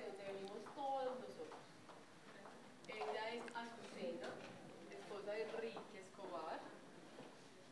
de 0.00 0.06
donde 0.08 0.24
venimos 0.24 0.64
todos 0.74 1.20
nosotros. 1.20 1.60
Ella 2.88 3.24
es 3.34 3.42
Azucena, 3.54 4.30
esposa 4.90 5.32
de 5.32 5.42
Enrique 5.42 6.00
Escobar. 6.00 6.60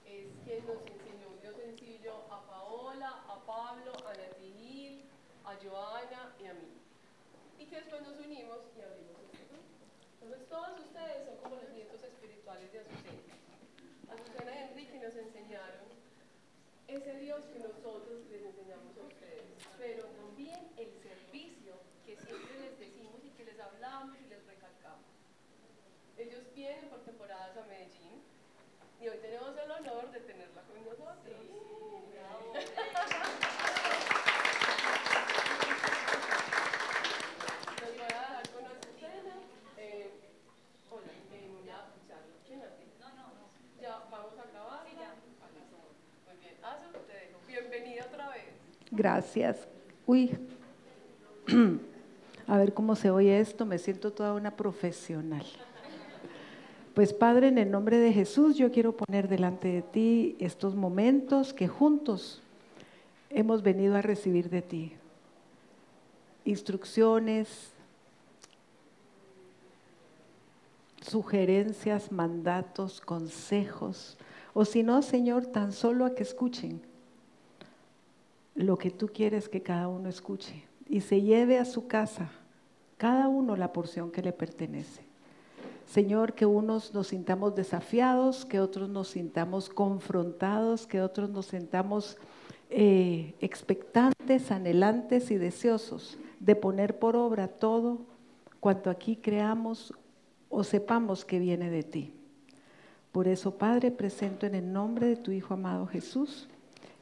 Es 0.04 0.28
quien 0.44 0.66
nos 0.66 0.80
enseñó 0.84 1.28
un 1.28 1.40
Dios 1.40 1.56
sencillo 1.56 2.14
a 2.30 2.42
Paola, 2.46 3.24
a 3.28 3.36
Pablo, 3.46 3.92
a 4.06 4.12
Natinil, 4.12 5.04
a 5.44 5.56
Joana 5.56 6.34
y 6.40 6.46
a 6.46 6.54
mí. 6.54 6.68
Y 7.58 7.66
que 7.66 7.76
después 7.76 8.02
nos 8.02 8.16
unimos 8.18 8.58
y 8.76 8.80
abrimos 8.82 9.16
este 9.24 9.44
grupo. 9.48 9.64
Entonces 10.20 10.48
todos 10.48 10.80
ustedes 10.80 11.24
son 11.24 11.36
como 11.38 11.56
los 11.56 11.70
nietos 11.70 12.02
espirituales 12.02 12.72
de 12.72 12.80
Azucena. 12.80 13.34
Azucena 14.12 14.54
y 14.54 14.58
Enrique 14.68 14.98
nos 15.00 15.16
enseñaron 15.16 15.88
ese 16.88 17.14
Dios 17.20 17.44
que 17.52 17.58
nosotros 17.58 18.24
les 18.30 18.42
enseñamos 18.44 18.96
a 18.96 19.02
ustedes, 19.02 19.44
pero 19.76 20.04
también 20.04 20.72
el 20.78 20.90
servicio 21.02 21.67
que 22.08 22.16
siempre 22.16 22.58
les 22.58 22.78
decimos 22.80 23.20
y 23.22 23.28
que 23.36 23.44
les 23.44 23.60
hablamos 23.60 24.16
y 24.16 24.24
les 24.30 24.42
recalcamos. 24.46 25.04
Ellos 26.16 26.40
vienen 26.54 26.88
por 26.88 27.00
temporadas 27.00 27.54
a 27.54 27.66
Medellín 27.66 28.22
y 28.98 29.08
hoy 29.08 29.18
tenemos 29.18 29.50
el 29.58 29.70
honor 29.70 30.10
de 30.10 30.20
tenerla 30.20 30.62
con 30.62 30.82
nosotros. 30.86 31.36
Nos 37.76 37.92
voy 37.92 38.00
a 38.00 38.06
dejar 38.08 38.48
con 38.56 38.64
Azucena. 38.64 39.36
Eh, 39.76 40.10
hola, 40.90 41.12
eh, 41.12 41.52
voy 41.60 41.68
a 41.68 41.84
escucharlo. 41.92 42.32
¿Quién 42.46 42.62
hace? 42.62 42.86
No, 42.98 43.08
no, 43.10 43.28
no. 43.36 43.82
Ya, 43.82 43.98
vamos 44.10 44.32
a 44.38 44.42
acabar. 44.48 44.86
Sí, 44.88 44.96
ya. 44.96 45.12
Muy 46.24 46.36
bien. 46.40 46.56
Azu, 46.64 46.88
te 47.06 47.12
dejo. 47.12 47.38
Bienvenida 47.46 48.06
otra 48.06 48.30
vez. 48.30 48.54
Gracias. 48.92 49.68
Uy. 50.06 50.34
A 52.48 52.56
ver 52.56 52.72
cómo 52.72 52.96
se 52.96 53.10
oye 53.10 53.40
esto, 53.40 53.66
me 53.66 53.78
siento 53.78 54.10
toda 54.10 54.32
una 54.32 54.56
profesional. 54.56 55.44
Pues 56.94 57.12
Padre, 57.12 57.48
en 57.48 57.58
el 57.58 57.70
nombre 57.70 57.98
de 57.98 58.10
Jesús, 58.10 58.56
yo 58.56 58.72
quiero 58.72 58.96
poner 58.96 59.28
delante 59.28 59.68
de 59.68 59.82
ti 59.82 60.34
estos 60.40 60.74
momentos 60.74 61.52
que 61.52 61.68
juntos 61.68 62.40
hemos 63.28 63.62
venido 63.62 63.96
a 63.96 64.02
recibir 64.02 64.48
de 64.48 64.62
ti. 64.62 64.92
Instrucciones, 66.46 67.70
sugerencias, 71.02 72.10
mandatos, 72.10 73.02
consejos, 73.02 74.16
o 74.54 74.64
si 74.64 74.82
no, 74.82 75.02
Señor, 75.02 75.44
tan 75.44 75.70
solo 75.70 76.06
a 76.06 76.14
que 76.14 76.22
escuchen 76.22 76.80
lo 78.54 78.78
que 78.78 78.90
tú 78.90 79.08
quieres 79.08 79.50
que 79.50 79.62
cada 79.62 79.86
uno 79.86 80.08
escuche 80.08 80.67
y 80.88 81.00
se 81.00 81.22
lleve 81.22 81.58
a 81.58 81.64
su 81.64 81.86
casa 81.86 82.30
cada 82.96 83.28
uno 83.28 83.56
la 83.56 83.72
porción 83.72 84.10
que 84.10 84.22
le 84.22 84.32
pertenece. 84.32 85.02
Señor, 85.86 86.34
que 86.34 86.44
unos 86.44 86.92
nos 86.92 87.08
sintamos 87.08 87.54
desafiados, 87.54 88.44
que 88.44 88.60
otros 88.60 88.90
nos 88.90 89.08
sintamos 89.08 89.70
confrontados, 89.70 90.86
que 90.86 91.00
otros 91.00 91.30
nos 91.30 91.46
sintamos 91.46 92.18
eh, 92.68 93.34
expectantes, 93.40 94.50
anhelantes 94.50 95.30
y 95.30 95.38
deseosos 95.38 96.18
de 96.40 96.56
poner 96.56 96.98
por 96.98 97.16
obra 97.16 97.48
todo 97.48 97.98
cuanto 98.60 98.90
aquí 98.90 99.16
creamos 99.16 99.94
o 100.50 100.64
sepamos 100.64 101.24
que 101.24 101.38
viene 101.38 101.70
de 101.70 101.82
ti. 101.82 102.12
Por 103.12 103.26
eso, 103.26 103.56
Padre, 103.56 103.90
presento 103.90 104.44
en 104.44 104.54
el 104.54 104.72
nombre 104.72 105.06
de 105.06 105.16
tu 105.16 105.32
Hijo 105.32 105.54
amado 105.54 105.86
Jesús, 105.86 106.48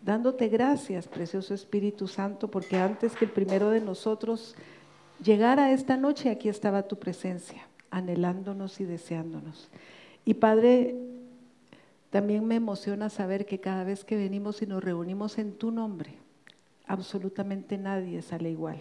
dándote 0.07 0.47
gracias, 0.47 1.09
precioso 1.09 1.53
Espíritu 1.53 2.07
Santo, 2.07 2.49
porque 2.49 2.77
antes 2.77 3.17
que 3.17 3.25
el 3.25 3.33
primero 3.33 3.71
de 3.71 3.81
nosotros 3.81 4.55
llegara 5.21 5.73
esta 5.73 5.97
noche, 5.97 6.31
aquí 6.31 6.49
estaba 6.49 6.85
tu 6.85 6.97
presencia, 6.97 7.67
anhelándonos 7.91 8.81
y 8.81 8.85
deseándonos. 8.85 9.69
Y 10.25 10.35
Padre, 10.35 10.95
también 12.11 12.47
me 12.47 12.55
emociona 12.55 13.11
saber 13.11 13.47
que 13.47 13.59
cada 13.59 13.83
vez 13.83 14.05
que 14.05 14.17
venimos 14.17 14.63
y 14.63 14.67
nos 14.67 14.83
reunimos 14.83 15.39
en 15.39 15.55
tu 15.55 15.73
nombre, 15.73 16.15
absolutamente 16.87 17.77
nadie 17.77 18.23
sale 18.23 18.49
igual. 18.49 18.79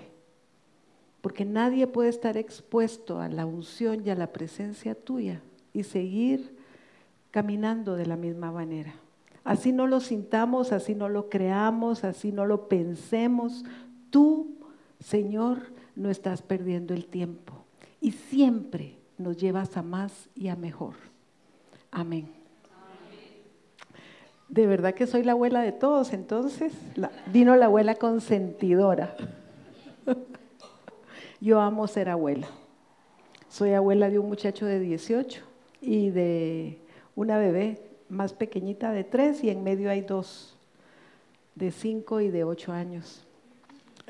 Porque 1.21 1.43
nadie 1.43 1.87
puede 1.87 2.09
estar 2.09 2.37
expuesto 2.37 3.19
a 3.19 3.29
la 3.29 3.47
unción 3.47 4.05
y 4.05 4.11
a 4.11 4.15
la 4.15 4.31
presencia 4.31 4.93
tuya 4.93 5.41
y 5.73 5.81
seguir 5.81 6.55
caminando 7.31 7.95
de 7.95 8.05
la 8.05 8.15
misma 8.15 8.51
manera. 8.51 8.93
Así 9.45 9.71
no 9.71 9.85
lo 9.85 9.99
sintamos, 9.99 10.71
así 10.71 10.95
no 10.95 11.07
lo 11.07 11.29
creamos, 11.29 12.03
así 12.03 12.31
no 12.31 12.45
lo 12.45 12.67
pensemos. 12.67 13.63
Tú, 14.09 14.57
Señor, 14.99 15.59
no 15.95 16.09
estás 16.09 16.41
perdiendo 16.41 16.95
el 16.95 17.05
tiempo 17.05 17.53
y 18.01 18.11
siempre 18.11 18.97
nos 19.19 19.37
llevas 19.37 19.77
a 19.77 19.83
más 19.83 20.29
y 20.35 20.47
a 20.47 20.55
mejor. 20.55 20.95
Amén. 21.91 22.27
De 24.49 24.65
verdad 24.65 24.95
que 24.95 25.05
soy 25.05 25.23
la 25.23 25.33
abuela 25.33 25.61
de 25.61 25.71
todos, 25.71 26.11
entonces 26.13 26.73
vino 27.31 27.55
la 27.55 27.67
abuela 27.67 27.95
consentidora. 27.95 29.15
Yo 31.39 31.61
amo 31.61 31.87
ser 31.87 32.09
abuela. 32.09 32.47
Soy 33.47 33.73
abuela 33.73 34.09
de 34.09 34.17
un 34.17 34.27
muchacho 34.27 34.65
de 34.65 34.79
18 34.79 35.43
y 35.81 36.09
de 36.09 36.79
una 37.15 37.37
bebé 37.37 37.84
más 38.09 38.33
pequeñita 38.33 38.91
de 38.91 39.03
3 39.03 39.43
y 39.43 39.49
en 39.49 39.63
medio 39.63 39.89
hay 39.89 40.01
dos, 40.01 40.57
de 41.55 41.71
5 41.71 42.21
y 42.21 42.29
de 42.29 42.43
8 42.43 42.71
años. 42.71 43.25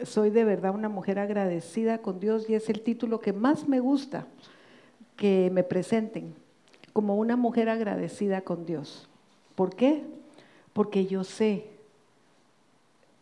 Soy 0.04 0.30
de 0.30 0.44
verdad 0.44 0.76
una 0.76 0.90
mujer 0.90 1.20
agradecida 1.20 2.00
con 2.00 2.20
Dios 2.20 2.50
y 2.50 2.56
es 2.56 2.70
el 2.70 2.82
título 2.82 3.20
que 3.20 3.34
más 3.34 3.68
me 3.68 3.80
gusta 3.80 4.28
que 5.16 5.50
me 5.54 5.64
presenten, 5.64 6.36
como 6.92 7.16
una 7.16 7.38
mujer 7.38 7.70
agradecida 7.70 8.42
con 8.42 8.66
Dios. 8.66 9.08
¿Por 9.56 9.76
qué? 9.76 10.04
Porque 10.74 11.06
yo 11.06 11.24
sé 11.24 11.68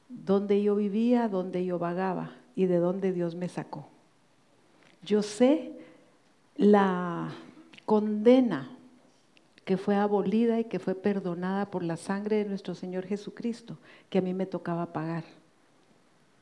dónde 0.10 0.64
yo 0.64 0.76
vivía, 0.76 1.28
dónde 1.28 1.66
yo 1.66 1.78
vagaba 1.78 2.32
y 2.56 2.66
de 2.66 2.78
dónde 2.78 3.12
Dios 3.12 3.36
me 3.36 3.50
sacó. 3.50 3.88
Yo 5.04 5.22
sé 5.22 5.72
la 6.56 7.32
condena 7.86 8.73
que 9.66 9.78
fue 9.78 9.96
abolida 9.96 10.60
y 10.60 10.66
que 10.66 10.80
fue 10.80 10.96
perdonada 10.96 11.72
por 11.72 11.84
la 11.84 11.98
sangre 11.98 12.38
de 12.38 12.46
nuestro 12.46 12.76
Señor 12.76 13.06
Jesucristo, 13.06 13.78
que 14.10 14.18
a 14.18 14.22
mí 14.22 14.34
me 14.34 14.46
tocaba 14.46 14.94
pagar 14.94 15.24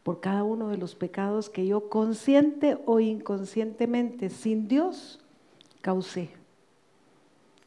por 0.03 0.19
cada 0.19 0.43
uno 0.43 0.69
de 0.69 0.77
los 0.77 0.95
pecados 0.95 1.49
que 1.49 1.65
yo 1.67 1.89
consciente 1.89 2.77
o 2.85 2.99
inconscientemente 2.99 4.29
sin 4.29 4.67
Dios 4.67 5.19
causé. 5.81 6.29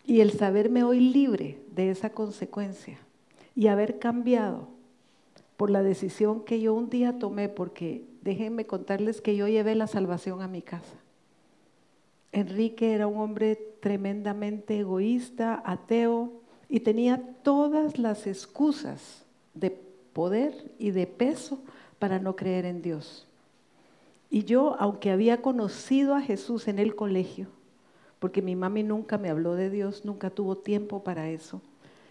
Y 0.04 0.20
el 0.20 0.32
saberme 0.32 0.82
hoy 0.82 1.00
libre 1.00 1.58
de 1.74 1.90
esa 1.90 2.10
consecuencia 2.10 2.98
y 3.54 3.68
haber 3.68 3.98
cambiado 3.98 4.68
por 5.56 5.70
la 5.70 5.82
decisión 5.82 6.44
que 6.44 6.60
yo 6.60 6.74
un 6.74 6.90
día 6.90 7.18
tomé, 7.18 7.48
porque 7.48 8.04
déjenme 8.22 8.66
contarles 8.66 9.20
que 9.20 9.36
yo 9.36 9.46
llevé 9.46 9.76
la 9.76 9.86
salvación 9.86 10.42
a 10.42 10.48
mi 10.48 10.60
casa. 10.60 10.96
Enrique 12.34 12.92
era 12.92 13.06
un 13.06 13.20
hombre 13.20 13.54
tremendamente 13.80 14.80
egoísta, 14.80 15.62
ateo, 15.64 16.32
y 16.68 16.80
tenía 16.80 17.22
todas 17.42 17.98
las 17.98 18.26
excusas 18.26 19.24
de 19.54 19.70
poder 20.12 20.72
y 20.78 20.90
de 20.90 21.06
peso 21.06 21.60
para 22.00 22.18
no 22.18 22.34
creer 22.34 22.64
en 22.64 22.82
Dios. 22.82 23.26
Y 24.30 24.42
yo, 24.42 24.74
aunque 24.80 25.12
había 25.12 25.42
conocido 25.42 26.16
a 26.16 26.20
Jesús 26.20 26.66
en 26.66 26.80
el 26.80 26.96
colegio, 26.96 27.46
porque 28.18 28.42
mi 28.42 28.56
mami 28.56 28.82
nunca 28.82 29.16
me 29.16 29.30
habló 29.30 29.54
de 29.54 29.70
Dios, 29.70 30.04
nunca 30.04 30.30
tuvo 30.30 30.56
tiempo 30.56 31.04
para 31.04 31.28
eso. 31.28 31.62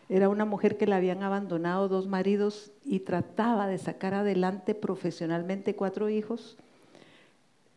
Era 0.08 0.30
una 0.30 0.46
mujer 0.46 0.78
que 0.78 0.88
le 0.88 0.96
habían 0.96 1.24
abandonado 1.24 1.90
dos 1.90 2.08
maridos 2.08 2.72
y 2.86 3.00
trataba 3.00 3.68
de 3.68 3.78
sacar 3.78 4.14
adelante 4.14 4.74
profesionalmente 4.74 5.76
cuatro 5.76 6.10
hijos. 6.10 6.58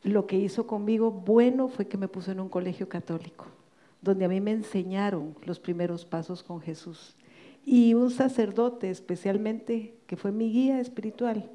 Lo 0.06 0.28
que 0.28 0.38
hizo 0.38 0.68
conmigo 0.68 1.10
bueno 1.10 1.66
fue 1.66 1.88
que 1.88 1.96
me 1.98 2.06
puso 2.06 2.30
en 2.30 2.38
un 2.38 2.48
colegio 2.48 2.88
católico, 2.88 3.46
donde 4.00 4.24
a 4.24 4.28
mí 4.28 4.40
me 4.40 4.52
enseñaron 4.52 5.34
los 5.44 5.58
primeros 5.58 6.04
pasos 6.04 6.44
con 6.44 6.60
Jesús. 6.60 7.16
Y 7.64 7.92
un 7.94 8.12
sacerdote 8.12 8.88
especialmente, 8.88 9.96
que 10.06 10.16
fue 10.16 10.30
mi 10.30 10.52
guía 10.52 10.78
espiritual, 10.78 11.50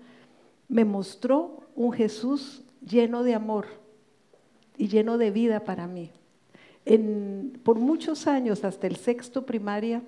me 0.68 0.84
mostró 0.84 1.62
un 1.78 1.94
Jesús 1.94 2.64
lleno 2.86 3.24
de 3.24 3.36
amor 3.36 3.68
y 4.78 4.90
lleno 4.90 5.18
de 5.18 5.32
vida 5.32 5.64
para 5.64 5.88
mí. 5.88 6.12
por 7.64 7.80
muchos 7.80 8.28
años, 8.28 8.66
hasta 8.66 8.86
el 8.86 8.98
sexto 8.98 9.46
primaria, 9.46 10.04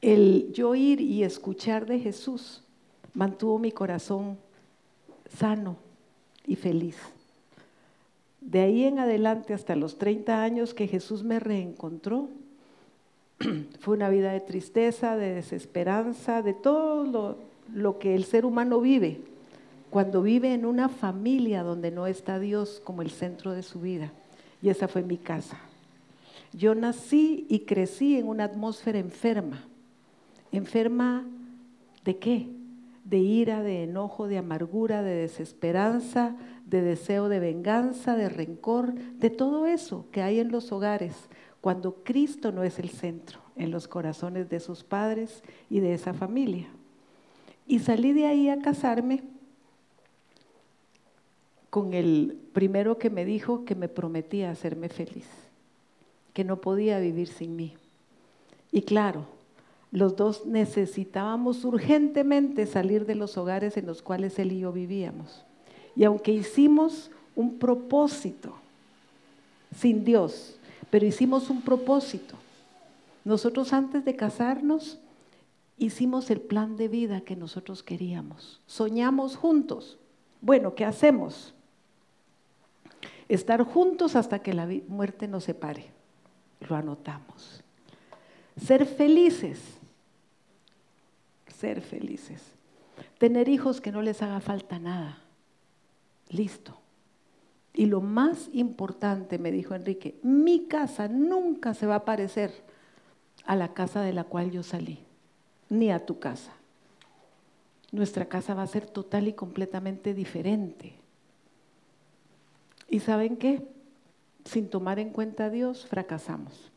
el 0.00 0.52
yo 0.52 0.74
ir 0.74 1.00
y 1.00 1.22
escuchar 1.22 1.86
de 1.86 2.00
Jesús 2.00 2.64
mantuvo 3.14 3.60
mi 3.60 3.70
corazón 3.70 4.36
sano 5.38 5.76
y 6.46 6.56
feliz. 6.56 6.96
De 8.40 8.60
ahí 8.60 8.84
en 8.84 8.98
adelante, 8.98 9.54
hasta 9.54 9.76
los 9.76 9.98
30 9.98 10.42
años 10.42 10.74
que 10.74 10.88
Jesús 10.88 11.22
me 11.22 11.38
reencontró, 11.38 12.28
fue 13.80 13.96
una 13.96 14.08
vida 14.08 14.32
de 14.32 14.40
tristeza, 14.40 15.16
de 15.16 15.34
desesperanza, 15.34 16.42
de 16.42 16.52
todo 16.52 17.38
lo, 17.72 17.98
que 17.98 18.14
el 18.14 18.24
ser 18.24 18.44
humano 18.44 18.80
vive 18.80 19.20
cuando 19.90 20.22
vive 20.22 20.54
en 20.54 20.64
una 20.64 20.88
familia 20.88 21.62
donde 21.62 21.90
no 21.90 22.06
está 22.06 22.38
Dios 22.38 22.80
como 22.82 23.02
el 23.02 23.10
centro 23.10 23.52
de 23.52 23.62
su 23.62 23.80
vida. 23.80 24.10
Y 24.62 24.70
esa 24.70 24.88
fue 24.88 25.02
mi 25.02 25.18
casa. 25.18 25.58
Yo 26.52 26.74
nací 26.74 27.46
y 27.48 27.60
crecí 27.60 28.16
en 28.16 28.26
una 28.26 28.44
atmósfera 28.44 28.98
enferma. 28.98 29.62
¿Enferma 30.50 31.24
de 32.04 32.16
qué? 32.16 32.48
De 33.12 33.18
ira, 33.18 33.62
de 33.62 33.82
enojo, 33.82 34.26
de 34.26 34.38
amargura, 34.38 35.02
de 35.02 35.14
desesperanza, 35.14 36.34
de 36.64 36.80
deseo 36.80 37.28
de 37.28 37.40
venganza, 37.40 38.16
de 38.16 38.30
rencor, 38.30 38.94
de 38.94 39.28
todo 39.28 39.66
eso 39.66 40.06
que 40.12 40.22
hay 40.22 40.40
en 40.40 40.50
los 40.50 40.72
hogares 40.72 41.28
cuando 41.60 41.96
Cristo 42.04 42.52
no 42.52 42.62
es 42.62 42.78
el 42.78 42.88
centro 42.88 43.38
en 43.54 43.70
los 43.70 43.86
corazones 43.86 44.48
de 44.48 44.60
sus 44.60 44.82
padres 44.82 45.42
y 45.68 45.80
de 45.80 45.92
esa 45.92 46.14
familia. 46.14 46.68
Y 47.66 47.80
salí 47.80 48.14
de 48.14 48.24
ahí 48.24 48.48
a 48.48 48.62
casarme 48.62 49.22
con 51.68 51.92
el 51.92 52.38
primero 52.54 52.96
que 52.96 53.10
me 53.10 53.26
dijo 53.26 53.66
que 53.66 53.74
me 53.74 53.90
prometía 53.90 54.50
hacerme 54.50 54.88
feliz, 54.88 55.28
que 56.32 56.44
no 56.44 56.62
podía 56.62 56.98
vivir 56.98 57.28
sin 57.28 57.56
mí. 57.56 57.74
Y 58.70 58.80
claro, 58.82 59.26
los 59.92 60.16
dos 60.16 60.46
necesitábamos 60.46 61.64
urgentemente 61.64 62.66
salir 62.66 63.04
de 63.04 63.14
los 63.14 63.36
hogares 63.36 63.76
en 63.76 63.86
los 63.86 64.00
cuales 64.00 64.38
él 64.38 64.52
y 64.52 64.60
yo 64.60 64.72
vivíamos. 64.72 65.44
Y 65.94 66.04
aunque 66.04 66.32
hicimos 66.32 67.10
un 67.36 67.58
propósito 67.58 68.54
sin 69.76 70.02
Dios, 70.02 70.56
pero 70.90 71.04
hicimos 71.04 71.50
un 71.50 71.60
propósito. 71.60 72.36
Nosotros 73.24 73.74
antes 73.74 74.02
de 74.04 74.16
casarnos 74.16 74.98
hicimos 75.78 76.30
el 76.30 76.40
plan 76.40 76.76
de 76.76 76.88
vida 76.88 77.20
que 77.20 77.36
nosotros 77.36 77.82
queríamos. 77.82 78.60
Soñamos 78.66 79.36
juntos. 79.36 79.98
Bueno, 80.40 80.74
¿qué 80.74 80.86
hacemos? 80.86 81.52
Estar 83.28 83.62
juntos 83.62 84.16
hasta 84.16 84.38
que 84.38 84.54
la 84.54 84.66
muerte 84.88 85.28
nos 85.28 85.44
separe. 85.44 85.90
Lo 86.60 86.76
anotamos. 86.76 87.62
Ser 88.56 88.86
felices. 88.86 89.81
Ser 91.62 91.80
felices. 91.80 92.42
Tener 93.18 93.48
hijos 93.48 93.80
que 93.80 93.92
no 93.92 94.02
les 94.02 94.20
haga 94.20 94.40
falta 94.40 94.80
nada. 94.80 95.20
Listo. 96.28 96.76
Y 97.72 97.86
lo 97.86 98.00
más 98.00 98.50
importante, 98.52 99.38
me 99.38 99.52
dijo 99.52 99.76
Enrique, 99.76 100.18
mi 100.24 100.66
casa 100.66 101.06
nunca 101.06 101.72
se 101.74 101.86
va 101.86 101.94
a 101.94 102.04
parecer 102.04 102.52
a 103.46 103.54
la 103.54 103.74
casa 103.74 104.00
de 104.02 104.12
la 104.12 104.24
cual 104.24 104.50
yo 104.50 104.64
salí, 104.64 104.98
ni 105.70 105.92
a 105.92 106.04
tu 106.04 106.18
casa. 106.18 106.52
Nuestra 107.92 108.24
casa 108.24 108.54
va 108.54 108.64
a 108.64 108.66
ser 108.66 108.86
total 108.86 109.28
y 109.28 109.32
completamente 109.32 110.14
diferente. 110.14 110.94
¿Y 112.88 112.98
saben 112.98 113.36
qué? 113.36 113.68
Sin 114.44 114.68
tomar 114.68 114.98
en 114.98 115.10
cuenta 115.10 115.44
a 115.44 115.50
Dios, 115.50 115.86
fracasamos. 115.86 116.72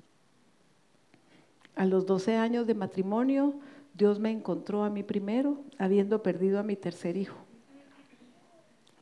A 1.75 1.85
los 1.85 2.05
12 2.05 2.35
años 2.35 2.67
de 2.67 2.75
matrimonio, 2.75 3.55
Dios 3.97 4.19
me 4.19 4.31
encontró 4.31 4.83
a 4.83 4.89
mí 4.89 5.03
primero, 5.03 5.57
habiendo 5.77 6.21
perdido 6.21 6.59
a 6.59 6.63
mi 6.63 6.75
tercer 6.75 7.17
hijo 7.17 7.45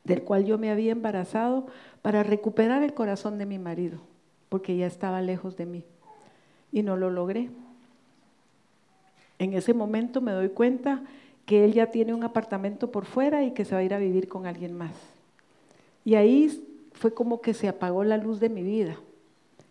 del 0.03 0.23
cual 0.23 0.45
yo 0.45 0.57
me 0.57 0.69
había 0.69 0.91
embarazado 0.91 1.67
para 2.01 2.23
recuperar 2.23 2.83
el 2.83 2.93
corazón 2.93 3.37
de 3.37 3.45
mi 3.45 3.57
marido, 3.57 3.99
porque 4.49 4.75
ya 4.75 4.85
estaba 4.85 5.21
lejos 5.21 5.55
de 5.55 5.65
mí. 5.65 5.85
Y 6.71 6.83
no 6.83 6.97
lo 6.97 7.09
logré. 7.09 7.49
En 9.39 9.53
ese 9.53 9.73
momento 9.73 10.21
me 10.21 10.31
doy 10.31 10.49
cuenta 10.49 11.03
que 11.45 11.65
él 11.65 11.73
ya 11.73 11.91
tiene 11.91 12.13
un 12.13 12.23
apartamento 12.23 12.91
por 12.91 13.05
fuera 13.05 13.43
y 13.43 13.51
que 13.51 13.65
se 13.65 13.75
va 13.75 13.81
a 13.81 13.83
ir 13.83 13.93
a 13.93 13.99
vivir 13.99 14.27
con 14.27 14.45
alguien 14.45 14.73
más. 14.73 14.93
Y 16.05 16.15
ahí 16.15 16.65
fue 16.93 17.13
como 17.13 17.41
que 17.41 17.53
se 17.53 17.67
apagó 17.67 18.03
la 18.03 18.17
luz 18.17 18.39
de 18.39 18.49
mi 18.49 18.63
vida. 18.63 18.97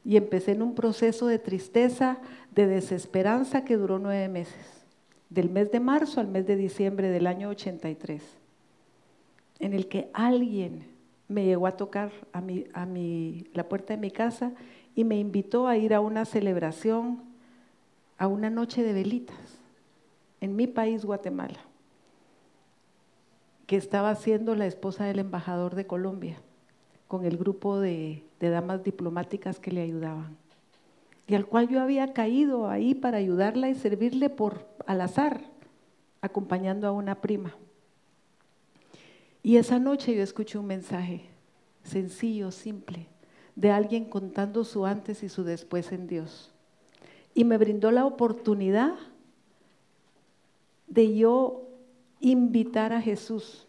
Y 0.04 0.16
empecé 0.16 0.52
en 0.52 0.62
un 0.62 0.74
proceso 0.74 1.26
de 1.26 1.38
tristeza, 1.38 2.18
de 2.54 2.66
desesperanza 2.66 3.64
que 3.64 3.76
duró 3.76 3.98
nueve 3.98 4.28
meses, 4.28 4.81
del 5.32 5.48
mes 5.48 5.70
de 5.70 5.80
marzo 5.80 6.20
al 6.20 6.28
mes 6.28 6.46
de 6.46 6.56
diciembre 6.56 7.08
del 7.08 7.26
año 7.26 7.48
83 7.48 8.22
en 9.62 9.72
el 9.72 9.88
que 9.88 10.10
alguien 10.12 10.84
me 11.28 11.44
llegó 11.44 11.66
a 11.66 11.76
tocar 11.76 12.10
a, 12.32 12.40
mi, 12.40 12.64
a 12.74 12.84
mi, 12.84 13.46
la 13.54 13.68
puerta 13.68 13.94
de 13.94 14.00
mi 14.00 14.10
casa 14.10 14.52
y 14.94 15.04
me 15.04 15.18
invitó 15.18 15.68
a 15.68 15.76
ir 15.76 15.94
a 15.94 16.00
una 16.00 16.24
celebración, 16.24 17.22
a 18.18 18.26
una 18.26 18.50
noche 18.50 18.82
de 18.82 18.92
velitas, 18.92 19.60
en 20.40 20.56
mi 20.56 20.66
país, 20.66 21.04
Guatemala, 21.04 21.60
que 23.66 23.76
estaba 23.76 24.10
haciendo 24.10 24.56
la 24.56 24.66
esposa 24.66 25.04
del 25.04 25.20
embajador 25.20 25.76
de 25.76 25.86
Colombia, 25.86 26.36
con 27.06 27.24
el 27.24 27.38
grupo 27.38 27.78
de, 27.78 28.24
de 28.40 28.50
damas 28.50 28.82
diplomáticas 28.82 29.60
que 29.60 29.70
le 29.70 29.82
ayudaban, 29.82 30.36
y 31.26 31.34
al 31.34 31.46
cual 31.46 31.68
yo 31.68 31.80
había 31.80 32.12
caído 32.12 32.68
ahí 32.68 32.94
para 32.94 33.18
ayudarla 33.18 33.68
y 33.68 33.74
servirle 33.74 34.28
por 34.30 34.66
al 34.86 35.00
azar, 35.00 35.40
acompañando 36.20 36.86
a 36.86 36.92
una 36.92 37.20
prima. 37.20 37.54
Y 39.42 39.56
esa 39.56 39.78
noche 39.78 40.14
yo 40.14 40.22
escuché 40.22 40.58
un 40.58 40.66
mensaje 40.66 41.32
sencillo, 41.84 42.50
simple, 42.50 43.08
de 43.56 43.70
alguien 43.70 44.04
contando 44.04 44.64
su 44.64 44.86
antes 44.86 45.22
y 45.22 45.28
su 45.28 45.44
después 45.44 45.92
en 45.92 46.06
Dios. 46.06 46.52
Y 47.34 47.44
me 47.44 47.58
brindó 47.58 47.90
la 47.90 48.04
oportunidad 48.04 48.94
de 50.86 51.16
yo 51.16 51.68
invitar 52.20 52.92
a 52.92 53.00
Jesús 53.00 53.66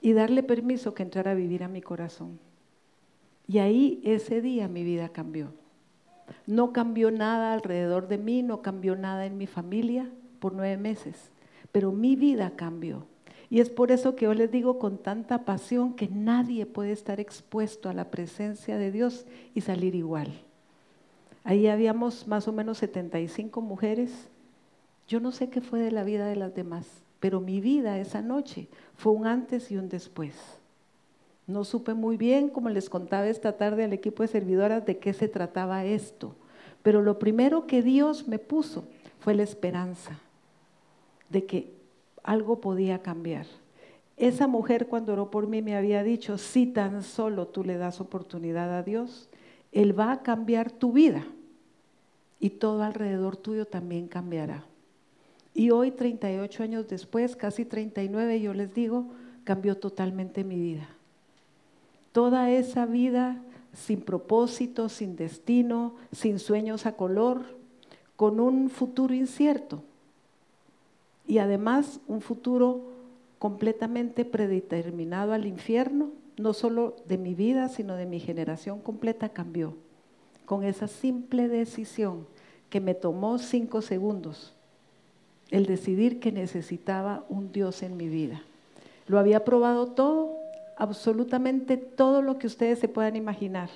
y 0.00 0.12
darle 0.12 0.42
permiso 0.42 0.94
que 0.94 1.02
entrara 1.02 1.32
a 1.32 1.34
vivir 1.34 1.62
a 1.62 1.68
mi 1.68 1.82
corazón. 1.82 2.38
Y 3.46 3.58
ahí 3.58 4.00
ese 4.04 4.40
día 4.40 4.68
mi 4.68 4.84
vida 4.84 5.08
cambió. 5.08 5.52
No 6.46 6.72
cambió 6.72 7.10
nada 7.10 7.52
alrededor 7.52 8.08
de 8.08 8.18
mí, 8.18 8.42
no 8.42 8.62
cambió 8.62 8.96
nada 8.96 9.26
en 9.26 9.38
mi 9.38 9.46
familia 9.46 10.10
por 10.38 10.52
nueve 10.52 10.76
meses, 10.76 11.30
pero 11.72 11.92
mi 11.92 12.16
vida 12.16 12.52
cambió. 12.56 13.06
Y 13.50 13.60
es 13.60 13.70
por 13.70 13.92
eso 13.92 14.16
que 14.16 14.24
yo 14.24 14.34
les 14.34 14.50
digo 14.50 14.78
con 14.78 14.98
tanta 14.98 15.44
pasión 15.44 15.94
que 15.94 16.08
nadie 16.08 16.66
puede 16.66 16.92
estar 16.92 17.20
expuesto 17.20 17.88
a 17.88 17.92
la 17.92 18.10
presencia 18.10 18.78
de 18.78 18.90
Dios 18.90 19.26
y 19.54 19.60
salir 19.60 19.94
igual. 19.94 20.32
Ahí 21.44 21.68
habíamos 21.68 22.26
más 22.26 22.48
o 22.48 22.52
menos 22.52 22.78
75 22.78 23.60
mujeres. 23.60 24.28
Yo 25.06 25.20
no 25.20 25.30
sé 25.30 25.50
qué 25.50 25.60
fue 25.60 25.80
de 25.80 25.92
la 25.92 26.02
vida 26.02 26.26
de 26.26 26.36
las 26.36 26.54
demás, 26.54 26.86
pero 27.20 27.40
mi 27.40 27.60
vida 27.60 27.98
esa 27.98 28.22
noche 28.22 28.68
fue 28.96 29.12
un 29.12 29.26
antes 29.26 29.70
y 29.70 29.76
un 29.76 29.88
después. 29.88 30.34
No 31.46 31.64
supe 31.64 31.94
muy 31.94 32.16
bien, 32.16 32.48
como 32.48 32.70
les 32.70 32.88
contaba 32.88 33.26
esta 33.26 33.56
tarde 33.56 33.84
al 33.84 33.92
equipo 33.92 34.22
de 34.22 34.28
servidoras, 34.28 34.86
de 34.86 34.98
qué 34.98 35.12
se 35.12 35.28
trataba 35.28 35.84
esto. 35.84 36.34
Pero 36.82 37.02
lo 37.02 37.18
primero 37.18 37.66
que 37.66 37.82
Dios 37.82 38.28
me 38.28 38.38
puso 38.38 38.84
fue 39.20 39.34
la 39.34 39.42
esperanza 39.42 40.18
de 41.28 41.44
que 41.44 41.72
algo 42.22 42.60
podía 42.60 43.00
cambiar. 43.02 43.46
Esa 44.16 44.46
mujer 44.46 44.86
cuando 44.86 45.12
oró 45.12 45.30
por 45.30 45.48
mí 45.48 45.60
me 45.60 45.76
había 45.76 46.02
dicho, 46.02 46.38
si 46.38 46.66
tan 46.66 47.02
solo 47.02 47.48
tú 47.48 47.64
le 47.64 47.76
das 47.76 48.00
oportunidad 48.00 48.72
a 48.76 48.82
Dios, 48.82 49.28
Él 49.72 49.98
va 49.98 50.12
a 50.12 50.22
cambiar 50.22 50.70
tu 50.70 50.92
vida 50.92 51.26
y 52.38 52.50
todo 52.50 52.82
alrededor 52.82 53.36
tuyo 53.36 53.66
también 53.66 54.06
cambiará. 54.06 54.64
Y 55.52 55.70
hoy, 55.70 55.90
38 55.90 56.62
años 56.62 56.88
después, 56.88 57.36
casi 57.36 57.64
39, 57.64 58.40
yo 58.40 58.54
les 58.54 58.74
digo, 58.74 59.06
cambió 59.44 59.76
totalmente 59.76 60.44
mi 60.44 60.58
vida. 60.58 60.88
Toda 62.14 62.48
esa 62.52 62.86
vida 62.86 63.42
sin 63.72 64.00
propósito, 64.00 64.88
sin 64.88 65.16
destino, 65.16 65.96
sin 66.12 66.38
sueños 66.38 66.86
a 66.86 66.92
color, 66.92 67.42
con 68.14 68.38
un 68.38 68.70
futuro 68.70 69.12
incierto 69.12 69.82
y 71.26 71.38
además 71.38 71.98
un 72.06 72.20
futuro 72.20 72.82
completamente 73.40 74.24
predeterminado 74.24 75.32
al 75.32 75.44
infierno, 75.44 76.10
no 76.36 76.52
solo 76.52 76.94
de 77.08 77.18
mi 77.18 77.34
vida, 77.34 77.68
sino 77.68 77.96
de 77.96 78.06
mi 78.06 78.20
generación 78.20 78.78
completa 78.80 79.30
cambió 79.30 79.74
con 80.44 80.62
esa 80.62 80.86
simple 80.86 81.48
decisión 81.48 82.28
que 82.70 82.80
me 82.80 82.94
tomó 82.94 83.38
cinco 83.38 83.82
segundos, 83.82 84.52
el 85.50 85.66
decidir 85.66 86.20
que 86.20 86.32
necesitaba 86.32 87.24
un 87.28 87.50
Dios 87.50 87.82
en 87.82 87.96
mi 87.96 88.08
vida. 88.08 88.42
Lo 89.06 89.18
había 89.18 89.44
probado 89.44 89.86
todo, 89.86 90.43
absolutamente 90.76 91.76
todo 91.76 92.22
lo 92.22 92.38
que 92.38 92.46
ustedes 92.46 92.78
se 92.78 92.88
puedan 92.88 93.16
imaginar, 93.16 93.70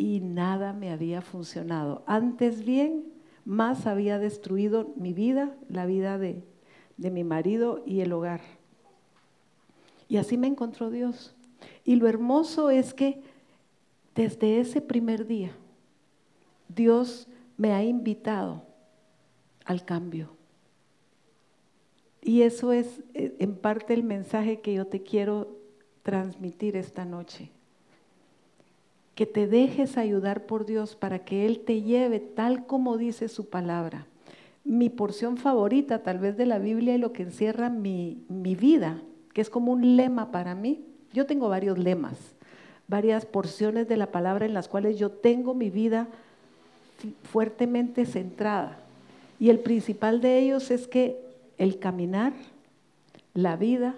y 0.00 0.20
nada 0.20 0.72
me 0.72 0.90
había 0.90 1.20
funcionado. 1.20 2.02
Antes 2.06 2.64
bien, 2.64 3.04
más 3.44 3.86
había 3.86 4.18
destruido 4.18 4.92
mi 4.96 5.12
vida, 5.12 5.54
la 5.68 5.84
vida 5.84 6.16
de, 6.16 6.42
mi 6.96 7.24
marido 7.24 7.82
y 7.84 8.00
el 8.00 8.12
hogar. 8.12 8.40
Y 10.08 10.16
así 10.16 10.38
me 10.38 10.46
encontró 10.46 10.90
Dios. 10.90 11.34
Y 11.84 11.96
lo 11.96 12.08
hermoso 12.08 12.70
es 12.70 12.94
que 12.94 13.22
desde 14.14 14.60
ese 14.60 14.80
primer 14.80 15.26
día, 15.26 15.52
Dios 16.68 17.28
me 17.56 17.72
ha 17.72 17.82
invitado 17.82 18.62
al 19.64 19.84
cambio. 19.84 20.39
Y 22.30 22.42
eso 22.42 22.72
es 22.72 22.86
eh, 23.14 23.34
en 23.40 23.56
parte 23.56 23.92
el 23.92 24.04
mensaje 24.04 24.60
que 24.60 24.72
yo 24.72 24.86
te 24.86 25.02
quiero 25.02 25.48
transmitir 26.04 26.76
esta 26.76 27.04
noche. 27.04 27.50
Que 29.16 29.26
te 29.26 29.48
dejes 29.48 29.98
ayudar 29.98 30.46
por 30.46 30.64
Dios 30.64 30.94
para 30.94 31.24
que 31.24 31.44
Él 31.44 31.58
te 31.66 31.82
lleve 31.82 32.20
tal 32.20 32.66
como 32.66 32.98
dice 32.98 33.26
su 33.26 33.48
palabra. 33.48 34.06
Mi 34.62 34.90
porción 34.90 35.38
favorita 35.38 36.04
tal 36.04 36.20
vez 36.20 36.36
de 36.36 36.46
la 36.46 36.60
Biblia 36.60 36.94
y 36.94 36.98
lo 36.98 37.12
que 37.12 37.24
encierra 37.24 37.68
mi, 37.68 38.22
mi 38.28 38.54
vida, 38.54 39.02
que 39.32 39.40
es 39.40 39.50
como 39.50 39.72
un 39.72 39.96
lema 39.96 40.30
para 40.30 40.54
mí. 40.54 40.84
Yo 41.12 41.26
tengo 41.26 41.48
varios 41.48 41.80
lemas, 41.80 42.14
varias 42.86 43.26
porciones 43.26 43.88
de 43.88 43.96
la 43.96 44.12
palabra 44.12 44.46
en 44.46 44.54
las 44.54 44.68
cuales 44.68 45.00
yo 45.00 45.10
tengo 45.10 45.52
mi 45.52 45.68
vida 45.68 46.06
fuertemente 47.24 48.06
centrada. 48.06 48.78
Y 49.40 49.50
el 49.50 49.58
principal 49.58 50.20
de 50.20 50.38
ellos 50.38 50.70
es 50.70 50.86
que 50.86 51.28
el 51.60 51.78
caminar, 51.78 52.32
la 53.34 53.54
vida, 53.54 53.94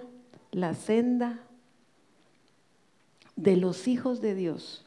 la 0.50 0.74
senda 0.74 1.38
de 3.36 3.56
los 3.56 3.86
hijos 3.86 4.20
de 4.20 4.34
Dios 4.34 4.84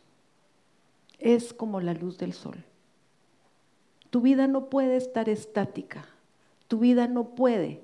es 1.18 1.54
como 1.54 1.80
la 1.80 1.94
luz 1.94 2.18
del 2.18 2.34
sol. 2.34 2.66
Tu 4.10 4.20
vida 4.20 4.48
no 4.48 4.66
puede 4.70 4.98
estar 4.98 5.30
estática, 5.30 6.06
tu 6.68 6.80
vida 6.80 7.08
no 7.08 7.30
puede 7.30 7.82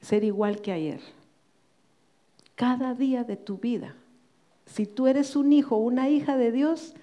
ser 0.00 0.24
igual 0.24 0.60
que 0.60 0.72
ayer. 0.72 1.00
Cada 2.56 2.94
día 2.94 3.22
de 3.22 3.36
tu 3.36 3.58
vida, 3.58 3.94
si 4.66 4.86
tú 4.86 5.06
eres 5.06 5.36
un 5.36 5.52
hijo 5.52 5.76
o 5.76 5.84
una 5.84 6.08
hija 6.08 6.36
de 6.36 6.50
Dios, 6.50 6.94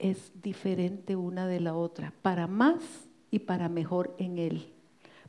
es 0.00 0.32
diferente 0.42 1.14
una 1.14 1.46
de 1.46 1.60
la 1.60 1.76
otra, 1.76 2.12
para 2.20 2.48
más 2.48 2.82
y 3.30 3.38
para 3.38 3.68
mejor 3.68 4.12
en 4.18 4.38
Él, 4.38 4.73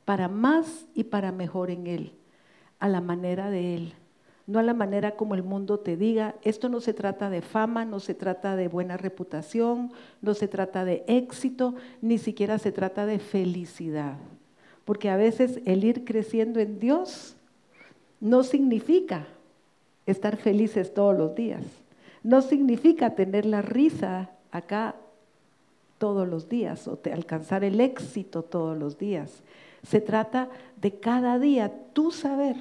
para 0.06 0.28
más 0.28 0.86
y 0.94 1.06
para 1.06 1.32
mejor 1.32 1.72
en 1.72 1.88
Él, 1.88 2.14
a 2.80 2.88
la 2.88 3.02
manera 3.02 3.50
de 3.50 3.76
Él, 3.76 3.94
no 4.48 4.60
a 4.60 4.64
la 4.64 4.74
manera 4.74 5.16
como 5.16 5.34
el 5.34 5.44
mundo 5.44 5.80
te 5.80 5.98
diga. 5.98 6.36
Esto 6.44 6.70
no 6.70 6.80
se 6.80 6.94
trata 6.94 7.30
de 7.30 7.42
fama, 7.42 7.84
no 7.84 8.00
se 8.00 8.14
trata 8.14 8.56
de 8.56 8.68
buena 8.68 8.96
reputación, 8.96 9.92
no 10.22 10.36
se 10.36 10.48
trata 10.48 10.86
de 10.86 11.04
éxito, 11.08 11.74
ni 12.02 12.20
siquiera 12.20 12.60
se 12.60 12.72
trata 12.72 13.06
de 13.06 13.18
felicidad. 13.18 14.18
Porque 14.84 15.10
a 15.10 15.18
veces 15.18 15.62
el 15.66 15.84
ir 15.84 16.06
creciendo 16.06 16.60
en 16.60 16.80
Dios 16.80 17.36
no 18.20 18.44
significa 18.44 19.28
estar 20.06 20.38
felices 20.38 20.94
todos 20.94 21.18
los 21.18 21.34
días. 21.34 21.64
No 22.22 22.44
significa 22.44 23.16
tener 23.16 23.46
la 23.48 23.64
risa 23.64 24.30
acá 24.52 24.96
todos 25.98 26.28
los 26.28 26.50
días 26.50 26.88
o 26.88 27.00
alcanzar 27.12 27.64
el 27.64 27.82
éxito 27.82 28.44
todos 28.44 28.78
los 28.78 29.00
días. 29.00 29.42
Se 29.86 30.02
trata 30.02 30.50
de 30.82 31.00
cada 31.00 31.40
día 31.40 31.72
tú 31.94 32.12
saber 32.12 32.56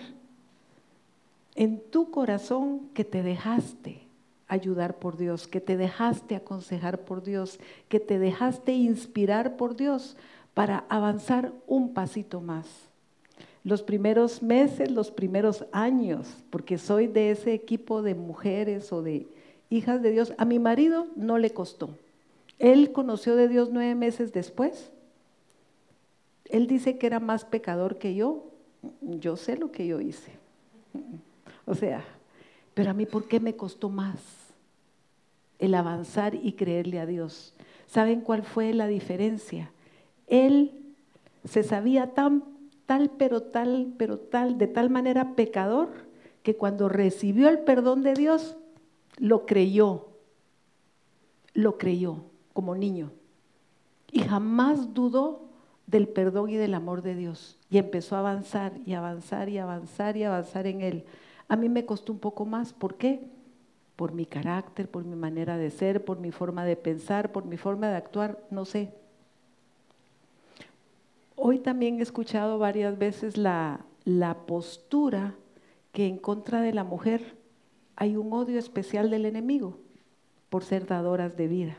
en 1.54 1.80
tu 1.80 2.10
corazón 2.10 2.88
que 2.94 3.04
te 3.04 3.22
dejaste 3.22 4.00
ayudar 4.48 4.98
por 4.98 5.16
Dios, 5.16 5.46
que 5.46 5.60
te 5.60 5.76
dejaste 5.76 6.36
aconsejar 6.36 7.00
por 7.00 7.22
Dios, 7.22 7.58
que 7.88 8.00
te 8.00 8.18
dejaste 8.18 8.72
inspirar 8.72 9.56
por 9.56 9.76
Dios 9.76 10.16
para 10.52 10.84
avanzar 10.88 11.52
un 11.66 11.94
pasito 11.94 12.40
más. 12.40 12.66
Los 13.64 13.82
primeros 13.82 14.42
meses, 14.42 14.90
los 14.90 15.10
primeros 15.10 15.64
años, 15.72 16.28
porque 16.50 16.76
soy 16.76 17.06
de 17.06 17.30
ese 17.30 17.54
equipo 17.54 18.02
de 18.02 18.14
mujeres 18.14 18.92
o 18.92 19.02
de 19.02 19.26
hijas 19.70 20.02
de 20.02 20.10
Dios, 20.10 20.34
a 20.36 20.44
mi 20.44 20.58
marido 20.58 21.06
no 21.16 21.38
le 21.38 21.50
costó. 21.50 21.90
Él 22.58 22.92
conoció 22.92 23.34
de 23.36 23.48
Dios 23.48 23.70
nueve 23.72 23.94
meses 23.94 24.32
después. 24.32 24.90
Él 26.54 26.68
dice 26.68 26.98
que 26.98 27.08
era 27.08 27.18
más 27.18 27.44
pecador 27.44 27.98
que 27.98 28.14
yo. 28.14 28.44
Yo 29.00 29.36
sé 29.36 29.56
lo 29.56 29.72
que 29.72 29.88
yo 29.88 30.00
hice. 30.00 30.30
O 31.66 31.74
sea, 31.74 32.04
pero 32.74 32.92
a 32.92 32.94
mí, 32.94 33.06
¿por 33.06 33.26
qué 33.26 33.40
me 33.40 33.56
costó 33.56 33.90
más 33.90 34.20
el 35.58 35.74
avanzar 35.74 36.36
y 36.36 36.52
creerle 36.52 37.00
a 37.00 37.06
Dios? 37.06 37.54
¿Saben 37.88 38.20
cuál 38.20 38.44
fue 38.44 38.72
la 38.72 38.86
diferencia? 38.86 39.72
Él 40.28 40.70
se 41.44 41.64
sabía 41.64 42.14
tan, 42.14 42.44
tal, 42.86 43.10
pero 43.10 43.42
tal, 43.42 43.92
pero 43.98 44.20
tal, 44.20 44.56
de 44.56 44.68
tal 44.68 44.90
manera 44.90 45.34
pecador, 45.34 45.88
que 46.44 46.54
cuando 46.54 46.88
recibió 46.88 47.48
el 47.48 47.64
perdón 47.64 48.02
de 48.02 48.14
Dios, 48.14 48.56
lo 49.16 49.44
creyó, 49.44 50.06
lo 51.52 51.78
creyó 51.78 52.26
como 52.52 52.76
niño. 52.76 53.10
Y 54.12 54.20
jamás 54.20 54.94
dudó 54.94 55.43
del 55.86 56.08
perdón 56.08 56.50
y 56.50 56.56
del 56.56 56.74
amor 56.74 57.02
de 57.02 57.14
Dios. 57.14 57.58
Y 57.70 57.78
empezó 57.78 58.16
a 58.16 58.20
avanzar 58.20 58.72
y 58.86 58.94
avanzar 58.94 59.48
y 59.48 59.58
avanzar 59.58 60.16
y 60.16 60.24
avanzar 60.24 60.66
en 60.66 60.80
él. 60.80 61.04
A 61.48 61.56
mí 61.56 61.68
me 61.68 61.84
costó 61.84 62.12
un 62.12 62.18
poco 62.18 62.44
más. 62.44 62.72
¿Por 62.72 62.96
qué? 62.96 63.20
Por 63.96 64.12
mi 64.12 64.26
carácter, 64.26 64.88
por 64.88 65.04
mi 65.04 65.14
manera 65.14 65.56
de 65.56 65.70
ser, 65.70 66.04
por 66.04 66.18
mi 66.18 66.32
forma 66.32 66.64
de 66.64 66.76
pensar, 66.76 67.32
por 67.32 67.44
mi 67.44 67.56
forma 67.56 67.88
de 67.88 67.96
actuar, 67.96 68.38
no 68.50 68.64
sé. 68.64 68.92
Hoy 71.36 71.58
también 71.58 71.98
he 71.98 72.02
escuchado 72.02 72.58
varias 72.58 72.96
veces 72.98 73.36
la, 73.36 73.80
la 74.04 74.34
postura 74.46 75.34
que 75.92 76.06
en 76.06 76.18
contra 76.18 76.60
de 76.60 76.72
la 76.72 76.84
mujer 76.84 77.36
hay 77.96 78.16
un 78.16 78.32
odio 78.32 78.58
especial 78.58 79.10
del 79.10 79.26
enemigo 79.26 79.78
por 80.50 80.64
ser 80.64 80.86
dadoras 80.86 81.36
de 81.36 81.48
vida, 81.48 81.76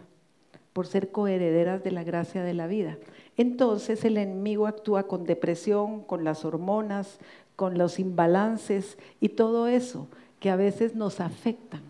por 0.73 0.87
ser 0.87 1.11
coherederas 1.11 1.83
de 1.83 1.91
la 1.91 2.03
gracia 2.03 2.43
de 2.43 2.53
la 2.53 2.67
vida. 2.67 2.97
Entonces 3.37 4.05
el 4.05 4.17
enemigo 4.17 4.67
actúa 4.67 5.03
con 5.03 5.25
depresión, 5.25 6.01
con 6.01 6.23
las 6.23 6.45
hormonas, 6.45 7.19
con 7.55 7.77
los 7.77 7.99
imbalances 7.99 8.97
y 9.19 9.29
todo 9.29 9.67
eso 9.67 10.07
que 10.39 10.49
a 10.49 10.55
veces 10.55 10.95
nos 10.95 11.19
afectan 11.19 11.81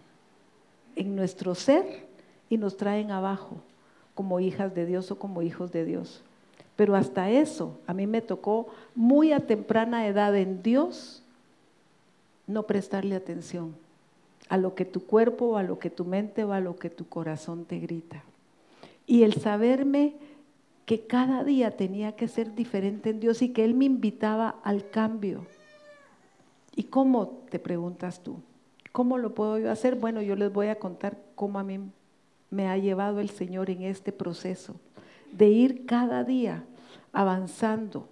en 0.95 1.15
nuestro 1.15 1.55
ser 1.55 2.05
y 2.49 2.57
nos 2.57 2.77
traen 2.77 3.11
abajo 3.11 3.57
como 4.13 4.39
hijas 4.39 4.73
de 4.73 4.85
Dios 4.85 5.11
o 5.11 5.19
como 5.19 5.41
hijos 5.41 5.71
de 5.71 5.85
Dios. 5.85 6.23
Pero 6.75 6.95
hasta 6.95 7.29
eso 7.29 7.77
a 7.87 7.93
mí 7.93 8.07
me 8.07 8.21
tocó 8.21 8.67
muy 8.95 9.31
a 9.31 9.45
temprana 9.45 10.07
edad 10.07 10.35
en 10.35 10.61
Dios 10.63 11.21
no 12.47 12.63
prestarle 12.63 13.15
atención 13.15 13.75
a 14.49 14.57
lo 14.57 14.75
que 14.75 14.85
tu 14.85 15.03
cuerpo 15.05 15.57
a 15.57 15.63
lo 15.63 15.79
que 15.79 15.89
tu 15.89 16.05
mente 16.05 16.43
o 16.43 16.53
a 16.53 16.59
lo 16.59 16.75
que 16.75 16.89
tu 16.89 17.07
corazón 17.07 17.65
te 17.65 17.79
grita. 17.79 18.23
Y 19.07 19.23
el 19.23 19.33
saberme 19.33 20.13
que 20.85 21.07
cada 21.07 21.43
día 21.43 21.71
tenía 21.71 22.15
que 22.15 22.27
ser 22.27 22.53
diferente 22.55 23.09
en 23.09 23.19
Dios 23.19 23.41
y 23.41 23.49
que 23.49 23.63
Él 23.63 23.73
me 23.73 23.85
invitaba 23.85 24.59
al 24.63 24.89
cambio 24.89 25.47
¿Y 26.75 26.83
cómo, 26.83 27.41
te 27.49 27.57
preguntas 27.57 28.21
tú? 28.21 28.41
¿Cómo 28.91 29.17
lo 29.17 29.33
puedo 29.33 29.57
yo 29.57 29.71
hacer? 29.71 29.95
Bueno, 29.95 30.21
yo 30.21 30.35
les 30.35 30.51
voy 30.51 30.67
a 30.67 30.77
contar 30.77 31.17
cómo 31.35 31.57
a 31.57 31.63
mí 31.63 31.79
me 32.49 32.67
ha 32.67 32.77
llevado 32.77 33.19
el 33.19 33.29
Señor 33.29 33.69
en 33.69 33.83
este 33.83 34.11
proceso 34.11 34.75
de 35.31 35.49
ir 35.49 35.85
cada 35.85 36.23
día 36.23 36.63
avanzando 37.13 38.09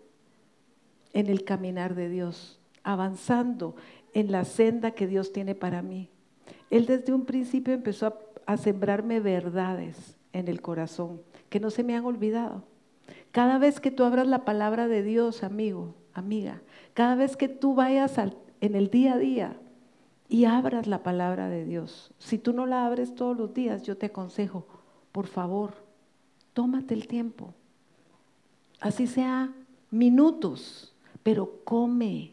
en 1.11 1.27
el 1.27 1.43
caminar 1.43 1.93
de 1.93 2.09
Dios, 2.09 2.59
avanzando 2.83 3.75
en 4.13 4.31
la 4.31 4.45
senda 4.45 4.91
que 4.91 5.07
Dios 5.07 5.33
tiene 5.33 5.55
para 5.55 5.81
mí. 5.81 6.09
Él 6.69 6.85
desde 6.85 7.13
un 7.13 7.25
principio 7.25 7.73
empezó 7.73 8.07
a, 8.07 8.15
a 8.45 8.57
sembrarme 8.57 9.19
verdades 9.19 10.15
en 10.31 10.47
el 10.47 10.61
corazón 10.61 11.21
que 11.53 11.59
no 11.59 11.69
se 11.69 11.83
me 11.83 11.95
han 11.95 12.03
olvidado. 12.03 12.63
Cada 13.31 13.59
vez 13.59 13.79
que 13.79 13.91
tú 13.91 14.05
abras 14.05 14.25
la 14.25 14.43
palabra 14.43 14.87
de 14.87 15.03
Dios, 15.03 15.43
amigo, 15.43 15.93
amiga, 16.11 16.63
cada 16.95 17.13
vez 17.13 17.37
que 17.37 17.47
tú 17.47 17.75
vayas 17.75 18.17
en 18.59 18.73
el 18.73 18.89
día 18.89 19.13
a 19.13 19.17
día 19.19 19.57
y 20.27 20.45
abras 20.45 20.87
la 20.87 21.03
palabra 21.03 21.49
de 21.49 21.63
Dios. 21.63 22.11
Si 22.17 22.39
tú 22.39 22.53
no 22.53 22.65
la 22.65 22.87
abres 22.87 23.13
todos 23.13 23.37
los 23.37 23.53
días, 23.53 23.83
yo 23.83 23.95
te 23.97 24.07
aconsejo, 24.07 24.65
por 25.11 25.27
favor, 25.27 25.75
tómate 26.53 26.95
el 26.95 27.07
tiempo. 27.07 27.53
Así 28.79 29.05
sea 29.05 29.53
minutos, 29.91 30.95
pero 31.21 31.59
come, 31.65 32.31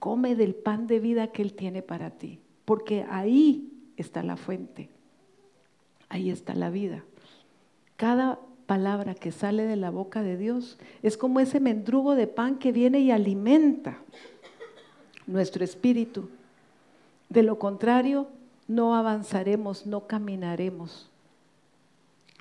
come 0.00 0.34
del 0.34 0.56
pan 0.56 0.88
de 0.88 0.98
vida 0.98 1.28
que 1.28 1.42
Él 1.42 1.54
tiene 1.54 1.80
para 1.80 2.10
ti, 2.10 2.40
porque 2.64 3.06
ahí 3.08 3.72
está 3.96 4.24
la 4.24 4.36
fuente, 4.36 4.88
ahí 6.08 6.30
está 6.30 6.56
la 6.56 6.70
vida. 6.70 7.04
Cada 8.00 8.38
palabra 8.64 9.14
que 9.14 9.30
sale 9.30 9.66
de 9.66 9.76
la 9.76 9.90
boca 9.90 10.22
de 10.22 10.38
Dios 10.38 10.78
es 11.02 11.18
como 11.18 11.38
ese 11.38 11.60
mendrugo 11.60 12.14
de 12.14 12.26
pan 12.26 12.56
que 12.58 12.72
viene 12.72 13.00
y 13.00 13.10
alimenta 13.10 13.98
nuestro 15.26 15.64
espíritu. 15.64 16.30
De 17.28 17.42
lo 17.42 17.58
contrario, 17.58 18.28
no 18.68 18.96
avanzaremos, 18.96 19.84
no 19.84 20.06
caminaremos, 20.06 21.10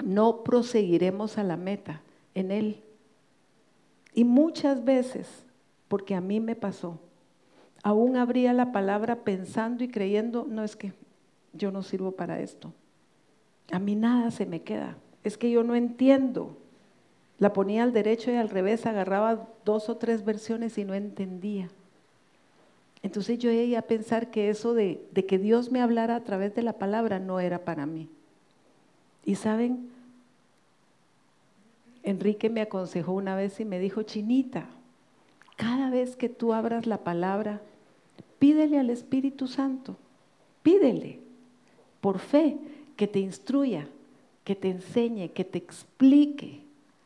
no 0.02 0.46
proseguiremos 0.46 1.38
a 1.38 1.44
la 1.44 1.58
meta 1.58 2.00
en 2.36 2.52
Él. 2.52 2.82
Y 4.14 4.24
muchas 4.24 4.86
veces, 4.86 5.28
porque 5.90 6.16
a 6.16 6.22
mí 6.22 6.40
me 6.40 6.56
pasó, 6.56 7.02
aún 7.84 8.16
abría 8.16 8.54
la 8.54 8.72
palabra 8.72 9.26
pensando 9.26 9.84
y 9.84 9.90
creyendo, 9.90 10.48
no 10.48 10.64
es 10.64 10.78
que 10.78 10.94
yo 11.52 11.70
no 11.70 11.84
sirvo 11.84 12.14
para 12.14 12.40
esto. 12.40 12.72
A 13.74 13.80
mí 13.80 13.96
nada 13.96 14.32
se 14.32 14.46
me 14.46 14.62
queda. 14.62 14.96
Es 15.24 15.38
que 15.38 15.52
yo 15.52 15.64
no 15.64 15.76
entiendo. 15.76 16.56
La 17.38 17.54
ponía 17.54 17.84
al 17.84 17.94
derecho 17.94 18.32
y 18.32 18.36
al 18.36 18.50
revés, 18.50 18.86
agarraba 18.86 19.48
dos 19.66 19.90
o 19.90 19.98
tres 19.98 20.26
versiones 20.26 20.78
y 20.78 20.84
no 20.84 20.94
entendía. 20.94 21.70
Entonces 23.02 23.40
yo 23.40 23.50
llegué 23.50 23.78
a 23.78 23.84
pensar 23.84 24.30
que 24.30 24.50
eso 24.50 24.74
de, 24.74 25.02
de 25.12 25.26
que 25.26 25.38
Dios 25.38 25.72
me 25.72 25.82
hablara 25.82 26.16
a 26.16 26.24
través 26.24 26.54
de 26.56 26.64
la 26.64 26.74
palabra 26.74 27.20
no 27.20 27.40
era 27.40 27.64
para 27.64 27.86
mí. 27.86 28.10
Y 29.26 29.36
saben, 29.36 29.90
Enrique 32.04 32.50
me 32.50 32.62
aconsejó 32.62 33.14
una 33.14 33.36
vez 33.36 33.60
y 33.60 33.66
me 33.66 33.80
dijo, 33.80 34.04
Chinita, 34.04 34.66
cada 35.56 35.90
vez 35.90 36.16
que 36.16 36.30
tú 36.30 36.54
abras 36.54 36.88
la 36.88 37.00
palabra, 37.00 37.62
pídele 38.40 38.80
al 38.80 38.90
Espíritu 38.90 39.48
Santo, 39.48 39.96
pídele, 40.64 41.20
por 42.02 42.20
fe, 42.20 42.58
que 42.96 43.08
te 43.08 43.20
instruya, 43.20 43.88
que 44.50 44.56
te 44.56 44.72
enseñe, 44.72 45.30
que 45.30 45.46
te 45.46 45.60
explique, 45.60 46.64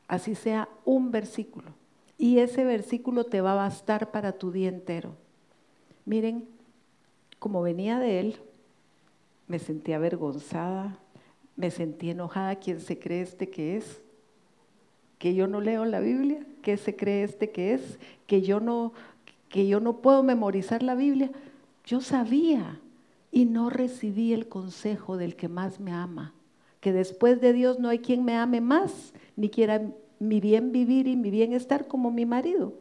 así 0.08 0.34
sea 0.34 0.70
un 0.86 1.12
versículo. 1.12 1.74
Y 2.18 2.38
ese 2.38 2.64
versículo 2.64 3.26
te 3.26 3.42
va 3.42 3.52
a 3.52 3.56
bastar 3.68 4.12
para 4.12 4.32
tu 4.32 4.54
día 4.54 4.70
entero. 4.70 5.14
Miren, 6.06 6.46
como 7.40 7.62
venía 7.62 8.00
de 8.00 8.22
él, 8.22 8.38
me 9.50 9.60
sentí 9.60 9.92
avergonzada, 9.92 10.98
me 11.58 11.70
sentí 11.70 12.12
enojada. 12.12 12.56
¿Quién 12.56 12.80
se 12.80 12.98
cree 12.98 13.24
este 13.24 13.50
que 13.50 13.76
es? 13.76 14.02
Que 15.20 15.36
yo 15.36 15.46
no 15.46 15.60
leo 15.60 15.84
la 15.84 16.00
Biblia. 16.00 16.46
¿Qué 16.62 16.78
se 16.78 16.96
cree 16.96 17.24
este 17.24 17.52
que 17.52 17.74
es? 17.74 18.00
Que 18.26 18.42
yo 18.42 18.62
no, 18.62 18.94
que 19.50 19.68
yo 19.68 19.82
no 19.82 19.98
puedo 19.98 20.24
memorizar 20.24 20.82
la 20.82 20.96
Biblia. 20.96 21.30
Yo 21.84 22.00
sabía 22.00 22.80
y 23.34 23.44
no 23.44 23.70
recibí 23.70 24.32
el 24.32 24.48
consejo 24.48 25.18
del 25.18 25.36
que 25.36 25.50
más 25.50 25.82
me 25.82 25.92
ama. 25.92 26.34
Que 26.84 26.92
después 26.92 27.40
de 27.40 27.54
Dios 27.54 27.80
no 27.80 27.88
hay 27.88 28.00
quien 28.00 28.26
me 28.26 28.36
ame 28.36 28.60
más, 28.60 29.14
ni 29.38 29.48
quiera 29.48 29.82
mi 30.20 30.42
bien 30.42 30.74
vivir 30.74 31.08
y 31.08 31.16
mi 31.16 31.32
bienestar 31.32 31.88
como 31.88 32.12
mi 32.12 32.26
marido, 32.26 32.74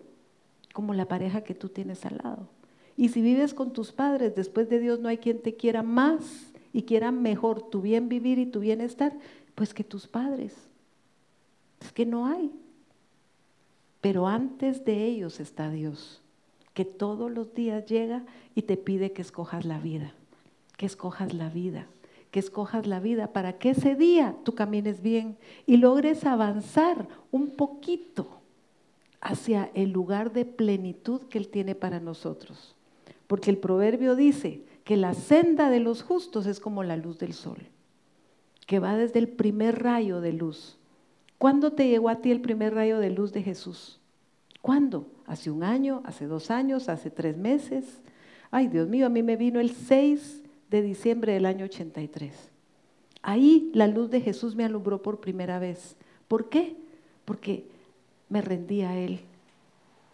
como 0.73 0.93
la 0.93 1.07
pareja 1.07 1.45
que 1.45 1.55
tú 1.55 1.69
tienes 1.69 2.05
al 2.05 2.19
lado. 2.21 2.49
Y 2.97 3.11
si 3.11 3.23
vives 3.23 3.55
con 3.55 3.73
tus 3.73 3.93
padres, 3.93 4.35
después 4.35 4.69
de 4.69 4.81
Dios 4.81 4.99
no 4.99 5.09
hay 5.09 5.19
quien 5.19 5.41
te 5.41 5.55
quiera 5.55 5.85
más 5.85 6.53
y 6.73 6.83
quiera 6.83 7.13
mejor 7.13 7.71
tu 7.71 7.81
bien 7.81 8.09
vivir 8.09 8.41
y 8.41 8.47
tu 8.47 8.59
bienestar, 8.59 9.17
pues 9.55 9.73
que 9.73 9.85
tus 9.85 10.09
padres. 10.09 10.53
Es 11.81 11.93
que 11.93 12.05
no 12.05 12.27
hay. 12.27 12.51
Pero 14.01 14.27
antes 14.27 14.85
de 14.85 15.07
ellos 15.07 15.39
está 15.39 15.71
Dios, 15.71 16.21
que 16.75 16.85
todos 16.85 17.31
los 17.31 17.55
días 17.55 17.87
llega 17.87 18.25
y 18.57 18.63
te 18.63 18.77
pide 18.77 19.13
que 19.13 19.23
escojas 19.23 19.65
la 19.65 19.79
vida, 19.79 20.13
que 20.77 20.87
escojas 20.87 21.35
la 21.35 21.51
vida, 21.51 21.87
que 22.33 22.41
escojas 22.41 22.87
la 22.87 22.99
vida 22.99 23.29
para 23.29 23.59
que 23.59 23.71
ese 23.71 23.95
día 23.95 24.35
tú 24.43 24.55
camines 24.55 25.03
bien 25.03 25.37
y 25.67 25.77
logres 25.77 26.25
avanzar 26.25 27.07
un 27.31 27.51
poquito 27.51 28.41
hacia 29.21 29.71
el 29.75 29.93
lugar 29.93 30.33
de 30.33 30.47
plenitud 30.47 31.21
que 31.29 31.37
Él 31.37 31.49
tiene 31.49 31.75
para 31.75 32.01
nosotros. 32.01 32.75
Porque 33.27 33.51
el 33.51 33.59
proverbio 33.59 34.17
dice 34.17 34.63
que 34.83 34.97
la 34.97 35.13
senda 35.13 35.69
de 35.69 35.81
los 35.81 36.03
justos 36.03 36.47
es 36.47 36.59
como 36.59 36.83
la 36.83 36.97
luz 36.97 37.19
del 37.19 37.35
sol, 37.35 37.59
que 38.67 38.79
va 38.79 38.97
desde 38.97 39.19
el 39.19 39.29
primer 39.29 39.83
rayo 39.83 40.23
de 40.23 40.33
luz. 40.33 40.79
¿Cuándo 41.37 41.73
te 41.73 41.87
llegó 41.87 42.09
a 42.09 42.23
ti 42.23 42.31
el 42.31 42.41
primer 42.41 42.75
rayo 42.75 42.99
de 42.99 43.11
luz 43.11 43.35
de 43.35 43.43
Jesús? 43.43 44.01
¿Cuándo? 44.63 45.07
¿Hace 45.27 45.51
un 45.51 45.63
año? 45.63 46.01
¿Hace 46.07 46.27
dos 46.27 46.51
años? 46.51 46.89
¿Hace 46.89 47.11
tres 47.11 47.37
meses? 47.37 48.01
Ay, 48.51 48.69
Dios 48.69 48.89
mío, 48.89 49.05
a 49.05 49.11
mí 49.11 49.23
me 49.23 49.37
vino 49.37 49.61
el 49.61 49.73
6 49.73 50.42
de 50.73 50.83
diciembre 50.83 51.35
del 51.35 51.47
año 51.47 51.67
83. 51.67 52.33
Ahí 53.21 53.71
la 53.75 53.87
luz 53.87 54.11
de 54.11 54.21
Jesús 54.21 54.57
me 54.57 54.65
alumbró 54.65 55.03
por 55.03 55.21
primera 55.21 55.59
vez. 55.59 55.97
¿Por 56.27 56.49
qué? 56.49 56.75
Porque 57.25 57.67
me 58.29 58.41
rendí 58.41 58.81
a 58.83 58.99
Él. 58.99 59.21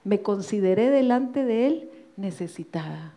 Me 0.04 0.20
consideré 0.20 0.90
delante 0.90 1.44
de 1.44 1.66
Él 1.66 1.90
necesitada. 2.16 3.14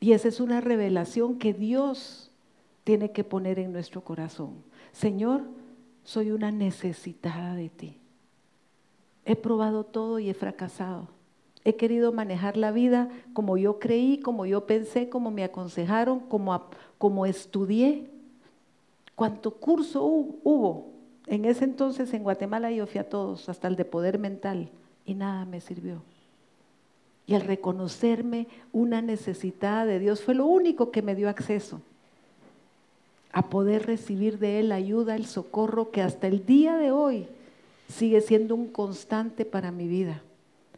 Y 0.00 0.12
esa 0.12 0.28
es 0.28 0.40
una 0.40 0.60
revelación 0.60 1.38
que 1.38 1.54
Dios 1.54 2.30
tiene 2.84 3.12
que 3.12 3.24
poner 3.24 3.58
en 3.58 3.72
nuestro 3.72 4.02
corazón. 4.02 4.54
Señor, 4.92 5.42
soy 6.04 6.32
una 6.32 6.50
necesitada 6.50 7.54
de 7.54 7.68
ti. 7.68 7.96
He 9.24 9.36
probado 9.36 9.84
todo 9.84 10.18
y 10.18 10.30
he 10.30 10.34
fracasado. 10.34 11.15
He 11.66 11.74
querido 11.74 12.12
manejar 12.12 12.56
la 12.56 12.70
vida 12.70 13.08
como 13.32 13.56
yo 13.56 13.80
creí, 13.80 14.18
como 14.18 14.46
yo 14.46 14.66
pensé, 14.66 15.08
como 15.08 15.32
me 15.32 15.42
aconsejaron, 15.42 16.20
como, 16.20 16.62
como 16.96 17.26
estudié. 17.26 18.06
¿Cuánto 19.16 19.50
curso 19.50 20.04
hubo? 20.04 20.92
En 21.26 21.44
ese 21.44 21.64
entonces 21.64 22.14
en 22.14 22.22
Guatemala 22.22 22.70
yo 22.70 22.86
fui 22.86 23.00
a 23.00 23.08
todos, 23.08 23.48
hasta 23.48 23.66
el 23.66 23.74
de 23.74 23.84
poder 23.84 24.20
mental, 24.20 24.68
y 25.04 25.14
nada 25.14 25.44
me 25.44 25.60
sirvió. 25.60 26.02
Y 27.26 27.34
al 27.34 27.40
reconocerme 27.40 28.46
una 28.72 29.02
necesidad 29.02 29.88
de 29.88 29.98
Dios 29.98 30.22
fue 30.22 30.36
lo 30.36 30.46
único 30.46 30.92
que 30.92 31.02
me 31.02 31.16
dio 31.16 31.28
acceso 31.28 31.80
a 33.32 33.50
poder 33.50 33.86
recibir 33.86 34.38
de 34.38 34.60
Él 34.60 34.70
ayuda, 34.70 35.16
el 35.16 35.26
socorro 35.26 35.90
que 35.90 36.00
hasta 36.00 36.28
el 36.28 36.46
día 36.46 36.76
de 36.76 36.92
hoy 36.92 37.26
sigue 37.88 38.20
siendo 38.20 38.54
un 38.54 38.68
constante 38.68 39.44
para 39.44 39.72
mi 39.72 39.88
vida. 39.88 40.22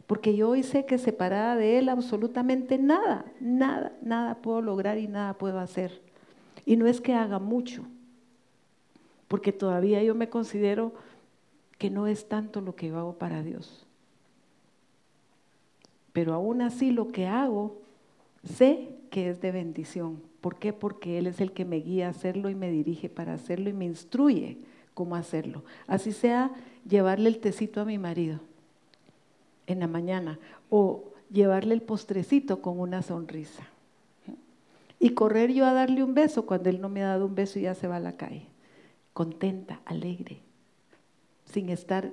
Porque 0.09 0.35
yo 0.35 0.49
hoy 0.49 0.63
sé 0.63 0.87
que 0.87 0.97
separada 0.97 1.55
de 1.55 1.77
Él 1.77 1.87
absolutamente 1.87 2.79
nada, 2.79 3.31
nada, 3.39 3.95
nada 4.01 4.41
puedo 4.41 4.59
lograr 4.59 4.97
y 4.97 5.07
nada 5.07 5.35
puedo 5.35 5.59
hacer. 5.59 6.01
Y 6.65 6.77
no 6.77 6.87
es 6.87 6.99
que 6.99 7.13
haga 7.13 7.37
mucho, 7.37 7.83
porque 9.27 9.51
todavía 9.51 10.01
yo 10.01 10.15
me 10.15 10.27
considero 10.27 10.93
que 11.77 11.91
no 11.91 12.07
es 12.07 12.27
tanto 12.27 12.59
lo 12.59 12.75
que 12.75 12.87
yo 12.87 12.97
hago 12.97 13.19
para 13.19 13.43
Dios. 13.43 13.85
Pero 16.11 16.33
aún 16.33 16.63
así 16.63 16.89
lo 16.89 17.09
que 17.09 17.27
hago, 17.27 17.77
sé 18.43 18.89
que 19.11 19.29
es 19.29 19.41
de 19.41 19.51
bendición. 19.51 20.23
¿Por 20.41 20.55
qué? 20.55 20.73
Porque 20.73 21.19
Él 21.19 21.27
es 21.27 21.39
el 21.39 21.51
que 21.51 21.65
me 21.65 21.81
guía 21.81 22.07
a 22.07 22.09
hacerlo 22.09 22.49
y 22.49 22.55
me 22.55 22.71
dirige 22.71 23.09
para 23.09 23.35
hacerlo 23.35 23.69
y 23.69 23.73
me 23.73 23.85
instruye 23.85 24.57
cómo 24.95 25.15
hacerlo. 25.15 25.63
Así 25.85 26.13
sea 26.13 26.49
llevarle 26.89 27.29
el 27.29 27.37
tecito 27.37 27.79
a 27.79 27.85
mi 27.85 27.99
marido 27.99 28.48
en 29.73 29.79
la 29.79 29.87
mañana 29.87 30.39
o 30.69 31.13
llevarle 31.31 31.73
el 31.73 31.81
postrecito 31.81 32.61
con 32.61 32.79
una 32.79 33.01
sonrisa. 33.01 33.63
Y 34.99 35.11
correr 35.11 35.53
yo 35.53 35.65
a 35.65 35.73
darle 35.73 36.03
un 36.03 36.13
beso 36.13 36.45
cuando 36.45 36.69
Él 36.69 36.81
no 36.81 36.89
me 36.89 37.03
ha 37.03 37.07
dado 37.07 37.25
un 37.25 37.35
beso 37.35 37.59
y 37.59 37.63
ya 37.63 37.75
se 37.75 37.87
va 37.87 37.97
a 37.97 38.01
la 38.01 38.17
calle. 38.17 38.47
Contenta, 39.13 39.79
alegre, 39.85 40.39
sin 41.45 41.69
estar 41.69 42.11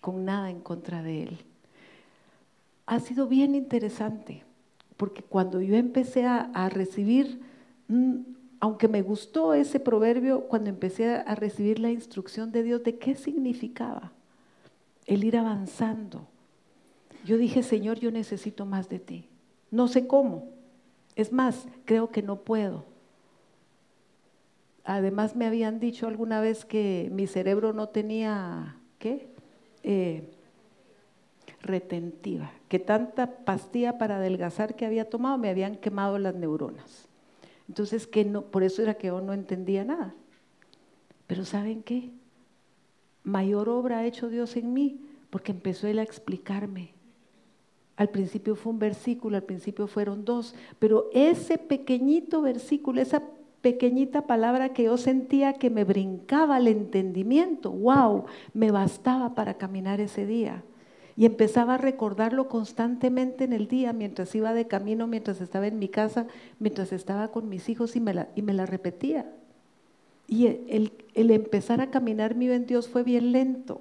con 0.00 0.24
nada 0.24 0.50
en 0.50 0.60
contra 0.60 1.02
de 1.02 1.24
Él 1.24 1.38
ha 2.86 3.00
sido 3.00 3.26
bien 3.26 3.54
interesante, 3.54 4.42
porque 4.96 5.22
cuando 5.22 5.60
yo 5.60 5.74
empecé 5.76 6.26
a, 6.26 6.68
recibir, 6.68 7.40
mm, 7.88 8.16
aunque 8.60 8.88
me 8.88 9.02
gustó 9.02 9.54
ese 9.54 9.80
proverbio, 9.80 10.42
cuando 10.42 10.70
empecé 10.70 11.16
a 11.16 11.34
recibir 11.34 11.78
la 11.78 11.90
instrucción 11.90 12.52
de 12.52 12.62
Dios 12.62 12.82
de 12.82 12.98
qué 12.98 13.14
significaba 13.14 14.12
el 15.06 15.24
ir 15.24 15.36
avanzando, 15.36 16.26
yo 17.24 17.38
dije, 17.38 17.62
Señor, 17.62 17.98
yo 17.98 18.10
necesito 18.10 18.66
más 18.66 18.88
de 18.88 18.98
ti. 18.98 19.28
No 19.70 19.88
sé 19.88 20.06
cómo. 20.06 20.48
Es 21.16 21.32
más, 21.32 21.66
creo 21.84 22.10
que 22.10 22.22
no 22.22 22.40
puedo. 22.40 22.84
Además 24.84 25.34
me 25.34 25.46
habían 25.46 25.80
dicho 25.80 26.06
alguna 26.06 26.40
vez 26.40 26.64
que 26.64 27.08
mi 27.12 27.26
cerebro 27.26 27.72
no 27.72 27.88
tenía, 27.88 28.76
¿qué? 28.98 29.28
Eh, 29.82 30.30
retentiva, 31.62 32.52
que 32.68 32.78
tanta 32.78 33.44
pastilla 33.44 33.96
para 33.96 34.16
adelgazar 34.16 34.76
que 34.76 34.84
había 34.84 35.08
tomado 35.08 35.38
me 35.38 35.48
habían 35.48 35.76
quemado 35.76 36.18
las 36.18 36.34
neuronas. 36.34 37.08
Entonces, 37.68 38.06
que 38.06 38.24
no, 38.24 38.42
por 38.42 38.62
eso 38.62 38.82
era 38.82 38.94
que 38.94 39.06
yo 39.06 39.20
no 39.22 39.32
entendía 39.32 39.84
nada. 39.84 40.14
Pero 41.26 41.46
¿saben 41.46 41.82
qué? 41.82 42.10
Mayor 43.22 43.70
obra 43.70 43.98
ha 43.98 44.06
hecho 44.06 44.28
Dios 44.28 44.56
en 44.56 44.74
mí 44.74 45.00
porque 45.30 45.52
empezó 45.52 45.86
Él 45.86 45.98
a 45.98 46.02
explicarme. 46.02 46.93
Al 47.96 48.08
principio 48.08 48.56
fue 48.56 48.72
un 48.72 48.78
versículo, 48.78 49.36
al 49.36 49.44
principio 49.44 49.86
fueron 49.86 50.24
dos, 50.24 50.54
pero 50.78 51.10
ese 51.12 51.58
pequeñito 51.58 52.42
versículo, 52.42 53.00
esa 53.00 53.22
pequeñita 53.60 54.26
palabra 54.26 54.72
que 54.72 54.84
yo 54.84 54.96
sentía 54.96 55.54
que 55.54 55.70
me 55.70 55.84
brincaba 55.84 56.56
al 56.56 56.66
entendimiento, 56.66 57.70
wow, 57.70 58.24
me 58.52 58.72
bastaba 58.72 59.34
para 59.34 59.54
caminar 59.54 60.00
ese 60.00 60.26
día. 60.26 60.64
Y 61.16 61.26
empezaba 61.26 61.74
a 61.74 61.78
recordarlo 61.78 62.48
constantemente 62.48 63.44
en 63.44 63.52
el 63.52 63.68
día, 63.68 63.92
mientras 63.92 64.34
iba 64.34 64.52
de 64.52 64.66
camino, 64.66 65.06
mientras 65.06 65.40
estaba 65.40 65.68
en 65.68 65.78
mi 65.78 65.88
casa, 65.88 66.26
mientras 66.58 66.92
estaba 66.92 67.28
con 67.28 67.48
mis 67.48 67.68
hijos 67.68 67.94
y 67.94 68.00
me 68.00 68.12
la, 68.12 68.28
me 68.34 68.52
la 68.52 68.66
repetía. 68.66 69.30
Y 70.26 70.46
el, 70.46 70.92
el 71.14 71.30
empezar 71.30 71.80
a 71.80 71.92
caminar 71.92 72.34
mío 72.34 72.52
en 72.52 72.66
Dios 72.66 72.88
fue 72.88 73.04
bien 73.04 73.30
lento, 73.30 73.80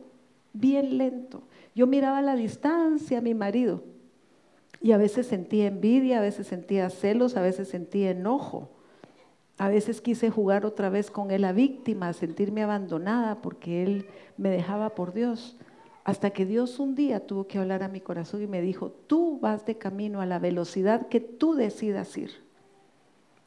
bien 0.54 1.00
lento. 1.00 1.42
Yo 1.74 1.88
miraba 1.88 2.20
a 2.20 2.22
la 2.22 2.36
distancia 2.36 3.18
a 3.18 3.22
mi 3.22 3.34
marido 3.34 3.93
y 4.84 4.92
a 4.92 4.98
veces 4.98 5.28
sentía 5.28 5.68
envidia, 5.68 6.18
a 6.18 6.22
veces 6.22 6.46
sentía 6.46 6.90
celos, 6.90 7.38
a 7.38 7.42
veces 7.42 7.70
sentía 7.70 8.12
enojo. 8.12 8.70
A 9.58 9.70
veces 9.70 10.02
quise 10.02 10.30
jugar 10.30 10.66
otra 10.66 10.90
vez 10.90 11.10
con 11.10 11.32
él 11.32 11.46
a 11.46 11.54
víctima, 11.54 12.12
sentirme 12.12 12.64
abandonada 12.64 13.42
porque 13.42 13.84
él 13.84 14.08
me 14.36 14.50
dejaba 14.50 14.94
por 14.94 15.14
Dios. 15.14 15.56
Hasta 16.04 16.32
que 16.32 16.46
Dios 16.46 16.80
un 16.80 16.96
día 16.96 17.26
tuvo 17.26 17.48
que 17.48 17.60
hablar 17.60 17.82
a 17.82 17.88
mi 17.88 18.02
corazón 18.02 18.44
y 18.44 18.48
me 18.48 18.62
dijo, 18.62 18.92
tú 19.08 19.40
vas 19.40 19.66
de 19.66 19.78
camino 19.78 20.20
a 20.20 20.26
la 20.26 20.38
velocidad 20.38 21.08
que 21.08 21.22
tú 21.22 21.54
decidas 21.54 22.18
ir. 22.18 22.32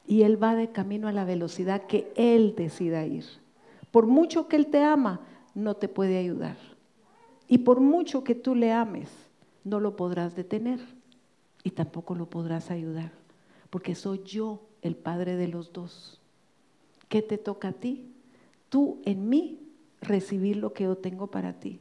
Y 0.06 0.22
Él 0.22 0.42
va 0.42 0.54
de 0.54 0.70
camino 0.70 1.06
a 1.06 1.12
la 1.12 1.26
velocidad 1.26 1.82
que 1.82 2.10
Él 2.16 2.54
decida 2.56 3.04
ir. 3.04 3.26
Por 3.90 4.06
mucho 4.06 4.48
que 4.48 4.56
Él 4.56 4.68
te 4.68 4.82
ama, 4.82 5.20
no 5.54 5.74
te 5.74 5.88
puede 5.88 6.16
ayudar. 6.16 6.56
Y 7.46 7.58
por 7.58 7.80
mucho 7.80 8.24
que 8.24 8.34
tú 8.34 8.54
le 8.54 8.72
ames, 8.72 9.10
no 9.64 9.80
lo 9.80 9.96
podrás 9.96 10.34
detener 10.34 10.95
y 11.66 11.72
tampoco 11.72 12.14
lo 12.14 12.26
podrás 12.26 12.70
ayudar, 12.70 13.10
porque 13.70 13.96
soy 13.96 14.22
yo 14.24 14.60
el 14.82 14.94
Padre 14.94 15.34
de 15.34 15.48
los 15.48 15.72
dos. 15.72 16.20
¿Qué 17.08 17.22
te 17.22 17.38
toca 17.38 17.68
a 17.70 17.72
ti? 17.72 18.06
Tú 18.68 19.00
en 19.04 19.28
mí 19.28 19.58
recibir 20.00 20.58
lo 20.58 20.72
que 20.72 20.84
yo 20.84 20.96
tengo 20.96 21.26
para 21.26 21.54
ti 21.54 21.80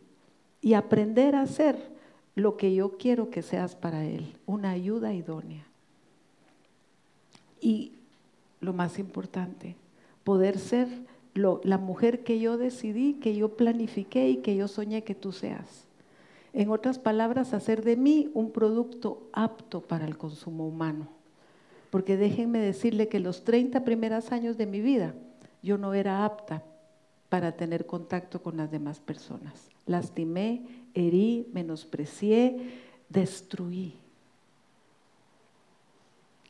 y 0.60 0.74
aprender 0.74 1.36
a 1.36 1.44
hacer 1.44 1.78
lo 2.34 2.58
que 2.58 2.74
yo 2.74 2.98
quiero 2.98 3.30
que 3.30 3.44
seas 3.44 3.76
para 3.76 4.06
Él, 4.06 4.36
una 4.48 4.72
ayuda 4.72 5.14
idónea. 5.14 5.68
Y 7.62 7.92
lo 8.62 8.74
más 8.74 8.98
importante, 8.98 9.76
poder 10.24 10.58
ser 10.58 10.88
la 11.36 11.78
mujer 11.78 12.24
que 12.24 12.40
yo 12.40 12.58
decidí, 12.58 13.14
que 13.14 13.36
yo 13.36 13.50
planifiqué 13.50 14.30
y 14.30 14.38
que 14.38 14.56
yo 14.56 14.68
soñé 14.68 15.04
que 15.04 15.14
tú 15.14 15.32
seas. 15.32 15.85
En 16.56 16.72
otras 16.72 17.00
palabras, 17.00 17.54
hacer 17.54 17.84
de 17.84 17.98
mí 17.98 18.32
un 18.34 18.50
producto 18.52 19.28
apto 19.34 19.82
para 19.82 20.06
el 20.06 20.18
consumo 20.18 20.66
humano. 20.66 21.10
Porque 21.90 22.16
déjenme 22.16 22.60
decirle 22.60 23.10
que 23.10 23.20
los 23.20 23.44
30 23.44 23.84
primeros 23.84 24.32
años 24.32 24.56
de 24.56 24.66
mi 24.66 24.80
vida 24.80 25.14
yo 25.62 25.78
no 25.78 25.94
era 25.94 26.24
apta 26.24 26.64
para 27.28 27.52
tener 27.58 27.86
contacto 27.86 28.42
con 28.42 28.56
las 28.56 28.72
demás 28.72 29.02
personas. 29.02 29.70
Lastimé, 29.86 30.62
herí, 30.94 31.46
menosprecié, 31.52 32.80
destruí 33.10 33.96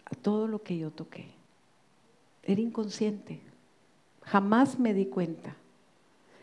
a 0.06 0.14
todo 0.14 0.48
lo 0.48 0.62
que 0.62 0.78
yo 0.78 0.92
toqué. 0.92 1.26
Era 2.44 2.62
inconsciente, 2.62 3.40
jamás 4.22 4.78
me 4.78 4.94
di 4.94 5.08
cuenta. 5.08 5.56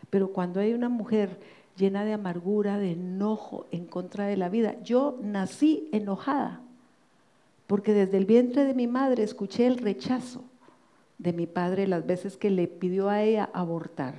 Pero 0.09 0.33
cuando 0.33 0.59
hay 0.59 0.73
una 0.73 0.89
mujer 0.89 1.39
llena 1.77 2.05
de 2.05 2.13
amargura, 2.13 2.77
de 2.77 2.91
enojo 2.91 3.67
en 3.71 3.85
contra 3.85 4.25
de 4.25 4.37
la 4.37 4.49
vida, 4.49 4.81
yo 4.83 5.17
nací 5.21 5.89
enojada, 5.91 6.61
porque 7.67 7.93
desde 7.93 8.17
el 8.17 8.25
vientre 8.25 8.65
de 8.65 8.73
mi 8.73 8.87
madre 8.87 9.23
escuché 9.23 9.65
el 9.65 9.77
rechazo 9.77 10.43
de 11.17 11.33
mi 11.33 11.47
padre 11.47 11.87
las 11.87 12.05
veces 12.05 12.37
que 12.37 12.49
le 12.49 12.67
pidió 12.67 13.09
a 13.09 13.21
ella 13.21 13.49
abortar. 13.53 14.15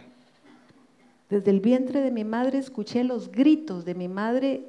Desde 1.30 1.50
el 1.50 1.60
vientre 1.60 2.00
de 2.00 2.10
mi 2.10 2.24
madre 2.24 2.58
escuché 2.58 3.04
los 3.04 3.30
gritos 3.30 3.84
de 3.84 3.94
mi 3.94 4.08
madre 4.08 4.64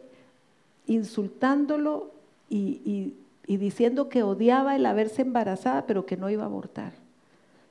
insultándolo 0.88 2.12
y, 2.50 3.13
diciendo 3.48 4.10
que 4.10 4.24
odiaba 4.24 4.76
el 4.76 4.86
haberse 4.86 5.21
embarazada, 5.21 5.86
pero 5.86 6.06
que 6.06 6.17
no 6.17 6.30
iba 6.30 6.43
a 6.43 6.48
abortar. 6.48 6.93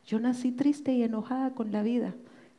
Yo 0.07 0.19
nací 0.21 0.53
triste 0.53 0.93
y 0.93 1.03
enojada 1.03 1.51
con 1.51 1.73
la 1.73 1.83
vida, 1.83 2.15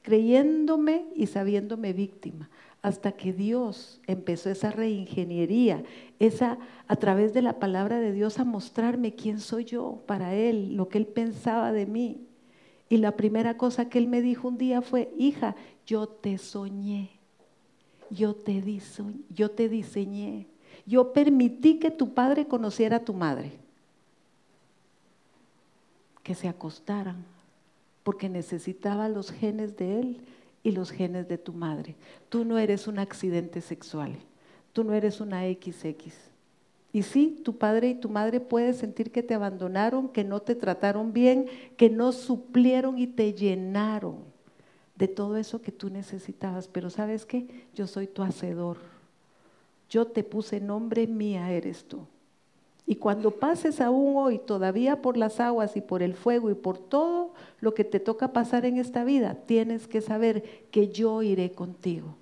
creyéndome 0.05 1.07
y 1.15 1.25
sabiéndome 1.25 1.91
víctima, 1.91 2.51
hasta 2.83 3.13
que 3.13 3.33
Dios 3.33 3.99
empezó 4.05 4.51
esa 4.51 4.69
reingeniería, 4.69 5.81
esa 6.19 6.59
a 6.87 6.95
través 6.97 7.33
de 7.33 7.41
la 7.41 7.57
palabra 7.57 7.99
de 7.99 8.11
Dios 8.11 8.37
a 8.37 8.43
mostrarme 8.43 9.15
quién 9.15 9.39
soy 9.39 9.65
yo 9.65 10.03
para 10.05 10.35
Él, 10.35 10.75
lo 10.75 10.89
que 10.89 10.99
Él 10.99 11.07
pensaba 11.07 11.71
de 11.71 11.87
mí. 11.87 12.27
Y 12.87 12.97
la 12.97 13.13
primera 13.13 13.57
cosa 13.57 13.89
que 13.89 13.97
Él 13.97 14.07
me 14.07 14.21
dijo 14.21 14.47
un 14.47 14.59
día 14.59 14.83
fue, 14.83 15.11
hija, 15.17 15.55
yo 15.87 16.07
te 16.07 16.37
soñé, 16.37 17.09
yo 18.11 18.35
te, 18.35 18.61
yo 19.33 19.49
te 19.49 19.69
diseñé, 19.69 20.45
yo 20.85 21.13
permití 21.13 21.79
que 21.79 21.89
tu 21.89 22.13
padre 22.13 22.45
conociera 22.45 22.97
a 22.97 23.03
tu 23.03 23.15
madre, 23.15 23.53
que 26.21 26.35
se 26.35 26.47
acostaran, 26.47 27.25
porque 28.05 28.29
necesitaba 28.29 29.09
los 29.09 29.31
genes 29.31 29.75
de 29.77 29.99
Él 29.99 30.21
y 30.61 30.69
los 30.73 30.91
genes 30.91 31.27
de 31.27 31.39
tu 31.39 31.53
madre. 31.53 31.95
Tú 32.29 32.45
no 32.45 32.59
eres 32.59 32.87
un 32.87 32.99
accidente 32.99 33.61
sexual, 33.61 34.15
tú 34.73 34.83
no 34.83 34.93
eres 34.93 35.21
una 35.21 35.41
XX. 35.41 36.13
Y 36.93 37.01
sí, 37.01 37.41
tu 37.43 37.57
padre 37.57 37.89
y 37.89 37.95
tu 37.95 38.07
madre 38.07 38.39
pueden 38.39 38.75
sentir 38.75 39.11
que 39.11 39.23
te 39.23 39.33
abandonaron, 39.33 40.07
que 40.07 40.23
no 40.23 40.39
te 40.39 40.53
trataron 40.53 41.13
bien, 41.13 41.47
que 41.77 41.89
no 41.89 42.11
suplieron 42.11 42.99
y 42.99 43.07
te 43.07 43.33
llenaron 43.33 44.17
de 44.93 45.07
todo 45.07 45.35
eso 45.35 45.63
que 45.63 45.71
tú 45.71 45.89
necesitabas. 45.89 46.67
Pero 46.67 46.91
sabes 46.91 47.25
qué, 47.25 47.65
yo 47.73 47.87
soy 47.87 48.05
tu 48.05 48.21
hacedor. 48.21 48.77
Yo 49.89 50.05
te 50.05 50.23
puse 50.23 50.59
nombre, 50.59 51.07
mía 51.07 51.51
eres 51.51 51.85
tú. 51.85 52.05
Y 52.87 52.97
cuando 52.97 53.31
pases 53.31 53.81
aún 53.81 54.15
hoy 54.15 54.37
todavía 54.37 55.01
por 55.01 55.17
las 55.17 55.39
aguas 55.39 55.75
y 55.75 55.81
por 55.81 56.03
el 56.03 56.13
fuego 56.13 56.51
y 56.51 56.55
por 56.55 56.77
todo 56.77 57.33
lo 57.59 57.73
que 57.73 57.83
te 57.83 57.99
toca 57.99 58.31
pasar 58.31 58.65
en 58.65 58.77
esta 58.77 59.03
vida, 59.03 59.35
tienes 59.45 59.87
que 59.87 60.01
saber 60.01 60.67
que 60.69 60.89
yo 60.89 61.23
iré 61.23 61.51
contigo. 61.51 62.15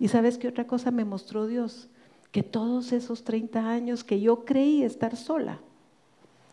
Y 0.00 0.08
sabes 0.08 0.36
qué 0.36 0.48
otra 0.48 0.66
cosa 0.66 0.90
me 0.90 1.04
mostró 1.04 1.46
Dios? 1.46 1.88
Que 2.32 2.42
todos 2.42 2.92
esos 2.92 3.22
30 3.22 3.68
años 3.68 4.02
que 4.02 4.20
yo 4.20 4.44
creí 4.44 4.82
estar 4.82 5.16
sola, 5.16 5.60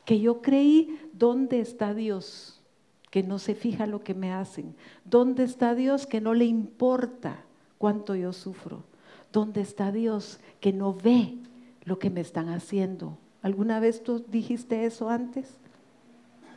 que 0.05 0.19
yo 0.19 0.41
creí 0.41 0.99
dónde 1.13 1.59
está 1.59 1.95
Dios, 1.95 2.61
que 3.09 3.23
no 3.23 3.39
se 3.39 3.55
fija 3.55 3.87
lo 3.87 4.03
que 4.03 4.13
me 4.13 4.31
hacen, 4.33 4.75
dónde 5.03 5.43
está 5.43 5.73
Dios 5.73 6.05
que 6.05 6.21
no 6.21 6.33
le 6.33 6.45
importa 6.45 7.43
cuánto 7.77 8.15
yo 8.15 8.33
sufro, 8.33 8.83
dónde 9.31 9.61
está 9.61 9.91
Dios 9.91 10.39
que 10.59 10.73
no 10.73 10.93
ve 10.93 11.37
lo 11.85 11.99
que 11.99 12.09
me 12.09 12.21
están 12.21 12.49
haciendo, 12.49 13.17
¿Alguna 13.47 13.79
vez 13.79 14.03
tú 14.03 14.25
dijiste 14.27 14.85
eso 14.85 15.09
antes? 15.09 15.47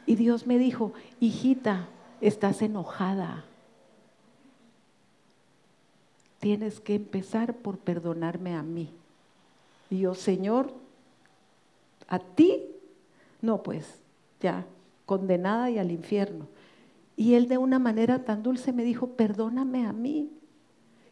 Y 0.07 0.17
Dios 0.17 0.49
me 0.49 0.59
dijo, 0.59 0.93
hijita, 1.21 1.87
estás 2.21 2.63
enojada. 2.63 3.45
Tienes 6.41 6.81
que 6.81 6.97
empezar 6.97 7.55
por 7.55 7.79
perdonarme 7.79 8.57
a 8.57 8.65
mí. 8.65 8.91
Y 9.89 10.01
yo, 10.01 10.17
Señor, 10.17 10.75
a 12.09 12.19
ti, 12.19 12.65
no, 13.41 13.63
pues 13.63 14.01
ya, 14.41 14.67
condenada 15.07 15.71
y 15.71 15.79
al 15.79 15.93
infierno. 15.93 16.49
Y 17.17 17.35
él 17.35 17.47
de 17.47 17.59
una 17.59 17.79
manera 17.79 18.25
tan 18.25 18.43
dulce 18.43 18.73
me 18.73 18.83
dijo, 18.83 19.11
perdóname 19.11 19.87
a 19.87 19.93
mí. 19.93 20.29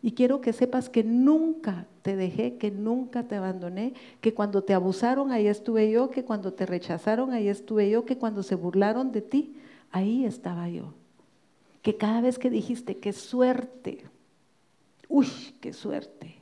Y 0.02 0.12
quiero 0.12 0.40
que 0.40 0.52
sepas 0.52 0.88
que 0.88 1.02
nunca 1.02 1.86
te 2.02 2.14
dejé, 2.14 2.56
que 2.56 2.70
nunca 2.70 3.24
te 3.24 3.34
abandoné, 3.34 3.94
que 4.20 4.32
cuando 4.32 4.62
te 4.62 4.74
abusaron, 4.74 5.32
ahí 5.32 5.48
estuve 5.48 5.90
yo, 5.90 6.10
que 6.10 6.24
cuando 6.24 6.52
te 6.52 6.66
rechazaron, 6.66 7.32
ahí 7.32 7.48
estuve 7.48 7.90
yo, 7.90 8.04
que 8.04 8.16
cuando 8.16 8.42
se 8.42 8.54
burlaron 8.54 9.10
de 9.10 9.22
ti, 9.22 9.56
ahí 9.90 10.24
estaba 10.24 10.68
yo. 10.68 10.94
Que 11.82 11.96
cada 11.96 12.20
vez 12.20 12.38
que 12.38 12.50
dijiste, 12.50 12.96
qué 12.98 13.12
suerte, 13.12 14.04
uy, 15.08 15.28
qué 15.60 15.72
suerte, 15.72 16.36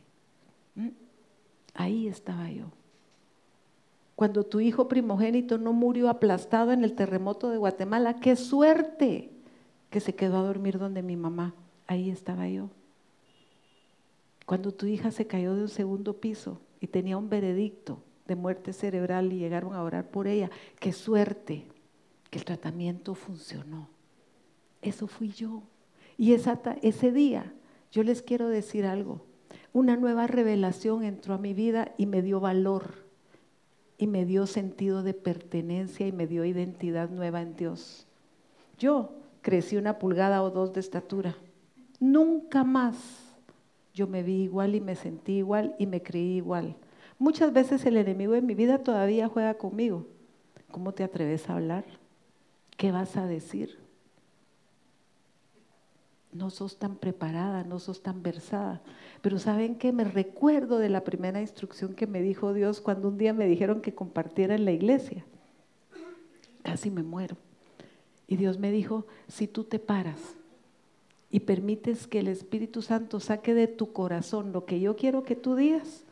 ahí 1.75 2.09
estaba 2.09 2.51
yo. 2.51 2.67
Cuando 4.17 4.45
tu 4.45 4.61
hijo 4.61 4.89
primogénito 4.89 5.59
no 5.59 5.73
murió 5.73 6.09
aplastado 6.09 6.73
en 6.73 6.85
el 6.85 6.95
terremoto 6.95 7.51
de 7.51 7.59
Guatemala, 7.59 8.21
qué 8.21 8.35
suerte 8.37 9.31
que 9.91 10.01
se 10.01 10.15
quedó 10.15 10.39
a 10.39 10.43
dormir 10.43 10.79
donde 10.79 11.03
mi 11.03 11.17
mamá, 11.17 11.55
ahí 11.87 12.11
estaba 12.11 12.49
yo. 12.49 12.71
Cuando 14.47 14.73
tu 14.73 14.87
hija 14.87 15.11
se 15.11 15.27
cayó 15.27 15.55
de 15.55 15.63
un 15.63 15.69
segundo 15.69 16.21
piso 16.21 16.61
y 16.81 16.87
tenía 16.87 17.19
un 17.19 17.29
veredicto 17.29 17.99
de 18.27 18.37
muerte 18.37 18.73
cerebral 18.73 19.33
y 19.33 19.39
llegaron 19.39 19.75
a 19.75 19.83
orar 19.83 20.09
por 20.09 20.29
ella, 20.29 20.51
qué 20.79 20.93
suerte 20.93 21.65
que 22.31 22.39
el 22.39 22.45
tratamiento 22.45 23.15
funcionó. 23.15 23.89
Eso 24.83 25.09
fui 25.09 25.31
yo. 25.31 25.65
Y 26.17 26.33
ese 26.33 27.13
día, 27.13 27.53
yo 27.91 28.05
les 28.05 28.23
quiero 28.23 28.49
decir 28.49 28.87
algo, 28.87 29.21
una 29.73 29.97
nueva 29.97 30.27
revelación 30.29 31.03
entró 31.03 31.35
a 31.35 31.39
mi 31.39 31.53
vida 31.53 31.93
y 31.99 32.07
me 32.07 32.23
dio 32.23 32.41
valor 32.41 33.05
y 33.99 34.07
me 34.07 34.25
dio 34.25 34.47
sentido 34.47 35.03
de 35.03 35.13
pertenencia 35.13 36.07
y 36.07 36.13
me 36.13 36.27
dio 36.27 36.45
identidad 36.45 37.11
nueva 37.11 37.43
en 37.43 37.57
Dios. 37.57 38.07
Yo 38.79 39.13
crecí 39.43 39.77
una 39.77 39.99
pulgada 39.99 40.43
o 40.43 40.51
dos 40.51 40.73
de 40.73 40.81
estatura. 40.81 41.37
Nunca 41.99 42.63
más 42.63 43.26
yo 43.97 44.07
me 44.07 44.23
vi 44.23 44.43
igual 44.43 44.75
y 44.75 44.81
me 44.83 44.95
sentí 44.95 45.39
igual 45.39 45.75
y 45.79 45.87
me 45.87 46.03
creí 46.03 46.37
igual. 46.37 46.77
Muchas 47.19 47.55
veces 47.55 47.87
el 47.87 47.97
enemigo 47.97 48.35
en 48.35 48.45
mi 48.45 48.55
vida 48.55 48.77
todavía 48.83 49.27
juega 49.27 49.55
conmigo. 49.55 50.07
¿Cómo 50.71 50.93
te 50.93 51.03
atreves 51.03 51.49
a 51.49 51.55
hablar? 51.55 51.87
¿Qué 52.77 52.93
vas 52.93 53.17
a 53.17 53.27
decir? 53.27 53.79
No 56.31 56.51
sos 56.51 56.79
tan 56.79 56.97
preparada, 56.97 57.65
no 57.65 57.79
sos 57.79 58.03
tan 58.03 58.23
versada. 58.23 58.83
Pero 59.23 59.39
¿saben 59.39 59.77
qué? 59.77 59.93
Me 59.93 60.05
recuerdo 60.05 60.79
de 60.79 60.91
la 60.91 61.03
primera 61.03 61.41
instrucción 61.41 61.95
que 61.95 62.07
me 62.07 62.21
dijo 62.21 62.53
Dios 62.53 62.83
cuando 62.83 63.09
un 63.09 63.17
día 63.17 63.33
me 63.33 63.47
dijeron 63.47 63.81
que 63.81 63.95
compartiera 63.95 64.55
en 64.55 64.67
la 64.67 64.73
iglesia. 64.73 65.25
Casi 66.63 66.91
me 66.91 67.03
muero. 67.03 67.39
Y 68.27 68.37
Dios 68.37 68.59
me 68.59 68.71
dijo, 68.71 69.07
si 69.27 69.49
tú 69.49 69.65
te 69.65 69.79
paras 69.79 70.37
y 71.37 71.41
permites 71.41 72.07
que 72.07 72.21
el 72.21 72.29
Espíritu 72.29 72.81
Santo 72.81 73.21
saque 73.21 73.53
de 73.53 73.67
tu 73.67 73.93
corazón 73.93 74.53
lo 74.55 74.65
que 74.65 74.81
yo 74.81 74.97
quiero 74.97 75.23
que 75.23 75.37
tú 75.37 75.55
digas, 75.55 76.03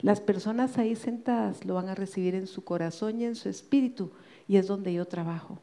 las 0.00 0.20
personas 0.20 0.78
ahí 0.78 0.94
sentadas 0.94 1.64
lo 1.64 1.74
van 1.74 1.88
a 1.88 1.96
recibir 1.96 2.36
en 2.36 2.46
su 2.46 2.62
corazón 2.62 3.20
y 3.20 3.24
en 3.24 3.34
su 3.34 3.48
espíritu 3.48 4.12
y 4.46 4.58
es 4.58 4.68
donde 4.68 4.92
yo 4.92 5.06
trabajo. 5.06 5.58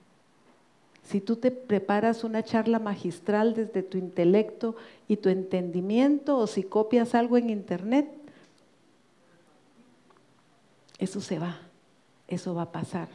Si 1.04 1.22
tú 1.22 1.38
te 1.38 1.52
preparas 1.52 2.26
una 2.26 2.44
charla 2.44 2.80
magistral 2.80 3.54
desde 3.54 3.82
tu 3.82 3.98
intelecto 3.98 4.76
y 5.08 5.16
tu 5.16 5.30
entendimiento 5.30 6.38
o 6.38 6.46
si 6.46 6.64
copias 6.64 7.16
algo 7.16 7.38
en 7.38 7.50
internet, 7.50 8.10
eso 11.00 11.22
se 11.22 11.40
va, 11.40 11.62
eso 12.28 12.54
va 12.54 12.64
a 12.64 12.72
pasar, 12.74 13.08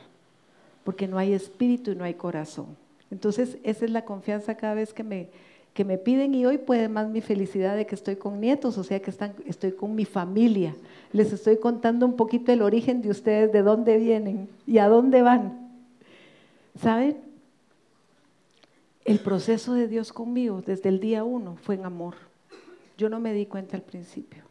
porque 0.84 1.06
no 1.06 1.18
hay 1.18 1.34
espíritu 1.34 1.90
y 1.90 1.96
no 1.96 2.04
hay 2.04 2.14
corazón. 2.14 2.78
Entonces, 3.10 3.58
esa 3.62 3.84
es 3.84 3.90
la 3.90 4.06
confianza 4.06 4.56
cada 4.56 4.72
vez 4.72 4.94
que 4.94 5.04
me, 5.04 5.28
que 5.74 5.84
me 5.84 5.96
piden 5.96 6.34
y 6.34 6.44
hoy 6.44 6.58
puede 6.58 6.88
más 6.88 7.08
mi 7.08 7.20
felicidad 7.20 7.76
de 7.76 7.86
que 7.86 7.94
estoy 7.94 8.16
con 8.16 8.40
nietos, 8.40 8.76
o 8.76 8.84
sea 8.84 9.00
que 9.00 9.10
están, 9.10 9.34
estoy 9.46 9.72
con 9.72 9.94
mi 9.94 10.04
familia. 10.04 10.74
Les 11.12 11.32
estoy 11.32 11.56
contando 11.56 12.04
un 12.04 12.16
poquito 12.16 12.52
el 12.52 12.62
origen 12.62 13.00
de 13.00 13.10
ustedes, 13.10 13.52
de 13.52 13.62
dónde 13.62 13.96
vienen 13.96 14.48
y 14.66 14.78
a 14.78 14.88
dónde 14.88 15.22
van. 15.22 15.70
¿Saben? 16.78 17.16
El 19.04 19.18
proceso 19.18 19.74
de 19.74 19.88
Dios 19.88 20.12
conmigo 20.12 20.62
desde 20.64 20.88
el 20.88 21.00
día 21.00 21.24
uno 21.24 21.56
fue 21.62 21.74
en 21.74 21.86
amor. 21.86 22.14
Yo 22.98 23.08
no 23.08 23.18
me 23.18 23.32
di 23.32 23.46
cuenta 23.46 23.76
al 23.76 23.82
principio. 23.82 24.44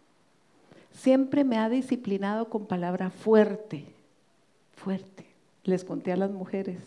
Siempre 0.91 1.43
me 1.43 1.57
ha 1.57 1.69
disciplinado 1.69 2.49
con 2.49 2.65
palabra 2.65 3.11
fuerte, 3.11 3.85
fuerte. 4.75 5.25
Les 5.63 5.85
conté 5.85 6.11
a 6.11 6.17
las 6.17 6.31
mujeres 6.31 6.79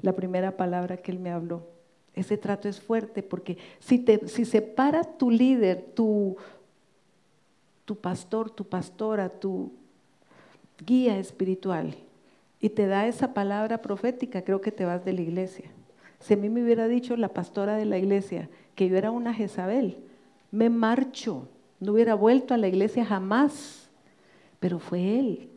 la 0.00 0.14
primera 0.14 0.56
palabra 0.56 0.96
que 0.96 1.12
Él 1.12 1.20
me 1.20 1.30
habló. 1.30 1.62
Ese 2.14 2.36
trato 2.36 2.68
es 2.68 2.80
fuerte 2.80 3.22
porque 3.22 3.56
si, 3.78 3.98
te, 3.98 4.26
si 4.28 4.44
separa 4.44 5.04
tu 5.04 5.30
líder, 5.30 5.92
tu, 5.94 6.36
tu 7.84 7.96
pastor, 7.96 8.50
tu 8.50 8.64
pastora, 8.64 9.28
tu 9.28 9.72
guía 10.84 11.18
espiritual 11.18 11.94
y 12.60 12.70
te 12.70 12.86
da 12.86 13.06
esa 13.06 13.32
palabra 13.32 13.80
profética, 13.80 14.42
creo 14.42 14.60
que 14.60 14.72
te 14.72 14.84
vas 14.84 15.04
de 15.04 15.12
la 15.12 15.22
iglesia. 15.22 15.70
Si 16.18 16.34
a 16.34 16.36
mí 16.36 16.50
me 16.50 16.62
hubiera 16.62 16.88
dicho 16.88 17.16
la 17.16 17.28
pastora 17.28 17.76
de 17.76 17.86
la 17.86 17.98
iglesia 17.98 18.50
que 18.74 18.88
yo 18.88 18.96
era 18.96 19.10
una 19.10 19.32
Jezabel, 19.32 19.96
me 20.50 20.68
marcho, 20.68 21.48
no 21.78 21.92
hubiera 21.92 22.14
vuelto 22.14 22.52
a 22.52 22.58
la 22.58 22.68
iglesia 22.68 23.04
jamás, 23.04 23.88
pero 24.58 24.78
fue 24.78 25.18
él. 25.18 25.48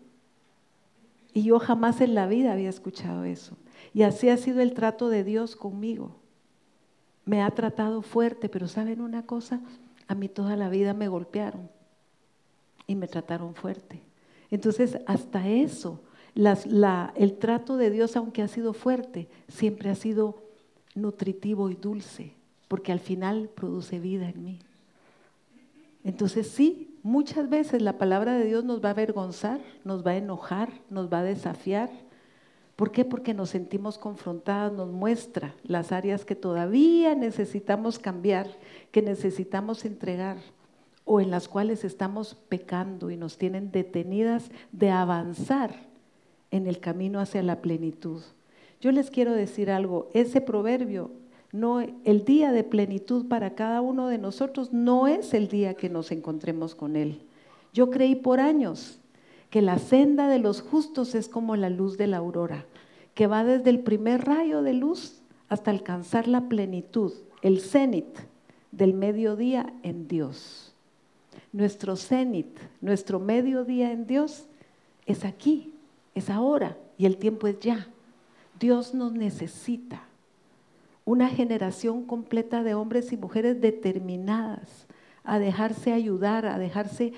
Y 1.34 1.44
yo 1.44 1.60
jamás 1.60 2.00
en 2.00 2.16
la 2.16 2.28
vida 2.28 2.54
había 2.54 2.70
escuchado 2.70 3.26
eso. 3.26 3.58
Y 3.94 4.04
así 4.04 4.30
ha 4.30 4.38
sido 4.38 4.62
el 4.62 4.74
trato 4.74 5.10
de 5.10 5.24
Dios 5.24 5.56
conmigo. 5.56 6.16
Me 7.26 7.42
ha 7.42 7.52
tratado 7.52 8.02
fuerte, 8.02 8.50
pero 8.50 8.68
¿saben 8.68 9.02
una 9.02 9.26
cosa? 9.26 9.62
A 10.08 10.16
mí 10.16 10.28
toda 10.28 10.56
la 10.56 10.70
vida 10.70 10.94
me 10.94 11.08
golpearon 11.08 11.70
y 12.86 12.96
me 12.96 13.08
trataron 13.08 13.56
fuerte. 13.56 14.02
Entonces, 14.52 14.98
hasta 15.08 15.48
eso, 15.48 16.02
el 16.36 17.38
trato 17.38 17.78
de 17.78 17.90
Dios, 17.90 18.16
aunque 18.16 18.42
ha 18.42 18.48
sido 18.48 18.74
fuerte, 18.74 19.30
siempre 19.48 19.90
ha 19.90 19.96
sido 19.96 20.44
nutritivo 20.96 21.70
y 21.70 21.76
dulce, 21.76 22.34
porque 22.68 22.92
al 22.92 23.00
final 23.00 23.50
produce 23.56 24.00
vida 24.00 24.30
en 24.30 24.44
mí. 24.44 24.60
Entonces 26.04 26.50
sí, 26.50 26.98
muchas 27.02 27.50
veces 27.50 27.82
la 27.82 27.98
palabra 27.98 28.38
de 28.38 28.46
Dios 28.46 28.66
nos 28.66 28.84
va 28.84 28.90
a 28.90 28.92
avergonzar, 28.92 29.62
nos 29.86 30.06
va 30.06 30.12
a 30.12 30.18
enojar, 30.18 30.70
nos 30.90 31.12
va 31.12 31.20
a 31.20 31.24
desafiar. 31.24 31.90
¿Por 32.76 32.92
qué? 32.92 33.06
Porque 33.06 33.34
nos 33.34 33.52
sentimos 33.52 33.98
confrontadas, 33.98 34.74
nos 34.74 34.92
muestra 34.92 35.54
las 35.64 35.92
áreas 35.92 36.26
que 36.26 36.36
todavía 36.36 37.14
necesitamos 37.14 38.00
cambiar, 38.00 38.48
que 38.92 39.02
necesitamos 39.02 39.86
entregar 39.86 40.38
o 41.06 41.22
en 41.22 41.30
las 41.30 41.48
cuales 41.48 41.84
estamos 41.84 42.36
pecando 42.50 43.12
y 43.12 43.18
nos 43.18 43.38
tienen 43.38 43.72
detenidas 43.72 44.50
de 44.72 44.90
avanzar 44.90 45.76
en 46.50 46.68
el 46.68 46.80
camino 46.80 47.20
hacia 47.20 47.44
la 47.44 47.62
plenitud. 47.62 48.22
Yo 48.80 48.92
les 48.92 49.12
quiero 49.12 49.34
decir 49.34 49.70
algo, 49.70 50.10
ese 50.14 50.42
proverbio, 50.42 51.12
no, 51.52 51.82
el 51.82 52.26
día 52.26 52.52
de 52.52 52.64
plenitud 52.64 53.28
para 53.28 53.54
cada 53.54 53.82
uno 53.82 54.08
de 54.08 54.18
nosotros 54.18 54.74
no 54.74 55.08
es 55.08 55.34
el 55.34 55.48
día 55.48 55.76
que 55.76 55.90
nos 55.90 56.12
encontremos 56.12 56.74
con 56.74 56.96
Él. 56.96 57.22
Yo 57.74 57.92
creí 57.92 58.16
por 58.16 58.40
años 58.40 59.00
que 59.54 59.62
la 59.62 59.78
senda 59.78 60.30
de 60.30 60.40
los 60.40 60.64
justos 60.64 61.14
es 61.14 61.30
como 61.30 61.56
la 61.56 61.70
luz 61.70 61.96
de 61.96 62.08
la 62.08 62.18
aurora, 62.18 62.66
que 63.14 63.28
va 63.28 63.44
desde 63.44 63.70
el 63.70 63.82
primer 63.82 64.26
rayo 64.26 64.64
de 64.64 64.74
luz 64.74 65.22
hasta 65.48 65.70
alcanzar 65.70 66.28
la 66.28 66.50
plenitud, 66.50 67.14
el 67.44 67.62
cenit 67.62 68.18
del 68.72 68.96
mediodía 68.96 69.72
en 69.84 70.08
Dios. 70.08 70.74
Nuestro 71.52 71.96
cenit, 71.96 72.48
nuestro 72.82 73.20
mediodía 73.20 73.92
en 73.92 74.08
Dios 74.08 74.48
es 75.06 75.24
aquí, 75.24 75.72
es 76.16 76.32
ahora 76.32 76.76
y 76.98 77.06
el 77.06 77.18
tiempo 77.18 77.46
es 77.46 77.60
ya. 77.60 77.90
Dios 78.60 78.96
nos 78.96 79.14
necesita. 79.14 80.02
Una 81.06 81.30
generación 81.30 82.06
completa 82.06 82.64
de 82.64 82.74
hombres 82.74 83.14
y 83.14 83.18
mujeres 83.18 83.62
determinadas 83.62 84.88
a 85.24 85.38
dejarse 85.38 85.94
ayudar, 85.94 86.48
a 86.48 86.58
dejarse, 86.58 87.14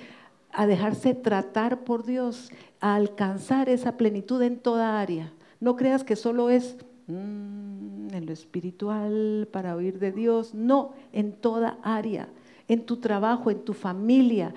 a 0.56 0.68
dejarse 0.68 1.14
tratar 1.14 1.84
por 1.84 2.06
Dios, 2.06 2.50
a 2.80 2.96
alcanzar 2.96 3.68
esa 3.68 3.98
plenitud 3.98 4.42
en 4.42 4.58
toda 4.58 5.02
área. 5.02 5.34
No 5.60 5.76
creas 5.76 6.04
que 6.04 6.16
solo 6.16 6.50
es 6.50 6.78
mm, 7.08 8.14
en 8.14 8.26
lo 8.26 8.32
espiritual 8.32 9.50
para 9.52 9.76
oír 9.76 10.00
de 10.00 10.12
Dios. 10.12 10.54
No, 10.54 10.94
en 11.12 11.34
toda 11.34 11.78
área. 11.84 12.30
En 12.68 12.86
tu 12.86 12.98
trabajo, 12.98 13.52
en 13.52 13.60
tu 13.60 13.74
familia, 13.74 14.54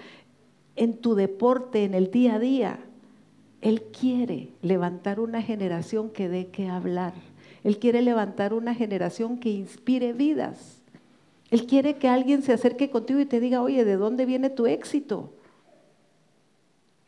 en 0.77 0.95
tu 0.95 1.15
deporte, 1.17 1.85
en 1.85 1.95
el 1.95 2.11
día 2.11 2.37
a 2.37 2.39
día. 2.39 2.79
Él 3.61 3.83
quiere 3.83 4.51
levantar 4.63 5.19
una 5.19 5.43
generación 5.43 6.11
que 6.11 6.29
dé 6.29 6.47
que 6.47 6.69
hablar. 6.69 7.13
Él 7.65 7.79
quiere 7.79 8.03
levantar 8.03 8.55
una 8.55 8.73
generación 8.73 9.39
que 9.39 9.51
inspire 9.51 10.13
vidas. 10.13 10.81
Él 11.51 11.67
quiere 11.67 11.97
que 11.97 12.09
alguien 12.09 12.43
se 12.43 12.53
acerque 12.53 12.89
contigo 12.89 13.19
y 13.19 13.27
te 13.27 13.41
diga, 13.41 13.63
oye, 13.63 13.85
¿de 13.85 13.97
dónde 13.97 14.27
viene 14.27 14.49
tu 14.49 14.67
éxito? 14.67 15.33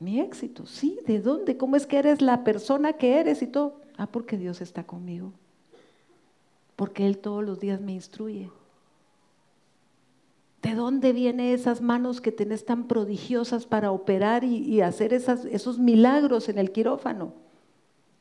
Mi 0.00 0.18
éxito, 0.18 0.64
sí, 0.64 0.98
¿de 1.06 1.20
dónde? 1.20 1.58
¿Cómo 1.58 1.76
es 1.76 1.86
que 1.86 1.98
eres 1.98 2.22
la 2.22 2.42
persona 2.42 2.94
que 2.94 3.20
eres 3.20 3.42
y 3.42 3.46
todo? 3.46 3.82
Ah, 3.98 4.06
porque 4.06 4.38
Dios 4.38 4.62
está 4.62 4.84
conmigo. 4.84 5.32
Porque 6.74 7.06
Él 7.06 7.18
todos 7.18 7.44
los 7.44 7.60
días 7.60 7.82
me 7.82 7.92
instruye. 7.92 8.50
¿De 10.62 10.74
dónde 10.74 11.12
vienen 11.12 11.54
esas 11.54 11.82
manos 11.82 12.22
que 12.22 12.32
tenés 12.32 12.64
tan 12.64 12.88
prodigiosas 12.88 13.66
para 13.66 13.92
operar 13.92 14.42
y, 14.42 14.80
hacer 14.80 15.12
esos 15.12 15.78
milagros 15.78 16.48
en 16.48 16.58
el 16.58 16.72
quirófano? 16.72 17.34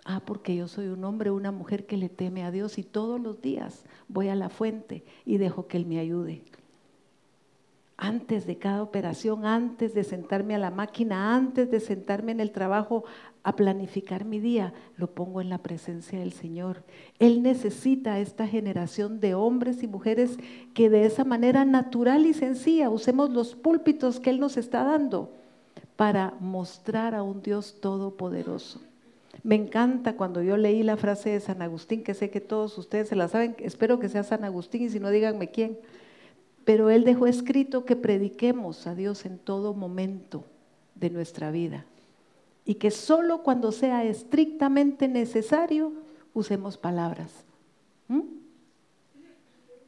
Ah, 0.03 0.21
porque 0.25 0.57
yo 0.57 0.67
soy 0.67 0.87
un 0.87 1.05
hombre, 1.05 1.31
una 1.31 1.53
mujer 1.53 1.85
que 1.85 1.95
le 1.95 2.09
teme 2.09 2.43
a 2.43 2.51
Dios 2.51 2.77
y 2.77 2.83
todos 2.83 3.21
los 3.21 3.41
días 3.41 3.85
voy 4.09 4.27
a 4.27 4.35
la 4.35 4.49
fuente 4.49 5.05
y 5.25 5.37
dejo 5.37 5.67
que 5.67 5.77
Él 5.77 5.85
me 5.85 5.99
ayude 5.99 6.41
antes 7.99 8.47
de 8.47 8.57
cada 8.57 8.81
operación, 8.81 9.45
antes 9.45 9.93
de 9.93 10.05
sentarme 10.05 10.55
a 10.55 10.59
la 10.59 10.71
máquina, 10.71 11.35
antes 11.35 11.69
de 11.69 11.81
sentarme 11.81 12.31
en 12.31 12.39
el 12.39 12.51
trabajo 12.51 13.03
a 13.43 13.57
planificar 13.57 14.23
mi 14.23 14.39
día, 14.39 14.73
lo 14.95 15.11
pongo 15.11 15.41
en 15.41 15.49
la 15.49 15.57
presencia 15.57 16.17
del 16.17 16.31
Señor. 16.31 16.83
Él 17.19 17.43
necesita 17.43 18.13
a 18.13 18.19
esta 18.19 18.47
generación 18.47 19.19
de 19.19 19.35
hombres 19.35 19.83
y 19.83 19.87
mujeres 19.87 20.37
que 20.73 20.89
de 20.89 21.05
esa 21.05 21.25
manera 21.25 21.65
natural 21.65 22.25
y 22.25 22.33
sencilla 22.33 22.89
usemos 22.89 23.31
los 23.31 23.55
púlpitos 23.55 24.21
que 24.21 24.29
Él 24.29 24.39
nos 24.39 24.55
está 24.55 24.85
dando 24.85 25.33
para 25.97 26.33
mostrar 26.39 27.15
a 27.15 27.23
un 27.23 27.41
Dios 27.41 27.81
todopoderoso. 27.81 28.79
Me 29.43 29.55
encanta 29.55 30.15
cuando 30.15 30.41
yo 30.41 30.55
leí 30.55 30.83
la 30.83 30.95
frase 30.95 31.31
de 31.31 31.39
San 31.41 31.61
Agustín, 31.61 32.03
que 32.03 32.13
sé 32.13 32.29
que 32.29 32.39
todos 32.39 32.77
ustedes 32.77 33.09
se 33.09 33.17
la 33.17 33.27
saben, 33.27 33.57
espero 33.59 33.99
que 33.99 34.07
sea 34.07 34.23
San 34.23 34.45
Agustín 34.45 34.83
y 34.83 34.89
si 34.89 35.01
no 35.01 35.09
díganme 35.09 35.49
quién 35.49 35.77
pero 36.69 36.91
Él 36.91 37.03
dejó 37.03 37.25
escrito 37.25 37.83
que 37.83 37.95
prediquemos 37.95 38.85
a 38.85 38.93
Dios 38.93 39.25
en 39.25 39.39
todo 39.39 39.73
momento 39.73 40.43
de 40.93 41.09
nuestra 41.09 41.49
vida 41.49 41.83
y 42.63 42.75
que 42.75 42.91
solo 42.91 43.41
cuando 43.41 43.71
sea 43.71 44.03
estrictamente 44.03 45.07
necesario 45.07 45.93
usemos 46.35 46.77
palabras. 46.77 47.31
¿Mm? 48.07 48.21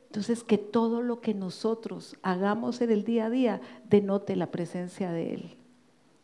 Entonces, 0.08 0.44
que 0.44 0.58
todo 0.58 1.04
lo 1.04 1.22
que 1.22 1.36
nosotros 1.36 2.18
hagamos 2.24 2.82
en 2.82 2.90
el 2.90 3.04
día 3.04 3.28
a 3.28 3.30
día 3.30 3.62
denote 3.88 4.36
la 4.36 4.48
presencia 4.48 5.12
de 5.12 5.36
Él. 5.36 5.56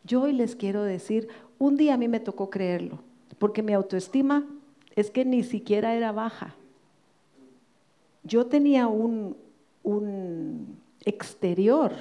Yo 0.02 0.22
hoy 0.22 0.32
les 0.32 0.56
quiero 0.56 0.82
decir, 0.82 1.28
un 1.60 1.76
día 1.76 1.94
a 1.94 1.98
mí 1.98 2.08
me 2.08 2.18
tocó 2.18 2.50
creerlo, 2.50 2.98
porque 3.38 3.62
mi 3.62 3.74
autoestima 3.74 4.44
es 4.96 5.12
que 5.12 5.24
ni 5.24 5.44
siquiera 5.44 5.94
era 5.94 6.10
baja. 6.10 6.56
Yo 8.24 8.46
tenía 8.46 8.88
un, 8.88 9.36
un 9.88 10.78
exterior 11.06 11.92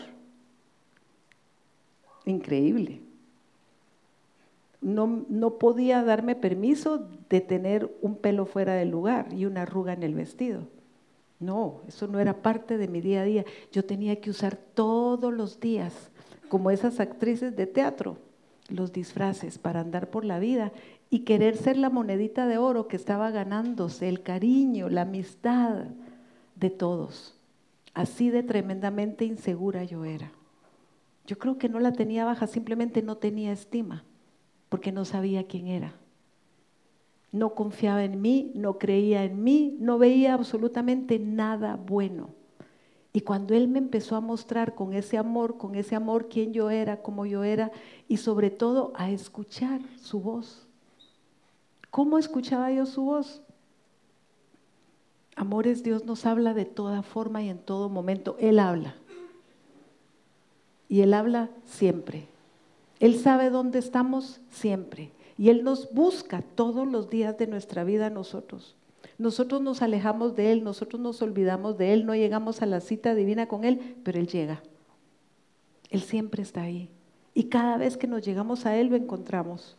increíble. 2.25 2.99
No, 4.81 5.25
no, 5.29 5.57
podía 5.57 6.03
darme 6.03 6.35
permiso 6.35 7.07
de 7.29 7.39
tener 7.39 7.89
un 8.01 8.17
pelo 8.17 8.45
fuera 8.45 8.73
del 8.73 8.89
lugar 8.89 9.33
y 9.33 9.45
una 9.45 9.61
arruga 9.61 9.93
en 9.93 10.03
el 10.03 10.13
vestido. 10.13 10.67
No, 11.39 11.81
eso 11.87 12.07
no 12.07 12.19
era 12.19 12.41
parte 12.41 12.77
de 12.77 12.89
mi 12.89 12.99
día 12.99 13.21
a 13.21 13.25
día. 13.25 13.45
Yo 13.71 13.85
tenía 13.85 14.19
que 14.19 14.31
usar 14.31 14.57
todos 14.57 15.33
los 15.33 15.61
días, 15.61 16.11
como 16.49 16.71
esas 16.71 16.99
actrices 16.99 17.55
de 17.55 17.67
teatro, 17.67 18.17
los 18.69 18.91
disfraces 18.91 19.57
para 19.57 19.79
andar 19.79 20.09
por 20.09 20.25
la 20.25 20.39
vida 20.39 20.73
y 21.09 21.19
querer 21.19 21.55
ser 21.55 21.77
la 21.77 21.89
monedita 21.89 22.47
de 22.47 22.57
oro 22.57 22.89
que 22.89 22.97
estaba 22.97 23.31
ganándose, 23.31 24.09
el 24.09 24.23
cariño, 24.23 24.89
la 24.89 25.03
amistad 25.03 25.85
de 26.55 26.69
todos. 26.69 27.36
Así 27.97 28.29
de 28.29 28.43
tremendamente 28.43 29.25
insegura 29.25 29.83
yo 29.83 30.05
era. 30.05 30.31
Yo 31.25 31.39
creo 31.39 31.57
que 31.57 31.67
no 31.67 31.79
la 31.79 31.93
tenía 31.93 32.25
baja, 32.25 32.45
simplemente 32.45 33.01
no 33.01 33.17
tenía 33.17 33.51
estima, 33.51 34.03
porque 34.69 34.91
no 34.91 35.03
sabía 35.03 35.47
quién 35.47 35.65
era. 35.65 35.95
No 37.31 37.55
confiaba 37.55 38.03
en 38.03 38.21
mí, 38.21 38.51
no 38.53 38.77
creía 38.77 39.23
en 39.23 39.43
mí, 39.43 39.77
no 39.79 39.97
veía 39.97 40.35
absolutamente 40.35 41.17
nada 41.17 41.75
bueno. 41.75 42.29
Y 43.13 43.21
cuando 43.21 43.55
Él 43.55 43.67
me 43.67 43.79
empezó 43.79 44.15
a 44.15 44.21
mostrar 44.21 44.75
con 44.75 44.93
ese 44.93 45.17
amor, 45.17 45.57
con 45.57 45.73
ese 45.73 45.95
amor 45.95 46.29
quién 46.29 46.53
yo 46.53 46.69
era, 46.69 47.01
cómo 47.01 47.25
yo 47.25 47.43
era, 47.43 47.71
y 48.07 48.17
sobre 48.17 48.51
todo 48.51 48.93
a 48.95 49.09
escuchar 49.09 49.81
su 49.99 50.21
voz. 50.21 50.67
¿Cómo 51.89 52.19
escuchaba 52.19 52.71
yo 52.71 52.85
su 52.85 53.01
voz? 53.01 53.41
Amores, 55.37 55.83
Dios 55.83 56.03
nos 56.03 56.25
habla 56.25 56.55
de 56.55 56.65
toda 56.65 57.03
forma 57.03 57.43
y 57.43 57.49
en 57.49 57.59
todo 57.59 57.89
momento. 57.89 58.35
Él 58.39 58.57
habla. 58.57 58.95
Y 60.89 61.01
Él 61.01 61.13
habla 61.13 61.51
siempre. 61.63 62.27
Él 62.99 63.19
sabe 63.19 63.51
dónde 63.51 63.77
estamos 63.77 64.41
siempre. 64.49 65.11
Y 65.37 65.49
Él 65.49 65.63
nos 65.63 65.93
busca 65.93 66.41
todos 66.41 66.87
los 66.87 67.11
días 67.11 67.37
de 67.37 67.45
nuestra 67.45 67.83
vida 67.83 68.09
nosotros. 68.09 68.75
Nosotros 69.19 69.61
nos 69.61 69.83
alejamos 69.83 70.35
de 70.35 70.51
Él, 70.51 70.63
nosotros 70.63 70.99
nos 70.99 71.21
olvidamos 71.21 71.77
de 71.77 71.93
Él, 71.93 72.07
no 72.07 72.15
llegamos 72.15 72.63
a 72.63 72.65
la 72.65 72.81
cita 72.81 73.13
divina 73.13 73.47
con 73.47 73.63
Él, 73.63 73.95
pero 74.03 74.19
Él 74.19 74.27
llega. 74.27 74.63
Él 75.91 76.01
siempre 76.01 76.41
está 76.41 76.63
ahí. 76.63 76.89
Y 77.35 77.43
cada 77.43 77.77
vez 77.77 77.95
que 77.95 78.07
nos 78.07 78.25
llegamos 78.25 78.65
a 78.65 78.75
Él 78.75 78.87
lo 78.87 78.95
encontramos. 78.95 79.77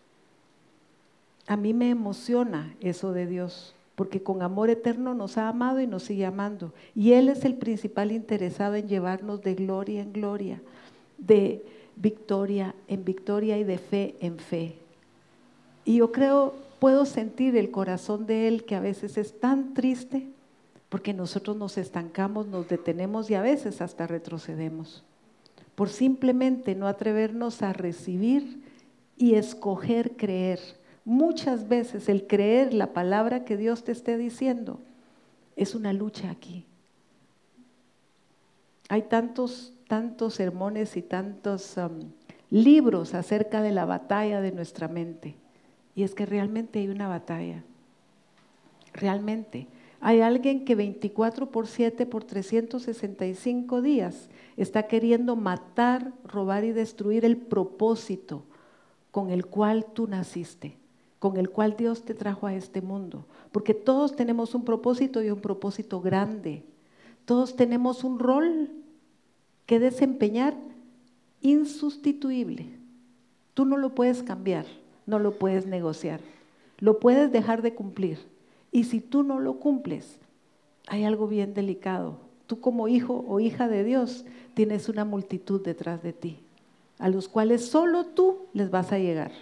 A 1.49 1.57
mí 1.57 1.75
me 1.75 1.91
emociona 1.91 2.77
eso 2.81 3.13
de 3.13 3.27
Dios, 3.27 3.75
porque 3.99 4.23
con 4.23 4.43
amor 4.43 4.71
eterno 4.71 5.13
nos 5.13 5.39
ha 5.39 5.49
amado 5.49 5.81
y 5.81 5.89
nos 5.89 6.05
sigue 6.05 6.25
amando. 6.25 6.73
Y 6.95 7.15
Él 7.15 7.29
es 7.29 7.45
el 7.45 7.57
principal 7.57 8.13
interesado 8.13 8.77
en 8.77 8.87
llevarnos 8.87 9.43
de 9.43 9.57
gloria 9.57 10.03
en 10.03 10.13
gloria 10.13 10.63
de 11.19 11.67
victoria 11.97 12.77
en 12.87 13.05
victoria 13.05 13.59
y 13.59 13.65
de 13.65 13.77
fe 13.79 14.15
en 14.21 14.39
fe. 14.39 14.77
Y 15.85 15.97
yo 15.97 16.13
creo, 16.13 16.55
puedo 16.79 17.07
sentir 17.07 17.57
el 17.57 17.73
corazón 17.73 18.25
de 18.27 18.47
Él 18.47 18.65
que 18.65 18.77
a 18.77 18.81
veces 18.81 19.19
es 19.19 19.41
tan 19.41 19.75
triste 19.75 20.29
porque 20.89 21.13
nosotros 21.13 21.57
nos 21.57 21.77
estancamos, 21.77 22.47
nos 22.47 22.69
detenemos 22.69 23.29
y 23.31 23.35
a 23.35 23.43
veces 23.43 23.83
hasta 23.83 24.07
retrocedemos 24.07 25.03
por 25.75 25.89
simplemente 25.89 26.77
no 26.77 26.87
atrevernos 26.87 27.63
a 27.63 27.73
recibir 27.73 28.63
y 29.17 29.35
escoger 29.35 30.17
creer. 30.17 30.78
Muchas 31.09 31.69
veces 31.69 32.11
el 32.11 32.27
creer 32.27 32.75
la 32.75 32.93
palabra 32.93 33.47
que 33.47 33.57
Dios 33.57 33.83
te 33.83 33.93
esté 33.93 34.19
diciendo 34.19 34.79
es 35.57 35.75
una 35.75 35.95
lucha 35.95 36.31
aquí. 36.31 36.67
Hay 38.91 39.03
tantos 39.03 39.73
tantos 39.89 40.35
sermones 40.35 40.97
y 40.97 41.03
tantos 41.03 41.77
um, 41.79 41.99
libros 42.51 43.15
acerca 43.15 43.63
de 43.63 43.73
la 43.73 43.87
batalla 43.87 44.41
de 44.41 44.53
nuestra 44.53 44.87
mente. 44.87 45.35
Y 45.97 46.05
es 46.05 46.15
que 46.15 46.27
realmente 46.27 46.79
hay 46.79 46.89
una 46.89 47.09
batalla. 47.09 47.65
Realmente. 48.93 49.67
Hay 50.01 50.21
alguien 50.21 50.65
que 50.65 50.77
24 50.77 51.51
por 51.51 51.67
7 51.67 52.07
por 52.07 52.23
365 52.23 53.83
días 53.83 54.29
está 54.57 54.87
queriendo 54.87 55.35
matar, 55.35 56.13
robar 56.25 56.63
y 56.65 56.71
destruir 56.71 57.25
el 57.25 57.37
propósito 57.37 58.45
con 59.11 59.31
el 59.31 59.47
cual 59.47 59.87
tú 59.87 60.07
naciste, 60.07 60.77
con 61.19 61.37
el 61.37 61.51
cual 61.51 61.77
Dios 61.77 62.05
te 62.05 62.15
trajo 62.15 62.47
a 62.47 62.55
este 62.55 62.81
mundo. 62.81 63.25
Porque 63.53 63.75
todos 63.75 64.15
tenemos 64.15 64.55
un 64.55 64.65
propósito 64.65 65.23
y 65.23 65.31
un 65.31 65.41
propósito 65.41 66.01
grande. 66.01 66.63
Todos 67.25 67.57
tenemos 67.57 68.05
un 68.05 68.19
rol 68.19 68.71
que 69.67 69.79
desempeñar 69.79 70.55
insustituible. 71.41 72.67
Tú 73.55 73.65
no 73.65 73.77
lo 73.77 73.95
puedes 73.95 74.23
cambiar, 74.23 74.67
no 75.07 75.19
lo 75.19 75.39
puedes 75.39 75.67
negociar, 75.67 76.21
lo 76.79 77.01
puedes 77.01 77.33
dejar 77.33 77.63
de 77.63 77.75
cumplir. 77.75 78.19
Y 78.71 78.85
si 78.85 79.01
tú 79.01 79.23
no 79.23 79.41
lo 79.41 79.59
cumples, 79.59 80.19
hay 80.87 81.05
algo 81.05 81.27
bien 81.27 81.55
delicado. 81.55 82.17
Tú 82.47 82.61
como 82.61 82.89
hijo 82.89 83.25
o 83.29 83.41
hija 83.41 83.69
de 83.69 83.85
Dios 83.85 84.25
tienes 84.55 84.89
una 84.89 85.05
multitud 85.05 85.63
detrás 85.63 86.03
de 86.03 86.13
ti, 86.13 86.39
a 86.99 87.09
los 87.09 87.29
cuales 87.29 87.67
solo 87.67 88.07
tú 88.07 88.47
les 88.55 88.71
vas 88.71 88.93
a 88.93 88.99
llegar. 88.99 89.33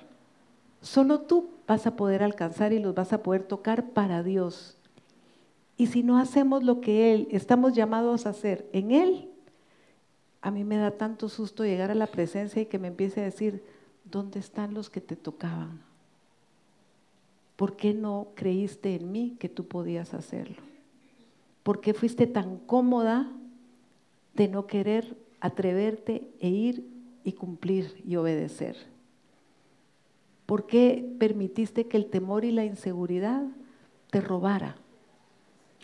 Solo 0.80 1.20
tú 1.20 1.50
vas 1.66 1.86
a 1.86 1.96
poder 1.96 2.22
alcanzar 2.22 2.72
y 2.72 2.78
los 2.78 2.94
vas 2.94 3.12
a 3.12 3.22
poder 3.22 3.42
tocar 3.42 3.90
para 3.90 4.22
Dios. 4.22 4.76
Y 5.76 5.88
si 5.88 6.02
no 6.02 6.18
hacemos 6.18 6.62
lo 6.62 6.80
que 6.80 7.12
Él 7.12 7.28
estamos 7.30 7.74
llamados 7.74 8.26
a 8.26 8.30
hacer 8.30 8.68
en 8.72 8.92
Él, 8.92 9.28
a 10.40 10.50
mí 10.50 10.64
me 10.64 10.76
da 10.76 10.92
tanto 10.92 11.28
susto 11.28 11.64
llegar 11.64 11.90
a 11.90 11.94
la 11.94 12.06
presencia 12.06 12.62
y 12.62 12.66
que 12.66 12.78
me 12.78 12.88
empiece 12.88 13.20
a 13.20 13.24
decir, 13.24 13.62
¿dónde 14.04 14.38
están 14.38 14.74
los 14.74 14.88
que 14.88 15.00
te 15.00 15.16
tocaban? 15.16 15.80
¿Por 17.56 17.76
qué 17.76 17.94
no 17.94 18.28
creíste 18.34 18.94
en 18.94 19.10
mí 19.10 19.36
que 19.38 19.48
tú 19.48 19.66
podías 19.66 20.14
hacerlo? 20.14 20.62
¿Por 21.62 21.80
qué 21.80 21.94
fuiste 21.94 22.26
tan 22.26 22.58
cómoda 22.58 23.28
de 24.34 24.48
no 24.48 24.66
querer 24.66 25.16
atreverte 25.40 26.30
e 26.38 26.48
ir 26.48 26.86
y 27.24 27.32
cumplir 27.32 28.02
y 28.06 28.16
obedecer? 28.16 28.76
¿Por 30.46 30.66
qué 30.66 31.04
permitiste 31.18 31.86
que 31.86 31.96
el 31.96 32.06
temor 32.06 32.44
y 32.44 32.52
la 32.52 32.64
inseguridad 32.64 33.44
te 34.10 34.20
robara? 34.20 34.76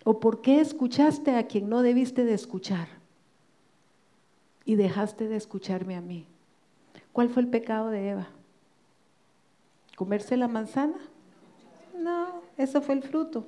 ¿O 0.05 0.20
por 0.20 0.40
qué 0.40 0.61
escuchaste 0.61 1.37
a 1.37 1.46
quien 1.46 1.68
no 1.68 1.83
debiste 1.83 2.25
de 2.25 2.35
escuchar? 2.35 3.03
y 4.64 4.77
dejaste 4.77 5.29
de 5.29 5.37
escucharme 5.37 5.96
a 5.96 6.01
mí. 6.01 6.27
¿Cuál 7.12 7.29
fue 7.29 7.42
el 7.42 7.48
pecado 7.48 7.88
de 7.88 8.11
Eva? 8.11 8.29
¿Comerse 9.96 10.37
la 10.37 10.48
manzana? 10.48 10.98
No, 11.98 12.42
eso 12.57 12.81
fue 12.81 12.94
el 12.94 13.03
fruto. 13.03 13.46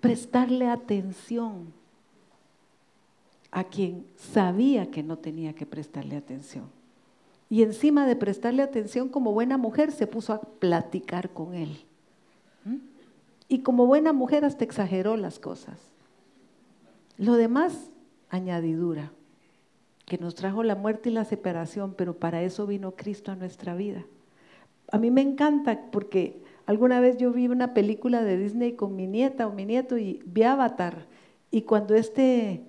Prestarle 0.00 0.68
atención 0.68 1.72
a 3.50 3.64
quien 3.64 4.06
sabía 4.16 4.90
que 4.90 5.02
no 5.02 5.16
tenía 5.16 5.54
que 5.54 5.66
prestarle 5.66 6.16
atención. 6.16 6.70
Y 7.50 7.62
encima 7.62 8.06
de 8.06 8.16
prestarle 8.16 8.62
atención 8.62 9.08
como 9.08 9.32
buena 9.32 9.56
mujer, 9.56 9.92
se 9.92 10.06
puso 10.06 10.32
a 10.32 10.40
platicar 10.40 11.30
con 11.30 11.54
él. 11.54 11.78
¿Mm? 12.64 12.76
Y 13.48 13.60
como 13.60 13.86
buena 13.86 14.12
mujer 14.12 14.44
hasta 14.44 14.64
exageró 14.64 15.16
las 15.16 15.38
cosas. 15.38 15.78
Lo 17.16 17.34
demás, 17.34 17.90
añadidura 18.30 19.10
que 20.08 20.16
nos 20.16 20.34
trajo 20.34 20.62
la 20.62 20.74
muerte 20.74 21.10
y 21.10 21.12
la 21.12 21.26
separación, 21.26 21.92
pero 21.94 22.14
para 22.14 22.42
eso 22.42 22.66
vino 22.66 22.92
Cristo 22.92 23.30
a 23.30 23.36
nuestra 23.36 23.74
vida. 23.74 24.04
A 24.90 24.96
mí 24.96 25.10
me 25.10 25.20
encanta 25.20 25.82
porque 25.92 26.42
alguna 26.64 26.98
vez 26.98 27.18
yo 27.18 27.30
vi 27.30 27.46
una 27.46 27.74
película 27.74 28.22
de 28.22 28.38
Disney 28.38 28.72
con 28.72 28.96
mi 28.96 29.06
nieta 29.06 29.46
o 29.46 29.52
mi 29.52 29.66
nieto 29.66 29.98
y 29.98 30.22
vi 30.24 30.44
Avatar. 30.44 31.06
Y 31.50 31.62
cuando 31.62 31.94
este 31.94 32.62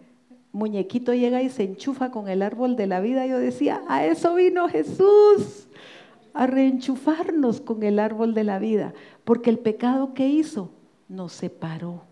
muñequito 0.51 1.13
llega 1.13 1.41
y 1.41 1.49
se 1.49 1.63
enchufa 1.63 2.11
con 2.11 2.27
el 2.27 2.41
árbol 2.41 2.75
de 2.75 2.87
la 2.87 2.99
vida, 2.99 3.25
yo 3.25 3.37
decía, 3.37 3.83
a 3.87 4.05
eso 4.05 4.35
vino 4.35 4.67
Jesús, 4.67 5.67
a 6.33 6.47
reenchufarnos 6.47 7.61
con 7.61 7.83
el 7.83 7.99
árbol 7.99 8.33
de 8.33 8.43
la 8.43 8.59
vida, 8.59 8.93
porque 9.23 9.49
el 9.49 9.59
pecado 9.59 10.13
que 10.13 10.27
hizo 10.27 10.71
nos 11.07 11.33
separó, 11.33 12.03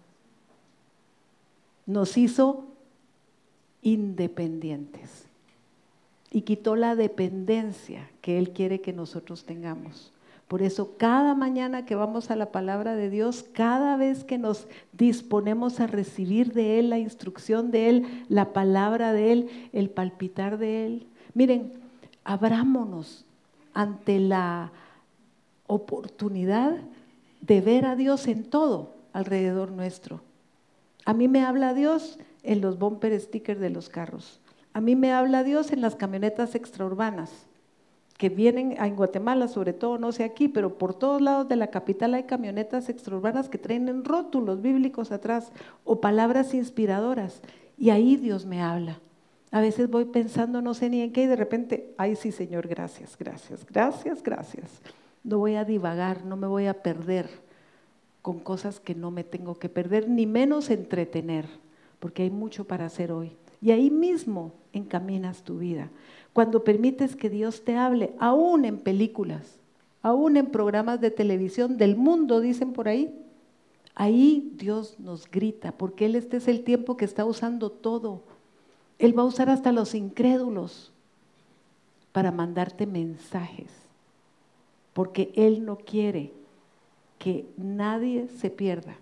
nos 1.86 2.18
hizo 2.18 2.66
independientes. 3.82 5.26
Y 6.30 6.42
quitó 6.42 6.76
la 6.76 6.96
dependencia 6.96 8.10
que 8.22 8.38
Él 8.38 8.52
quiere 8.52 8.82
que 8.82 8.92
nosotros 8.92 9.46
tengamos. 9.46 10.12
Por 10.48 10.62
eso 10.62 10.96
cada 10.98 11.36
mañana 11.36 11.86
que 11.86 11.96
vamos 11.96 12.32
a 12.32 12.38
la 12.38 12.52
palabra 12.52 12.96
de 12.96 13.10
Dios, 13.10 13.44
cada 13.52 13.98
vez 13.98 14.24
que 14.24 14.38
nos 14.38 14.68
disponemos 14.94 15.80
a 15.80 15.88
recibir 15.88 16.54
de 16.54 16.80
Él 16.80 16.90
la 16.90 17.00
instrucción 17.00 17.70
de 17.70 17.90
Él, 17.90 18.26
la 18.30 18.54
palabra 18.54 19.12
de 19.12 19.34
Él, 19.34 19.70
el 19.74 19.90
palpitar 19.90 20.58
de 20.58 20.86
Él, 20.86 21.08
miren, 21.34 21.74
abrámonos 22.24 23.26
ante 23.74 24.20
la 24.20 24.72
oportunidad 25.68 26.78
de 27.42 27.62
ver 27.62 27.86
a 27.86 27.96
Dios 27.96 28.28
en 28.28 28.46
todo 28.46 28.96
alrededor 29.12 29.72
nuestro. 29.72 30.22
A 31.04 31.14
mí 31.14 31.28
me 31.28 31.44
habla 31.44 31.74
Dios 31.74 32.20
en 32.44 32.62
los 32.62 32.80
bumper 32.80 33.20
stickers 33.20 33.60
de 33.60 33.70
los 33.70 33.90
carros. 33.90 34.40
A 34.74 34.82
mí 34.82 34.96
me 34.96 35.12
habla 35.12 35.44
Dios 35.44 35.72
en 35.72 35.82
las 35.82 35.96
camionetas 35.96 36.56
extraurbanas, 36.56 37.47
que 38.18 38.30
vienen 38.30 38.72
en 38.72 38.96
Guatemala, 38.96 39.48
sobre 39.48 39.74
todo, 39.74 40.00
no 40.00 40.12
sé 40.12 40.24
aquí, 40.24 40.48
pero 40.48 40.78
por 40.78 40.96
todos 40.96 41.22
lados 41.22 41.48
de 41.48 41.56
la 41.56 41.68
capital 41.68 42.16
hay 42.16 42.24
camionetas 42.24 42.90
extraurbanas 42.90 43.48
que 43.48 43.60
traen 43.60 44.04
rótulos 44.04 44.62
bíblicos 44.62 45.12
atrás 45.12 45.52
o 45.84 46.02
palabras 46.02 46.54
inspiradoras. 46.56 47.42
Y 47.78 47.92
ahí 47.92 48.16
Dios 48.16 48.46
me 48.46 48.62
habla. 48.62 49.00
A 49.52 49.62
veces 49.62 49.90
voy 49.90 50.06
pensando, 50.06 50.62
no 50.62 50.74
sé 50.74 50.90
ni 50.90 51.02
en 51.02 51.14
qué, 51.14 51.24
y 51.24 51.28
de 51.28 51.36
repente, 51.36 51.94
ay 51.98 52.16
sí, 52.16 52.32
Señor, 52.32 52.68
gracias, 52.68 53.16
gracias, 53.18 53.66
gracias, 53.66 54.24
gracias. 54.24 54.82
No 55.24 55.38
voy 55.38 55.56
a 55.56 55.64
divagar, 55.64 56.26
no 56.26 56.38
me 56.38 56.48
voy 56.48 56.66
a 56.66 56.82
perder 56.82 57.30
con 58.24 58.40
cosas 58.40 58.80
que 58.80 58.96
no 58.96 59.12
me 59.12 59.24
tengo 59.24 59.60
que 59.60 59.70
perder, 59.70 60.10
ni 60.10 60.26
menos 60.26 60.70
entretener, 60.70 61.46
porque 62.00 62.24
hay 62.24 62.32
mucho 62.32 62.66
para 62.66 62.88
hacer 62.88 63.12
hoy. 63.12 63.38
Y 63.62 63.72
ahí 63.72 63.90
mismo 63.90 64.54
encaminas 64.74 65.44
tu 65.44 65.60
vida. 65.60 65.90
Cuando 66.38 66.64
permites 66.64 67.16
que 67.16 67.32
Dios 67.32 67.64
te 67.64 67.78
hable, 67.78 68.14
aún 68.20 68.64
en 68.66 68.78
películas, 68.78 69.60
aún 70.04 70.38
en 70.38 70.46
programas 70.46 71.02
de 71.02 71.10
televisión 71.10 71.78
del 71.78 71.96
mundo, 71.96 72.42
dicen 72.42 72.74
por 72.74 72.88
ahí, 72.88 73.12
ahí 73.96 74.54
Dios 74.56 75.00
nos 75.00 75.32
grita, 75.32 75.72
porque 75.72 76.06
Él 76.06 76.16
este 76.16 76.38
es 76.38 76.48
el 76.48 76.64
tiempo 76.64 76.96
que 76.96 77.06
está 77.06 77.26
usando 77.26 77.72
todo. 77.72 78.22
Él 79.00 79.18
va 79.18 79.24
a 79.24 79.26
usar 79.26 79.50
hasta 79.50 79.72
los 79.72 79.96
incrédulos 79.96 80.92
para 82.12 82.32
mandarte 82.32 82.86
mensajes, 82.86 83.72
porque 84.94 85.32
Él 85.34 85.66
no 85.66 85.80
quiere 85.80 86.34
que 87.18 87.48
nadie 87.58 88.28
se 88.28 88.52
pierda 88.52 88.96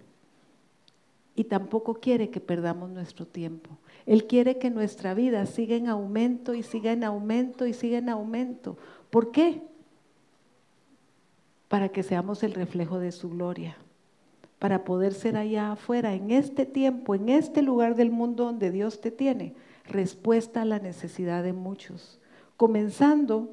y 1.35 1.43
tampoco 1.43 1.95
quiere 1.95 2.29
que 2.29 2.39
perdamos 2.39 2.91
nuestro 2.91 3.25
tiempo. 3.25 3.71
Él 4.05 4.27
quiere 4.27 4.57
que 4.57 4.69
nuestra 4.69 5.13
vida 5.13 5.45
siga 5.45 5.75
en 5.75 5.87
aumento 5.87 6.53
y 6.53 6.63
siga 6.63 6.91
en 6.91 7.03
aumento 7.03 7.65
y 7.65 7.73
siga 7.73 7.97
en 7.97 8.09
aumento. 8.09 8.77
¿Por 9.09 9.31
qué? 9.31 9.61
Para 11.67 11.89
que 11.89 12.03
seamos 12.03 12.43
el 12.43 12.53
reflejo 12.53 12.99
de 12.99 13.11
su 13.11 13.29
gloria, 13.29 13.77
para 14.59 14.83
poder 14.83 15.13
ser 15.13 15.37
allá 15.37 15.71
afuera, 15.71 16.13
en 16.13 16.29
este 16.29 16.65
tiempo, 16.65 17.15
en 17.15 17.29
este 17.29 17.63
lugar 17.63 17.95
del 17.95 18.11
mundo 18.11 18.45
donde 18.45 18.71
Dios 18.71 19.01
te 19.01 19.09
tiene, 19.09 19.53
respuesta 19.87 20.61
a 20.61 20.65
la 20.65 20.79
necesidad 20.79 21.43
de 21.43 21.53
muchos, 21.53 22.19
comenzando 22.57 23.49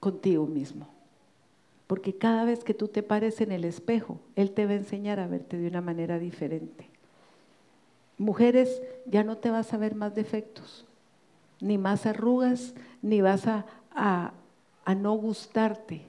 contigo 0.00 0.46
mismo. 0.46 0.88
Porque 1.86 2.16
cada 2.16 2.44
vez 2.44 2.64
que 2.64 2.72
tú 2.72 2.88
te 2.88 3.02
pares 3.02 3.40
en 3.40 3.52
el 3.52 3.64
espejo, 3.64 4.20
Él 4.36 4.52
te 4.52 4.64
va 4.64 4.72
a 4.72 4.76
enseñar 4.76 5.20
a 5.20 5.26
verte 5.26 5.58
de 5.58 5.68
una 5.68 5.80
manera 5.80 6.18
diferente. 6.18 6.89
Mujeres, 8.20 8.82
ya 9.06 9.24
no 9.24 9.38
te 9.38 9.50
vas 9.50 9.72
a 9.72 9.78
ver 9.78 9.94
más 9.94 10.14
defectos, 10.14 10.86
ni 11.60 11.78
más 11.78 12.06
arrugas, 12.06 12.74
ni 13.02 13.20
vas 13.20 13.46
a, 13.46 13.66
a, 13.90 14.32
no 14.94 15.14
gustarte, 15.14 16.02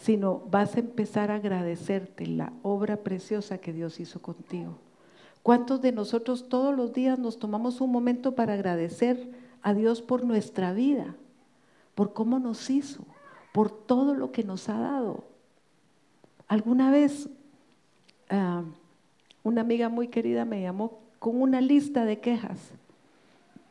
sino 0.00 0.40
vas 0.50 0.76
a 0.76 0.80
empezar 0.80 1.30
a 1.30 1.36
agradecerte 1.36 2.26
la 2.26 2.52
obra 2.62 2.98
preciosa 2.98 3.58
que 3.58 3.72
Dios 3.72 4.00
hizo 4.00 4.22
contigo. 4.22 4.78
¿Cuántos 5.42 5.80
de 5.82 5.92
nosotros 5.92 6.48
todos 6.48 6.74
los 6.74 6.92
días 6.92 7.18
nos 7.18 7.38
tomamos 7.38 7.80
un 7.80 7.90
momento 7.90 8.34
para 8.34 8.54
agradecer 8.54 9.28
a 9.62 9.74
Dios 9.74 10.02
por 10.02 10.24
nuestra 10.24 10.72
vida, 10.72 11.16
por 11.94 12.12
cómo 12.12 12.38
nos 12.38 12.70
hizo? 12.70 13.04
por 13.56 13.70
todo 13.70 14.12
lo 14.12 14.32
que 14.32 14.44
nos 14.44 14.68
ha 14.68 14.78
dado. 14.78 15.24
Alguna 16.46 16.90
vez 16.90 17.30
ah, 18.28 18.64
una 19.42 19.62
amiga 19.62 19.88
muy 19.88 20.08
querida 20.08 20.44
me 20.44 20.60
llamó 20.60 20.98
con 21.18 21.40
una 21.40 21.60
lista 21.60 22.04
de 22.04 22.20
quejas. 22.20 22.72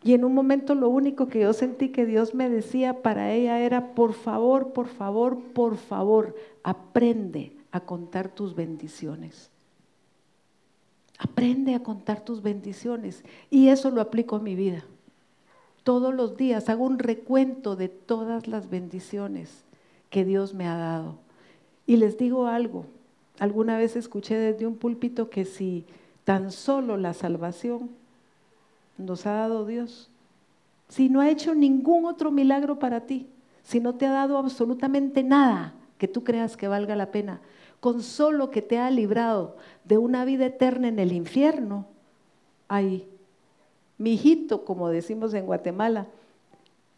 Y 0.04 0.14
en 0.14 0.24
un 0.24 0.36
momento 0.36 0.76
lo 0.76 0.89
único 0.89 1.28
que 1.28 1.39
yo 1.39 1.54
sentí 1.54 1.89
que 1.89 2.06
Dios 2.06 2.36
me 2.36 2.48
decía 2.48 3.02
para 3.02 3.34
ella 3.34 3.60
era, 3.60 3.96
por 3.96 4.14
favor, 4.14 4.72
por 4.72 4.88
favor, 4.88 5.39
por 5.54 5.78
favor, 5.78 6.36
aprende 6.64 7.54
a 7.72 7.80
contar 7.80 8.30
tus 8.30 8.54
bendiciones. 8.54 9.50
Aprende 11.18 11.74
a 11.74 11.82
contar 11.82 12.24
tus 12.24 12.41
bendiciones. 12.43 13.24
Y 13.50 13.70
eso 13.70 13.89
lo 13.89 14.00
aplico 14.00 14.36
a 14.36 14.39
mi 14.39 14.54
vida. 14.54 14.86
Todos 15.84 16.14
los 16.14 16.38
días 16.38 16.70
hago 16.70 16.86
un 16.86 17.00
recuento 17.00 17.76
de 17.76 17.89
todas 17.89 18.48
las 18.48 18.70
bendiciones 18.70 19.66
que 20.10 20.24
Dios 20.24 20.54
me 20.54 20.68
ha 20.68 20.76
dado. 20.76 21.18
Y 21.88 21.98
les 21.98 22.18
digo 22.18 22.48
algo, 22.48 22.86
alguna 23.39 23.78
vez 23.78 23.96
escuché 23.96 24.36
desde 24.36 24.66
un 24.66 24.76
púlpito 24.76 25.30
que 25.30 25.46
si 25.46 25.86
tan 26.26 26.51
solo 26.51 26.97
la 26.97 27.13
salvación 27.13 27.91
nos 28.97 29.26
ha 29.26 29.34
dado 29.34 29.65
Dios, 29.65 30.09
si 30.89 31.09
no 31.09 31.21
ha 31.21 31.30
hecho 31.30 31.55
ningún 31.55 32.05
otro 32.05 32.32
milagro 32.32 32.80
para 32.80 33.01
ti, 33.01 33.28
si 33.63 33.80
no 33.80 33.95
te 33.95 34.05
ha 34.05 34.11
dado 34.11 34.38
absolutamente 34.38 35.23
nada 35.23 35.73
que 35.97 36.07
tú 36.07 36.23
creas 36.23 36.57
que 36.57 36.67
valga 36.67 36.95
la 36.95 37.11
pena, 37.11 37.41
con 37.80 38.01
solo 38.01 38.51
que 38.51 38.61
te 38.61 38.78
ha 38.78 38.89
librado 38.89 39.55
de 39.84 39.97
una 39.97 40.26
vida 40.26 40.47
eterna 40.47 40.88
en 40.88 40.99
el 40.99 41.11
infierno, 41.11 41.86
ahí, 42.67 43.07
mi 43.97 44.13
hijito, 44.13 44.65
como 44.65 44.89
decimos 44.89 45.34
en 45.34 45.45
Guatemala, 45.45 46.07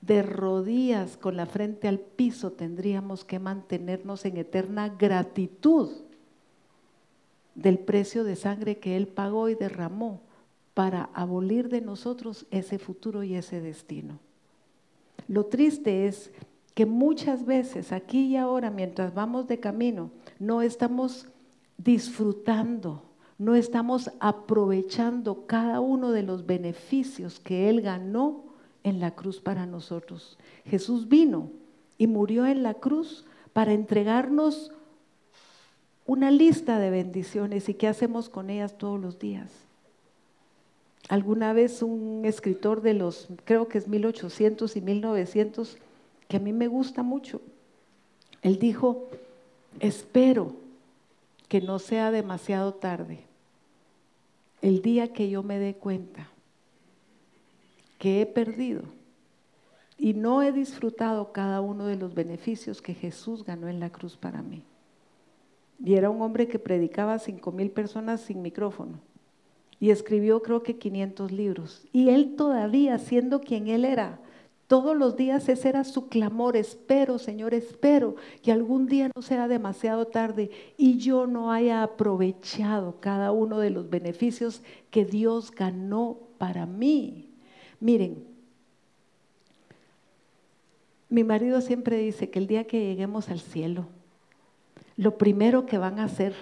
de 0.01 0.23
rodillas 0.23 1.17
con 1.17 1.36
la 1.36 1.45
frente 1.45 1.88
al 1.88 1.99
piso 1.99 2.51
tendríamos 2.51 3.25
que 3.25 3.39
mantenernos 3.39 4.25
en 4.25 4.38
eterna 4.38 4.89
gratitud 4.89 5.89
del 7.58 7.80
precio 7.80 8.24
de 8.24 8.36
sangre 8.36 8.78
que 8.78 8.95
Él 8.95 9.08
pagó 9.08 9.49
y 9.49 9.55
derramó 9.55 10.22
para 10.74 11.10
abolir 11.14 11.70
de 11.70 11.82
nosotros 11.82 12.45
ese 12.51 12.78
futuro 12.78 13.24
y 13.24 13.34
ese 13.36 13.60
destino. 13.60 14.20
Lo 15.28 15.47
triste 15.47 16.05
es 16.05 16.32
que 16.76 16.86
muchas 16.86 17.45
veces 17.45 17.91
aquí 17.91 18.28
y 18.28 18.38
ahora, 18.38 18.70
mientras 18.70 19.14
vamos 19.16 19.47
de 19.47 19.60
camino, 19.60 20.12
no 20.38 20.62
estamos 20.62 21.26
disfrutando, 21.80 23.01
no 23.39 23.55
estamos 23.55 24.12
aprovechando 24.20 25.47
cada 25.47 25.80
uno 25.80 26.12
de 26.12 26.22
los 26.22 26.45
beneficios 26.45 27.39
que 27.39 27.70
Él 27.70 27.82
ganó 27.82 28.43
en 28.84 28.99
la 28.99 29.16
cruz 29.16 29.41
para 29.41 29.66
nosotros. 29.66 30.38
Jesús 30.64 31.10
vino 31.10 31.49
y 31.97 32.05
murió 32.05 32.45
en 32.45 32.62
la 32.62 32.76
cruz 32.76 33.26
para 33.51 33.74
entregarnos 33.74 34.72
una 36.08 36.32
lista 36.32 36.80
de 36.80 36.89
bendiciones 36.89 37.68
y 37.70 37.74
qué 37.74 37.88
hacemos 37.88 38.30
con 38.30 38.49
ellas 38.49 38.78
todos 38.78 38.99
los 38.99 39.20
días. 39.20 39.51
Alguna 41.10 41.53
vez 41.53 41.84
un 41.84 42.24
escritor 42.26 42.82
de 42.82 42.93
los, 42.93 43.28
creo 43.43 43.68
que 43.68 43.78
es 43.78 43.88
1800 43.88 44.76
y 44.76 44.82
1900, 44.82 45.78
que 46.28 46.38
a 46.38 46.39
mí 46.39 46.53
me 46.53 46.68
gusta 46.68 47.03
mucho, 47.03 47.41
él 48.41 48.58
dijo, 48.58 49.10
espero 49.80 50.53
que 51.47 51.62
no 51.62 51.78
sea 51.78 52.10
demasiado 52.12 52.74
tarde 52.74 53.20
el 54.62 54.82
día 54.82 55.14
que 55.14 55.30
yo 55.30 55.43
me 55.43 55.60
dé 55.60 55.76
cuenta 55.76 56.30
que 57.99 58.22
he 58.22 58.26
perdido 58.26 58.84
y 59.97 60.14
no 60.14 60.41
he 60.41 60.51
disfrutado 60.51 61.32
cada 61.32 61.62
uno 61.62 61.86
de 61.86 61.95
los 61.95 62.14
beneficios 62.14 62.82
que 62.82 62.93
Jesús 62.93 63.43
ganó 63.43 63.68
en 63.68 63.80
la 63.80 63.89
cruz 63.89 64.16
para 64.16 64.41
mí. 64.41 64.64
Y 65.84 65.95
era 65.95 66.09
un 66.09 66.21
hombre 66.21 66.47
que 66.47 66.59
predicaba 66.59 67.13
a 67.13 67.19
cinco 67.19 67.51
mil 67.51 67.71
personas 67.71 68.21
sin 68.21 68.41
micrófono 68.41 68.99
y 69.80 69.91
escribió 69.91 70.41
creo 70.41 70.63
que 70.63 70.78
500 70.78 71.32
libros. 71.32 71.86
Y 71.91 72.09
él 72.09 72.36
todavía, 72.36 72.97
siendo 72.97 73.41
quien 73.41 73.67
él 73.67 73.86
era, 73.86 74.19
todos 74.67 74.97
los 74.97 75.15
días 75.15 75.47
ese 75.47 75.69
era 75.69 75.84
su 75.86 76.09
clamor, 76.09 76.57
espero, 76.57 77.19
Señor, 77.19 77.53
espero 77.53 78.15
que 78.41 78.51
algún 78.51 78.88
día 78.88 79.09
no 79.15 79.21
sea 79.21 79.47
demasiado 79.47 80.07
tarde 80.07 80.51
y 80.78 80.97
yo 80.97 81.25
no 81.25 81.53
haya 81.53 81.84
aprovechado 81.84 82.99
cada 82.99 83.32
uno 83.32 83.59
de 83.59 83.69
los 83.69 83.89
beneficios 83.89 84.61
que 84.89 85.05
Dios 85.05 85.51
ganó 85.51 86.17
para 86.38 86.65
mí. 86.65 87.30
Miren, 87.80 88.25
mi 91.09 91.23
marido 91.23 91.61
siempre 91.61 91.97
dice 91.99 92.30
que 92.30 92.39
el 92.39 92.47
día 92.47 92.65
que 92.65 92.84
lleguemos 92.84 93.30
al 93.30 93.39
cielo, 93.39 93.88
lo 94.98 95.18
primero 95.18 95.66
que 95.66 95.78
van 95.78 96.00
a 96.00 96.06
hacer 96.06 96.36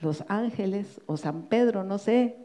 los 0.00 0.24
ángeles 0.28 1.00
o 1.06 1.16
San 1.16 1.42
Pedro, 1.42 1.82
no 1.82 1.98
sé, 1.98 2.36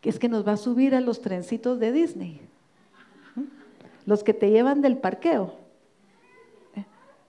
que 0.00 0.08
es 0.08 0.18
que 0.18 0.28
nos 0.28 0.46
va 0.46 0.52
a 0.52 0.56
subir 0.56 0.94
a 0.94 1.00
los 1.00 1.20
trencitos 1.20 1.80
de 1.80 1.92
Disney, 1.92 2.40
los 4.06 4.22
que 4.22 4.32
te 4.32 4.50
llevan 4.50 4.80
del 4.80 4.96
parqueo. 4.96 5.54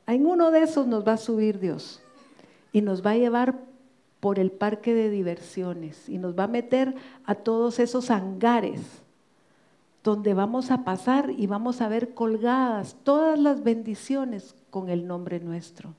En 0.06 0.26
uno 0.26 0.52
de 0.52 0.64
esos 0.64 0.88
nos 0.88 1.08
va 1.08 1.14
a 1.14 1.18
subir 1.18 1.60
Dios 1.60 2.02
y 2.72 2.82
nos 2.82 3.06
va 3.06 3.12
a 3.12 3.18
llevar 3.18 3.60
por 4.20 4.38
el 4.38 4.52
parque 4.52 4.94
de 4.94 5.10
diversiones 5.10 6.08
y 6.10 6.18
nos 6.18 6.38
va 6.38 6.44
a 6.44 6.48
meter 6.48 6.96
a 7.26 7.36
todos 7.36 7.80
esos 7.80 8.12
hangares 8.12 8.82
donde 10.04 10.34
vamos 10.34 10.72
a 10.72 10.84
pasar 10.84 11.32
y 11.32 11.48
vamos 11.48 11.82
a 11.82 11.90
ver 11.90 12.14
colgadas 12.14 12.96
todas 13.04 13.38
las 13.40 13.64
bendiciones 13.64 14.56
con 14.70 14.90
el 14.90 15.08
nombre 15.08 15.40
nuestro. 15.40 15.94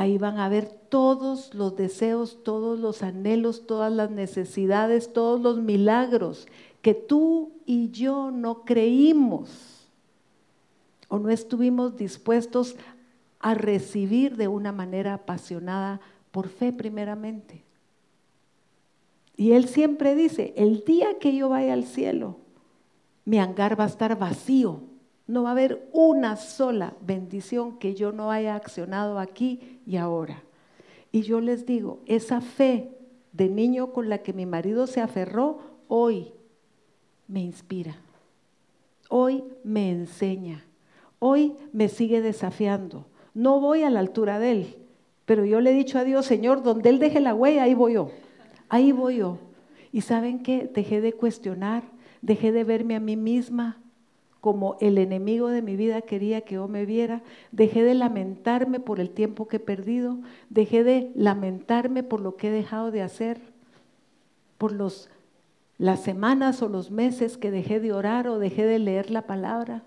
Ahí 0.00 0.16
van 0.16 0.38
a 0.38 0.48
ver 0.48 0.66
todos 0.88 1.52
los 1.52 1.76
deseos, 1.76 2.42
todos 2.42 2.80
los 2.80 3.02
anhelos, 3.02 3.66
todas 3.66 3.92
las 3.92 4.10
necesidades, 4.10 5.12
todos 5.12 5.42
los 5.42 5.58
milagros 5.58 6.48
que 6.80 6.94
tú 6.94 7.52
y 7.66 7.90
yo 7.90 8.30
no 8.30 8.64
creímos 8.64 9.86
o 11.08 11.18
no 11.18 11.28
estuvimos 11.28 11.98
dispuestos 11.98 12.76
a 13.40 13.52
recibir 13.52 14.38
de 14.38 14.48
una 14.48 14.72
manera 14.72 15.12
apasionada 15.12 16.00
por 16.30 16.48
fe 16.48 16.72
primeramente. 16.72 17.62
Y 19.36 19.52
él 19.52 19.68
siempre 19.68 20.14
dice, 20.14 20.54
el 20.56 20.82
día 20.86 21.18
que 21.18 21.36
yo 21.36 21.50
vaya 21.50 21.74
al 21.74 21.84
cielo, 21.84 22.38
mi 23.26 23.38
hangar 23.38 23.78
va 23.78 23.84
a 23.84 23.88
estar 23.88 24.18
vacío. 24.18 24.80
No 25.30 25.44
va 25.44 25.50
a 25.50 25.52
haber 25.52 25.88
una 25.92 26.34
sola 26.34 26.94
bendición 27.02 27.78
que 27.78 27.94
yo 27.94 28.10
no 28.10 28.32
haya 28.32 28.56
accionado 28.56 29.20
aquí 29.20 29.78
y 29.86 29.96
ahora. 29.96 30.42
Y 31.12 31.22
yo 31.22 31.40
les 31.40 31.66
digo, 31.66 32.00
esa 32.06 32.40
fe 32.40 32.90
de 33.32 33.48
niño 33.48 33.92
con 33.92 34.08
la 34.08 34.18
que 34.18 34.32
mi 34.32 34.44
marido 34.44 34.88
se 34.88 35.00
aferró, 35.00 35.60
hoy 35.86 36.32
me 37.28 37.42
inspira. 37.42 37.94
Hoy 39.08 39.44
me 39.62 39.92
enseña. 39.92 40.64
Hoy 41.20 41.54
me 41.72 41.88
sigue 41.88 42.22
desafiando. 42.22 43.06
No 43.32 43.60
voy 43.60 43.84
a 43.84 43.90
la 43.90 44.00
altura 44.00 44.40
de 44.40 44.50
él, 44.50 44.76
pero 45.26 45.44
yo 45.44 45.60
le 45.60 45.70
he 45.70 45.74
dicho 45.74 45.96
a 45.96 46.02
Dios, 46.02 46.26
Señor, 46.26 46.64
donde 46.64 46.90
Él 46.90 46.98
deje 46.98 47.20
la 47.20 47.36
huella, 47.36 47.62
ahí 47.62 47.74
voy 47.74 47.92
yo. 47.92 48.10
Ahí 48.68 48.90
voy 48.90 49.18
yo. 49.18 49.38
Y 49.92 50.00
saben 50.00 50.42
qué? 50.42 50.68
Dejé 50.74 51.00
de 51.00 51.12
cuestionar, 51.12 51.84
dejé 52.20 52.50
de 52.50 52.64
verme 52.64 52.96
a 52.96 53.00
mí 53.00 53.14
misma 53.14 53.79
como 54.40 54.76
el 54.80 54.96
enemigo 54.98 55.48
de 55.48 55.62
mi 55.62 55.76
vida 55.76 56.00
quería 56.00 56.40
que 56.40 56.54
yo 56.54 56.66
me 56.66 56.86
viera, 56.86 57.22
dejé 57.52 57.82
de 57.82 57.94
lamentarme 57.94 58.80
por 58.80 58.98
el 58.98 59.10
tiempo 59.10 59.48
que 59.48 59.56
he 59.56 59.60
perdido, 59.60 60.18
dejé 60.48 60.82
de 60.82 61.10
lamentarme 61.14 62.02
por 62.02 62.20
lo 62.20 62.36
que 62.36 62.48
he 62.48 62.50
dejado 62.50 62.90
de 62.90 63.02
hacer, 63.02 63.38
por 64.56 64.72
los, 64.72 65.10
las 65.76 66.00
semanas 66.00 66.62
o 66.62 66.68
los 66.68 66.90
meses 66.90 67.36
que 67.36 67.50
dejé 67.50 67.80
de 67.80 67.92
orar 67.92 68.28
o 68.28 68.38
dejé 68.38 68.64
de 68.64 68.78
leer 68.78 69.10
la 69.10 69.22
palabra, 69.22 69.82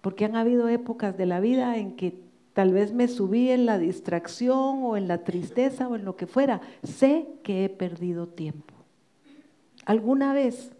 porque 0.00 0.24
han 0.24 0.36
habido 0.36 0.68
épocas 0.68 1.16
de 1.16 1.26
la 1.26 1.40
vida 1.40 1.76
en 1.76 1.94
que 1.96 2.18
tal 2.54 2.72
vez 2.72 2.92
me 2.92 3.06
subí 3.06 3.50
en 3.50 3.66
la 3.66 3.78
distracción 3.78 4.82
o 4.82 4.96
en 4.96 5.06
la 5.06 5.24
tristeza 5.24 5.86
o 5.88 5.94
en 5.94 6.04
lo 6.04 6.16
que 6.16 6.26
fuera, 6.26 6.60
sé 6.82 7.26
que 7.44 7.64
he 7.64 7.68
perdido 7.68 8.26
tiempo. 8.26 8.74
¿Alguna 9.84 10.32
vez 10.32 10.72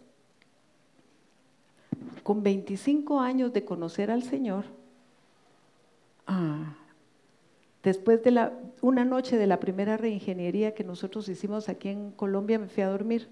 con 2.27 2.43
25 2.43 3.21
años 3.21 3.53
de 3.53 3.63
conocer 3.63 4.11
al 4.11 4.21
Señor, 4.21 4.65
ah, 6.27 6.75
después 7.83 8.21
de 8.21 8.31
la, 8.31 8.51
una 8.81 9.05
noche 9.05 9.37
de 9.37 9.47
la 9.47 9.61
primera 9.61 9.95
reingeniería 9.95 10.73
que 10.73 10.83
nosotros 10.83 11.29
hicimos 11.29 11.69
aquí 11.69 11.87
en 11.87 12.11
Colombia, 12.11 12.59
me 12.59 12.67
fui 12.67 12.83
a 12.83 12.89
dormir 12.89 13.29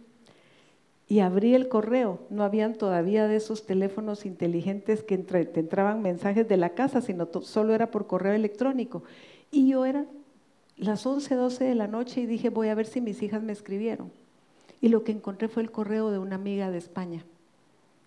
y 1.10 1.20
abrí 1.20 1.56
el 1.56 1.68
correo. 1.68 2.20
No 2.30 2.46
habían 2.46 2.76
todavía 2.76 3.28
de 3.28 3.36
esos 3.36 3.66
teléfonos 3.66 4.26
inteligentes 4.26 5.04
que 5.04 5.18
te 5.18 5.60
entraban 5.60 6.02
mensajes 6.02 6.48
de 6.48 6.56
la 6.56 6.70
casa, 6.70 7.02
sino 7.02 7.28
solo 7.42 7.76
era 7.76 7.92
por 7.92 8.08
correo 8.08 8.32
electrónico. 8.32 9.04
Y 9.52 9.68
yo 9.68 9.84
era 9.84 10.06
las 10.78 11.06
11, 11.06 11.36
12 11.36 11.66
de 11.66 11.76
la 11.76 11.88
noche 11.88 12.22
y 12.22 12.28
dije, 12.28 12.48
voy 12.48 12.70
a 12.70 12.76
ver 12.76 12.86
si 12.86 13.02
mis 13.02 13.22
hijas 13.22 13.44
me 13.44 13.52
escribieron. 13.52 14.10
Y 14.80 14.88
lo 14.88 15.04
que 15.04 15.12
encontré 15.12 15.50
fue 15.50 15.64
el 15.64 15.72
correo 15.72 16.12
de 16.12 16.20
una 16.20 16.36
amiga 16.36 16.72
de 16.72 16.78
España 16.78 17.26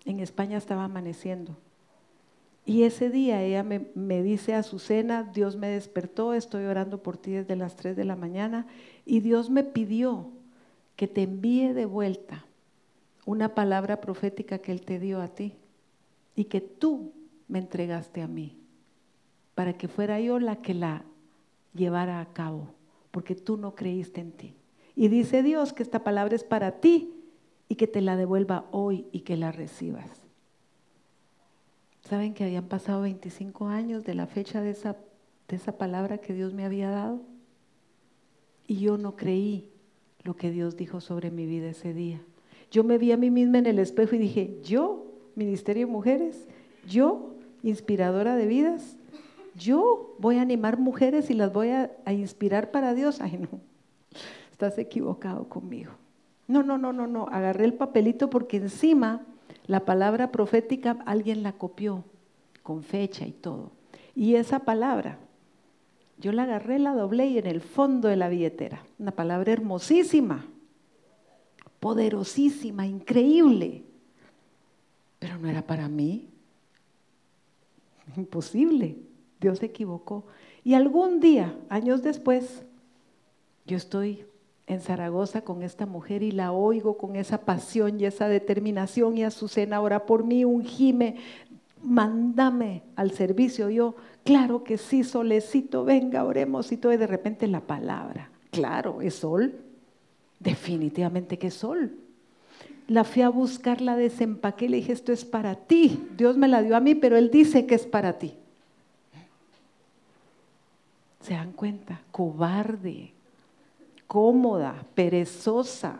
en 0.05 0.19
España 0.19 0.57
estaba 0.57 0.85
amaneciendo. 0.85 1.57
Y 2.65 2.83
ese 2.83 3.09
día 3.09 3.41
ella 3.41 3.63
me, 3.63 3.87
me, 3.95 4.21
dice, 4.21 4.53
Azucena, 4.53 5.23
Dios 5.23 5.55
me 5.55 5.69
despertó, 5.69 6.33
estoy 6.33 6.65
orando 6.65 7.01
por 7.01 7.17
ti 7.17 7.31
desde 7.31 7.55
las 7.55 7.75
3 7.75 7.95
de 7.95 8.05
la 8.05 8.15
mañana 8.15 8.67
y 9.05 9.21
Dios 9.21 9.49
me 9.49 9.63
pidió 9.63 10.29
que 10.95 11.07
te 11.07 11.23
envíe 11.23 11.73
de 11.73 11.85
vuelta 11.85 12.45
una 13.25 13.55
palabra 13.55 14.01
profética 14.01 14.59
que 14.59 14.71
Él 14.71 14.81
te 14.81 14.99
dio 14.99 15.21
a 15.21 15.29
ti 15.29 15.53
y 16.35 16.45
que 16.45 16.61
tú 16.61 17.11
me 17.47 17.59
entregaste 17.59 18.21
a 18.21 18.27
mí, 18.27 18.57
para 19.55 19.73
que 19.73 19.87
fuera 19.87 20.19
yo 20.19 20.39
la 20.39 20.57
que 20.57 20.73
la 20.73 21.03
llevara 21.73 22.21
a 22.21 22.33
cabo, 22.33 22.67
porque 23.11 23.35
tú 23.35 23.57
no 23.57 23.75
creíste 23.75 24.21
en 24.21 24.31
ti. 24.31 24.53
Y 24.95 25.07
dice 25.07 25.43
Dios 25.43 25.73
que 25.73 25.83
esta 25.83 26.03
palabra 26.03 26.35
es 26.35 26.43
para 26.43 26.79
ti 26.79 27.13
y 27.69 27.75
que 27.75 27.87
te 27.87 28.01
la 28.01 28.17
devuelva 28.17 28.65
hoy 28.71 29.05
y 29.11 29.21
que 29.21 29.37
la 29.37 29.53
recibas. 29.53 30.09
¿Saben 32.01 32.33
que 32.33 32.43
habían 32.43 32.65
pasado 32.65 33.03
25 33.03 33.67
años 33.67 34.03
de 34.03 34.15
la 34.15 34.25
fecha 34.25 34.61
de 34.61 34.71
esa, 34.71 34.97
de 35.47 35.55
esa 35.55 35.77
palabra 35.77 36.17
que 36.17 36.33
Dios 36.33 36.53
me 36.53 36.65
había 36.65 36.89
dado? 36.89 37.21
Y 38.67 38.79
yo 38.79 38.97
no 38.97 39.15
creí 39.15 39.69
lo 40.23 40.35
que 40.35 40.49
Dios 40.49 40.75
dijo 40.75 40.99
sobre 40.99 41.29
mi 41.29 41.45
vida 41.45 41.69
ese 41.69 41.93
día. 41.93 42.19
Yo 42.71 42.83
me 42.83 42.97
vi 42.97 43.11
a 43.11 43.17
mí 43.17 43.29
misma 43.29 43.59
en 43.59 43.67
el 43.67 43.77
espejo 43.77 44.15
y 44.15 44.19
dije, 44.19 44.59
yo, 44.63 45.05
Ministerio 45.35 45.85
de 45.85 45.91
Mujeres, 45.91 46.47
yo, 46.87 47.35
inspiradora 47.61 48.35
de 48.35 48.47
vidas, 48.47 48.97
yo 49.55 50.15
voy 50.17 50.37
a 50.37 50.41
animar 50.41 50.79
mujeres 50.79 51.29
y 51.29 51.35
las 51.35 51.53
voy 51.53 51.69
a, 51.69 51.91
a 52.05 52.13
inspirar 52.13 52.71
para 52.71 52.95
Dios. 52.95 53.21
Ay, 53.21 53.37
no, 53.37 53.59
estás 54.51 54.77
equivocado 54.79 55.47
conmigo. 55.47 55.91
No, 56.49 56.63
no, 56.63 56.79
no, 56.79 56.91
no, 56.91 57.05
no. 57.05 57.27
Agarré 57.31 57.65
el 57.65 57.75
papelito 57.75 58.31
porque 58.31 58.57
encima 58.57 59.21
la 59.67 59.85
palabra 59.85 60.31
profética 60.31 60.97
alguien 61.05 61.43
la 61.43 61.53
copió 61.53 62.03
con 62.63 62.81
fecha 62.81 63.27
y 63.27 63.31
todo. 63.31 63.71
Y 64.15 64.33
esa 64.33 64.61
palabra, 64.61 65.19
yo 66.17 66.31
la 66.31 66.43
agarré, 66.43 66.79
la 66.79 66.95
doblé 66.95 67.27
y 67.27 67.37
en 67.37 67.45
el 67.45 67.61
fondo 67.61 68.07
de 68.07 68.15
la 68.15 68.29
billetera. 68.29 68.83
Una 68.97 69.11
palabra 69.11 69.53
hermosísima, 69.53 70.43
poderosísima, 71.79 72.87
increíble. 72.87 73.83
Pero 75.19 75.37
no 75.37 75.47
era 75.49 75.61
para 75.61 75.87
mí. 75.87 76.29
Imposible. 78.17 78.97
Dios 79.39 79.59
se 79.59 79.67
equivocó. 79.67 80.25
Y 80.63 80.73
algún 80.73 81.19
día, 81.19 81.55
años 81.69 82.01
después, 82.01 82.63
yo 83.67 83.77
estoy 83.77 84.25
en 84.69 84.81
Zaragoza 84.81 85.41
con 85.41 85.63
esta 85.63 85.87
mujer 85.87 86.21
y 86.21 86.31
la 86.31 86.51
oigo 86.51 86.95
con 86.95 87.15
esa 87.15 87.41
pasión 87.41 87.99
y 87.99 88.05
esa 88.05 88.29
determinación 88.29 89.17
y 89.17 89.23
Azucena 89.23 89.77
ahora 89.77 90.05
por 90.05 90.23
mí, 90.23 90.45
ungime, 90.45 91.15
mándame 91.81 92.83
al 92.95 93.11
servicio. 93.11 93.71
Yo, 93.71 93.95
claro 94.23 94.63
que 94.63 94.77
sí, 94.77 95.03
solecito, 95.03 95.83
venga, 95.85 96.23
oremos 96.23 96.71
y 96.71 96.77
todo, 96.77 96.93
y 96.93 96.97
de 96.97 97.07
repente 97.07 97.47
la 97.47 97.61
palabra, 97.61 98.29
claro, 98.51 99.01
es 99.01 99.15
sol, 99.15 99.55
definitivamente 100.39 101.39
que 101.39 101.47
es 101.47 101.55
sol. 101.55 101.95
La 102.87 103.03
fui 103.03 103.23
a 103.23 103.29
buscar, 103.29 103.81
la 103.81 103.95
desempaqué, 103.95 104.69
le 104.69 104.77
dije, 104.77 104.93
esto 104.93 105.11
es 105.11 105.25
para 105.25 105.55
ti, 105.55 106.07
Dios 106.15 106.37
me 106.37 106.47
la 106.47 106.61
dio 106.61 106.77
a 106.77 106.79
mí, 106.79 106.93
pero 106.93 107.17
Él 107.17 107.31
dice 107.31 107.65
que 107.65 107.73
es 107.73 107.87
para 107.87 108.19
ti. 108.19 108.35
¿Se 111.21 111.33
dan 111.33 111.53
cuenta? 111.53 112.01
Cobarde 112.11 113.13
cómoda, 114.09 114.87
perezosa, 114.95 115.99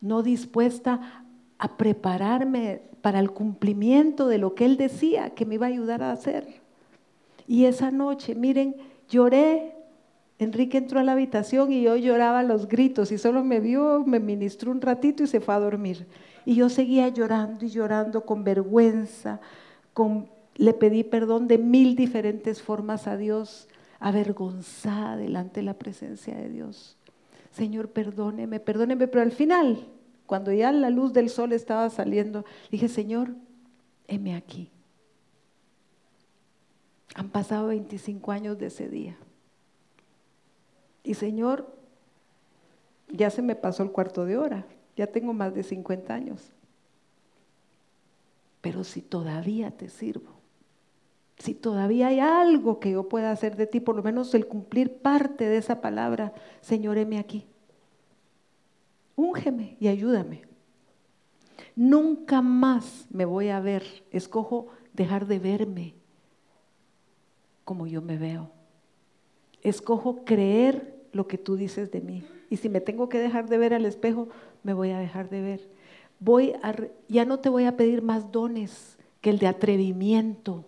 no 0.00 0.22
dispuesta 0.22 1.24
a 1.58 1.76
prepararme 1.76 2.80
para 3.02 3.20
el 3.20 3.32
cumplimiento 3.32 4.28
de 4.28 4.38
lo 4.38 4.54
que 4.54 4.64
él 4.64 4.78
decía 4.78 5.28
que 5.28 5.44
me 5.44 5.56
iba 5.56 5.66
a 5.66 5.68
ayudar 5.68 6.02
a 6.02 6.10
hacer. 6.10 6.62
Y 7.46 7.66
esa 7.66 7.90
noche, 7.90 8.34
miren, 8.34 8.76
lloré. 9.10 9.76
Enrique 10.38 10.78
entró 10.78 11.00
a 11.00 11.02
la 11.02 11.12
habitación 11.12 11.70
y 11.70 11.82
yo 11.82 11.96
lloraba 11.96 12.42
los 12.42 12.66
gritos 12.66 13.12
y 13.12 13.18
solo 13.18 13.44
me 13.44 13.60
vio, 13.60 14.04
me 14.06 14.18
ministró 14.18 14.70
un 14.70 14.80
ratito 14.80 15.22
y 15.22 15.26
se 15.26 15.40
fue 15.40 15.54
a 15.54 15.60
dormir. 15.60 16.06
Y 16.46 16.54
yo 16.54 16.70
seguía 16.70 17.10
llorando 17.10 17.66
y 17.66 17.68
llorando 17.68 18.24
con 18.24 18.42
vergüenza, 18.42 19.38
con, 19.92 20.30
le 20.56 20.72
pedí 20.72 21.04
perdón 21.04 21.46
de 21.46 21.58
mil 21.58 21.94
diferentes 21.94 22.62
formas 22.62 23.06
a 23.06 23.18
Dios, 23.18 23.68
avergonzada 24.00 25.18
delante 25.18 25.60
de 25.60 25.66
la 25.66 25.74
presencia 25.74 26.34
de 26.34 26.48
Dios. 26.48 26.96
Señor, 27.52 27.90
perdóneme, 27.90 28.60
perdóneme, 28.60 29.06
pero 29.08 29.22
al 29.22 29.32
final, 29.32 29.86
cuando 30.26 30.52
ya 30.52 30.72
la 30.72 30.90
luz 30.90 31.12
del 31.12 31.28
sol 31.28 31.52
estaba 31.52 31.88
saliendo, 31.90 32.44
dije, 32.70 32.88
Señor, 32.88 33.34
heme 34.08 34.34
aquí. 34.34 34.70
Han 37.14 37.28
pasado 37.28 37.68
25 37.68 38.32
años 38.32 38.58
de 38.58 38.66
ese 38.66 38.88
día. 38.88 39.16
Y 41.04 41.14
Señor, 41.14 41.70
ya 43.08 43.28
se 43.28 43.42
me 43.42 43.54
pasó 43.54 43.82
el 43.82 43.90
cuarto 43.90 44.24
de 44.24 44.38
hora, 44.38 44.64
ya 44.96 45.06
tengo 45.06 45.34
más 45.34 45.54
de 45.54 45.62
50 45.62 46.14
años. 46.14 46.52
Pero 48.62 48.84
si 48.84 49.02
todavía 49.02 49.70
te 49.72 49.90
sirvo, 49.90 50.41
si 51.42 51.54
todavía 51.54 52.06
hay 52.06 52.20
algo 52.20 52.78
que 52.78 52.92
yo 52.92 53.08
pueda 53.08 53.32
hacer 53.32 53.56
de 53.56 53.66
ti, 53.66 53.80
por 53.80 53.96
lo 53.96 54.04
menos 54.04 54.32
el 54.32 54.46
cumplir 54.46 54.98
parte 54.98 55.48
de 55.48 55.56
esa 55.56 55.80
palabra, 55.80 56.32
Señor, 56.60 56.98
heme 56.98 57.18
aquí. 57.18 57.46
Úngeme 59.16 59.76
y 59.80 59.88
ayúdame. 59.88 60.42
Nunca 61.74 62.42
más 62.42 63.08
me 63.10 63.24
voy 63.24 63.48
a 63.48 63.58
ver, 63.58 63.82
escojo 64.12 64.68
dejar 64.92 65.26
de 65.26 65.40
verme 65.40 65.94
como 67.64 67.88
yo 67.88 68.02
me 68.02 68.18
veo. 68.18 68.52
Escojo 69.62 70.24
creer 70.24 70.94
lo 71.10 71.26
que 71.26 71.38
tú 71.38 71.56
dices 71.56 71.90
de 71.90 72.02
mí. 72.02 72.22
Y 72.50 72.58
si 72.58 72.68
me 72.68 72.80
tengo 72.80 73.08
que 73.08 73.18
dejar 73.18 73.48
de 73.48 73.58
ver 73.58 73.74
al 73.74 73.84
espejo, 73.84 74.28
me 74.62 74.74
voy 74.74 74.90
a 74.90 75.00
dejar 75.00 75.28
de 75.28 75.42
ver. 75.42 75.68
voy 76.20 76.52
a, 76.62 76.72
ya 77.08 77.24
no 77.24 77.40
te 77.40 77.48
voy 77.48 77.64
a 77.64 77.76
pedir 77.76 78.00
más 78.00 78.30
dones 78.30 78.96
que 79.20 79.30
el 79.30 79.40
de 79.40 79.48
atrevimiento, 79.48 80.66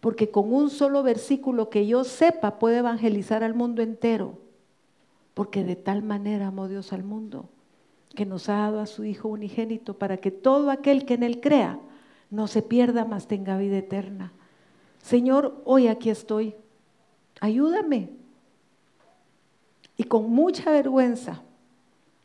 porque 0.00 0.30
con 0.30 0.52
un 0.52 0.70
solo 0.70 1.02
versículo 1.02 1.68
que 1.68 1.86
yo 1.86 2.04
sepa 2.04 2.58
puedo 2.58 2.76
evangelizar 2.76 3.44
al 3.44 3.54
mundo 3.54 3.82
entero, 3.82 4.38
porque 5.34 5.62
de 5.62 5.76
tal 5.76 6.02
manera 6.02 6.48
amó 6.48 6.68
Dios 6.68 6.92
al 6.92 7.04
mundo, 7.04 7.48
que 8.14 8.26
nos 8.26 8.48
ha 8.48 8.54
dado 8.54 8.80
a 8.80 8.86
su 8.86 9.04
Hijo 9.04 9.28
unigénito 9.28 9.94
para 9.94 10.16
que 10.16 10.30
todo 10.30 10.70
aquel 10.70 11.04
que 11.04 11.14
en 11.14 11.22
él 11.22 11.40
crea 11.40 11.78
no 12.30 12.46
se 12.46 12.62
pierda, 12.62 13.04
mas 13.04 13.26
tenga 13.26 13.58
vida 13.58 13.78
eterna. 13.78 14.32
Señor, 15.02 15.60
hoy 15.64 15.88
aquí 15.88 16.10
estoy, 16.10 16.54
ayúdame. 17.40 18.10
Y 19.96 20.04
con 20.04 20.30
mucha 20.30 20.70
vergüenza 20.70 21.42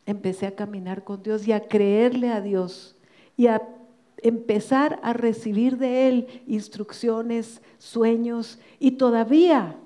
empecé 0.06 0.48
a 0.48 0.56
caminar 0.56 1.04
con 1.04 1.24
Dios 1.24 1.48
y 1.48 1.52
a 1.52 1.68
creerle 1.68 2.30
a 2.30 2.40
Dios 2.40 2.96
y 3.36 3.48
a 3.48 3.62
empezar 4.28 5.00
a 5.04 5.14
recibir 5.14 5.78
de 5.78 6.08
Él 6.08 6.28
instrucciones, 6.48 7.62
sueños 7.78 8.60
y 8.80 8.92
todavía 8.92 9.78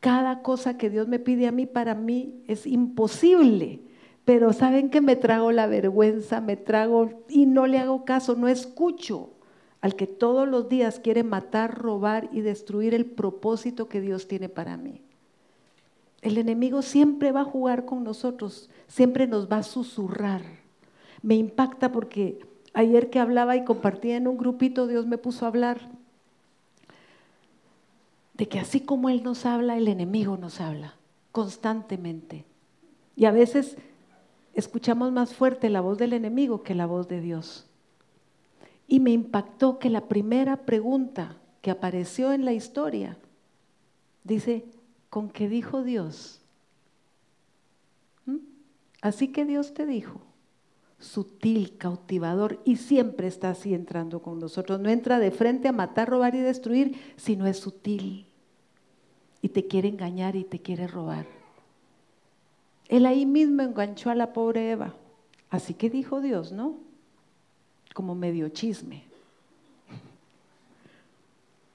cada 0.00 0.42
cosa 0.42 0.76
que 0.76 0.90
Dios 0.90 1.08
me 1.08 1.18
pide 1.18 1.46
a 1.46 1.52
mí 1.52 1.66
para 1.66 1.94
mí 1.94 2.42
es 2.46 2.66
imposible. 2.66 3.80
Pero 4.24 4.52
saben 4.52 4.90
que 4.90 5.00
me 5.00 5.16
trago 5.16 5.50
la 5.50 5.66
vergüenza, 5.66 6.42
me 6.42 6.56
trago 6.56 7.24
y 7.28 7.46
no 7.46 7.66
le 7.66 7.78
hago 7.78 8.04
caso, 8.04 8.36
no 8.36 8.48
escucho 8.48 9.30
al 9.80 9.96
que 9.96 10.06
todos 10.06 10.46
los 10.46 10.68
días 10.68 11.00
quiere 11.00 11.22
matar, 11.22 11.78
robar 11.78 12.28
y 12.32 12.42
destruir 12.42 12.94
el 12.94 13.06
propósito 13.06 13.88
que 13.88 14.00
Dios 14.02 14.28
tiene 14.28 14.48
para 14.48 14.76
mí. 14.76 15.00
El 16.20 16.36
enemigo 16.36 16.82
siempre 16.82 17.32
va 17.32 17.40
a 17.40 17.44
jugar 17.44 17.86
con 17.86 18.04
nosotros, 18.04 18.68
siempre 18.88 19.26
nos 19.26 19.50
va 19.50 19.58
a 19.58 19.62
susurrar. 19.62 20.42
Me 21.22 21.36
impacta 21.36 21.90
porque 21.90 22.40
ayer 22.74 23.10
que 23.10 23.18
hablaba 23.18 23.56
y 23.56 23.64
compartía 23.64 24.16
en 24.16 24.28
un 24.28 24.36
grupito, 24.36 24.86
Dios 24.86 25.06
me 25.06 25.18
puso 25.18 25.44
a 25.44 25.48
hablar 25.48 25.88
de 28.34 28.46
que 28.48 28.60
así 28.60 28.80
como 28.80 29.08
Él 29.08 29.22
nos 29.22 29.46
habla, 29.46 29.76
el 29.76 29.88
enemigo 29.88 30.36
nos 30.36 30.60
habla 30.60 30.94
constantemente. 31.32 32.44
Y 33.16 33.24
a 33.24 33.32
veces 33.32 33.76
escuchamos 34.54 35.12
más 35.12 35.34
fuerte 35.34 35.70
la 35.70 35.80
voz 35.80 35.98
del 35.98 36.12
enemigo 36.12 36.62
que 36.62 36.74
la 36.74 36.86
voz 36.86 37.08
de 37.08 37.20
Dios. 37.20 37.66
Y 38.86 39.00
me 39.00 39.10
impactó 39.10 39.78
que 39.78 39.90
la 39.90 40.08
primera 40.08 40.58
pregunta 40.58 41.36
que 41.62 41.70
apareció 41.70 42.32
en 42.32 42.44
la 42.44 42.52
historia 42.52 43.18
dice, 44.24 44.64
¿con 45.10 45.30
qué 45.30 45.48
dijo 45.48 45.82
Dios? 45.82 46.40
¿Mm? 48.24 48.38
Así 49.02 49.28
que 49.28 49.44
Dios 49.44 49.74
te 49.74 49.84
dijo 49.84 50.20
sutil, 50.98 51.76
cautivador 51.78 52.60
y 52.64 52.76
siempre 52.76 53.28
está 53.28 53.50
así 53.50 53.74
entrando 53.74 54.20
con 54.20 54.40
nosotros. 54.40 54.80
No 54.80 54.90
entra 54.90 55.18
de 55.18 55.30
frente 55.30 55.68
a 55.68 55.72
matar, 55.72 56.08
robar 56.08 56.34
y 56.34 56.40
destruir, 56.40 56.98
sino 57.16 57.46
es 57.46 57.58
sutil 57.58 58.26
y 59.40 59.48
te 59.48 59.66
quiere 59.66 59.88
engañar 59.88 60.34
y 60.36 60.44
te 60.44 60.58
quiere 60.58 60.86
robar. 60.86 61.26
Él 62.88 63.06
ahí 63.06 63.26
mismo 63.26 63.62
enganchó 63.62 64.10
a 64.10 64.14
la 64.14 64.32
pobre 64.32 64.70
Eva. 64.70 64.94
Así 65.50 65.74
que 65.74 65.88
dijo 65.90 66.20
Dios, 66.20 66.52
¿no? 66.52 66.74
Como 67.94 68.14
medio 68.14 68.48
chisme. 68.48 69.04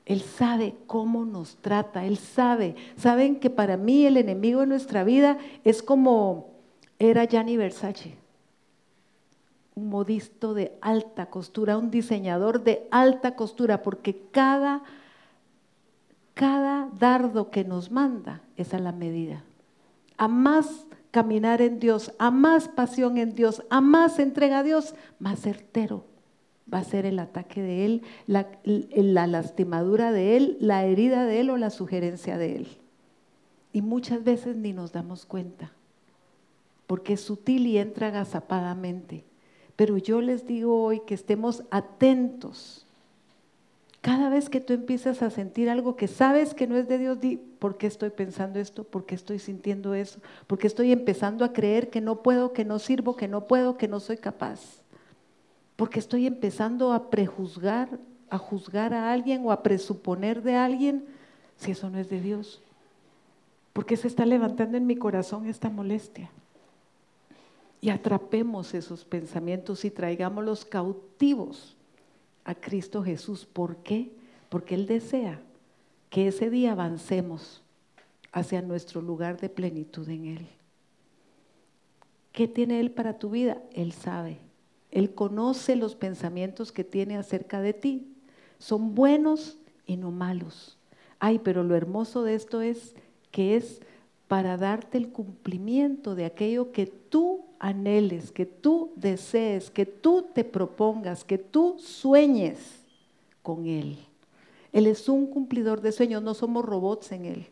Él 0.05 0.21
sabe 0.21 0.75
cómo 0.85 1.23
nos 1.23 1.55
trata, 1.57 2.05
Él 2.05 2.17
sabe. 2.17 2.75
Saben 2.97 3.39
que 3.39 3.49
para 3.49 3.77
mí 3.77 4.05
el 4.05 4.17
enemigo 4.17 4.63
en 4.63 4.69
nuestra 4.69 5.05
vida 5.05 5.37
es 5.63 5.81
como 5.81 6.51
era 6.99 7.25
Gianni 7.25 7.55
Versace 7.55 8.22
un 9.75 9.89
modisto 9.89 10.53
de 10.53 10.77
alta 10.81 11.27
costura, 11.27 11.77
un 11.77 11.91
diseñador 11.91 12.63
de 12.63 12.87
alta 12.91 13.35
costura, 13.35 13.81
porque 13.81 14.21
cada, 14.31 14.83
cada 16.33 16.89
dardo 16.99 17.49
que 17.49 17.63
nos 17.63 17.91
manda 17.91 18.41
es 18.57 18.73
a 18.73 18.79
la 18.79 18.91
medida. 18.91 19.43
A 20.17 20.27
más 20.27 20.85
caminar 21.11 21.61
en 21.61 21.79
Dios, 21.79 22.13
a 22.19 22.31
más 22.31 22.67
pasión 22.67 23.17
en 23.17 23.35
Dios, 23.35 23.63
a 23.69 23.81
más 23.81 24.19
entrega 24.19 24.59
a 24.59 24.63
Dios, 24.63 24.95
más 25.19 25.39
certero 25.39 26.05
va 26.71 26.79
a 26.79 26.83
ser 26.83 27.05
el 27.05 27.19
ataque 27.19 27.61
de 27.61 27.85
Él, 27.85 28.01
la, 28.25 28.47
la 28.63 29.27
lastimadura 29.27 30.11
de 30.11 30.37
Él, 30.37 30.57
la 30.59 30.85
herida 30.85 31.25
de 31.25 31.41
Él 31.41 31.49
o 31.49 31.57
la 31.57 31.69
sugerencia 31.69 32.37
de 32.37 32.55
Él. 32.55 32.67
Y 33.71 33.81
muchas 33.81 34.23
veces 34.23 34.55
ni 34.55 34.73
nos 34.73 34.91
damos 34.91 35.25
cuenta, 35.25 35.71
porque 36.87 37.13
es 37.13 37.21
sutil 37.21 37.67
y 37.67 37.77
entra 37.77 38.07
agazapadamente. 38.07 39.23
Pero 39.75 39.97
yo 39.97 40.21
les 40.21 40.45
digo 40.45 40.83
hoy 40.83 41.01
que 41.01 41.15
estemos 41.15 41.63
atentos. 41.71 42.85
Cada 44.01 44.29
vez 44.29 44.49
que 44.49 44.59
tú 44.59 44.73
empiezas 44.73 45.21
a 45.21 45.29
sentir 45.29 45.69
algo 45.69 45.95
que 45.95 46.07
sabes 46.07 46.53
que 46.53 46.67
no 46.67 46.75
es 46.75 46.87
de 46.87 46.97
Dios, 46.97 47.19
di, 47.21 47.37
¿por 47.37 47.77
qué 47.77 47.87
estoy 47.87 48.09
pensando 48.09 48.59
esto? 48.59 48.83
¿Por 48.83 49.05
qué 49.05 49.15
estoy 49.15 49.39
sintiendo 49.39 49.95
eso? 49.95 50.19
¿Por 50.45 50.59
qué 50.59 50.67
estoy 50.67 50.91
empezando 50.91 51.45
a 51.45 51.53
creer 51.53 51.89
que 51.89 52.01
no 52.01 52.21
puedo, 52.21 52.51
que 52.51 52.65
no 52.65 52.79
sirvo, 52.79 53.15
que 53.15 53.27
no 53.27 53.47
puedo, 53.47 53.77
que 53.77 53.87
no 53.87 53.99
soy 53.99 54.17
capaz? 54.17 54.59
Porque 55.75 55.99
estoy 55.99 56.27
empezando 56.27 56.91
a 56.91 57.09
prejuzgar, 57.09 57.97
a 58.29 58.37
juzgar 58.37 58.93
a 58.93 59.11
alguien 59.11 59.45
o 59.45 59.51
a 59.51 59.63
presuponer 59.63 60.43
de 60.43 60.55
alguien 60.55 61.05
si 61.55 61.71
eso 61.71 61.89
no 61.89 61.97
es 61.97 62.09
de 62.09 62.19
Dios. 62.19 62.61
Porque 63.71 63.97
se 63.97 64.07
está 64.07 64.25
levantando 64.25 64.77
en 64.77 64.85
mi 64.85 64.97
corazón 64.97 65.47
esta 65.47 65.69
molestia 65.69 66.29
y 67.83 67.89
atrapemos 67.89 68.73
esos 68.73 69.03
pensamientos 69.03 69.83
y 69.83 69.91
traigámoslos 69.91 70.63
cautivos 70.63 71.75
a 72.45 72.55
Cristo 72.55 73.03
Jesús. 73.03 73.45
¿Por 73.45 73.75
qué? 73.75 74.09
Porque 74.47 74.75
Él 74.75 74.87
desea 74.87 75.41
que 76.09 76.29
ese 76.29 76.49
día 76.49 76.71
avancemos 76.71 77.61
hacia 78.31 78.61
nuestro 78.61 79.01
lugar 79.01 79.37
de 79.37 79.49
plenitud 79.49 80.07
en 80.07 80.27
Él. 80.27 80.47
¿Qué 82.31 82.47
tiene 82.47 82.79
Él 82.79 82.89
para 82.89 83.19
tu 83.19 83.31
vida? 83.31 83.61
Él 83.73 83.91
sabe. 83.91 84.37
Él 84.89 85.13
conoce 85.13 85.75
los 85.75 85.93
pensamientos 85.93 86.71
que 86.71 86.85
tiene 86.85 87.17
acerca 87.17 87.59
de 87.59 87.73
ti. 87.73 88.07
Son 88.59 88.95
buenos 88.95 89.57
y 89.85 89.97
no 89.97 90.09
malos. 90.09 90.77
Ay, 91.19 91.37
pero 91.37 91.65
lo 91.65 91.75
hermoso 91.75 92.23
de 92.23 92.35
esto 92.35 92.61
es 92.61 92.95
que 93.29 93.57
es 93.57 93.81
para 94.29 94.55
darte 94.55 94.97
el 94.97 95.09
cumplimiento 95.09 96.15
de 96.15 96.23
aquello 96.23 96.71
que 96.71 96.85
tú 96.85 97.43
anheles, 97.63 98.33
que 98.33 98.45
tú 98.45 98.91
desees, 98.97 99.71
que 99.71 99.85
tú 99.85 100.27
te 100.33 100.43
propongas, 100.43 101.23
que 101.23 101.37
tú 101.37 101.77
sueñes 101.79 102.59
con 103.41 103.67
Él. 103.67 103.97
Él 104.73 104.85
es 104.85 105.07
un 105.07 105.27
cumplidor 105.27 105.79
de 105.79 105.93
sueños, 105.93 106.21
no 106.21 106.33
somos 106.33 106.65
robots 106.65 107.13
en 107.13 107.23
Él. 107.23 107.47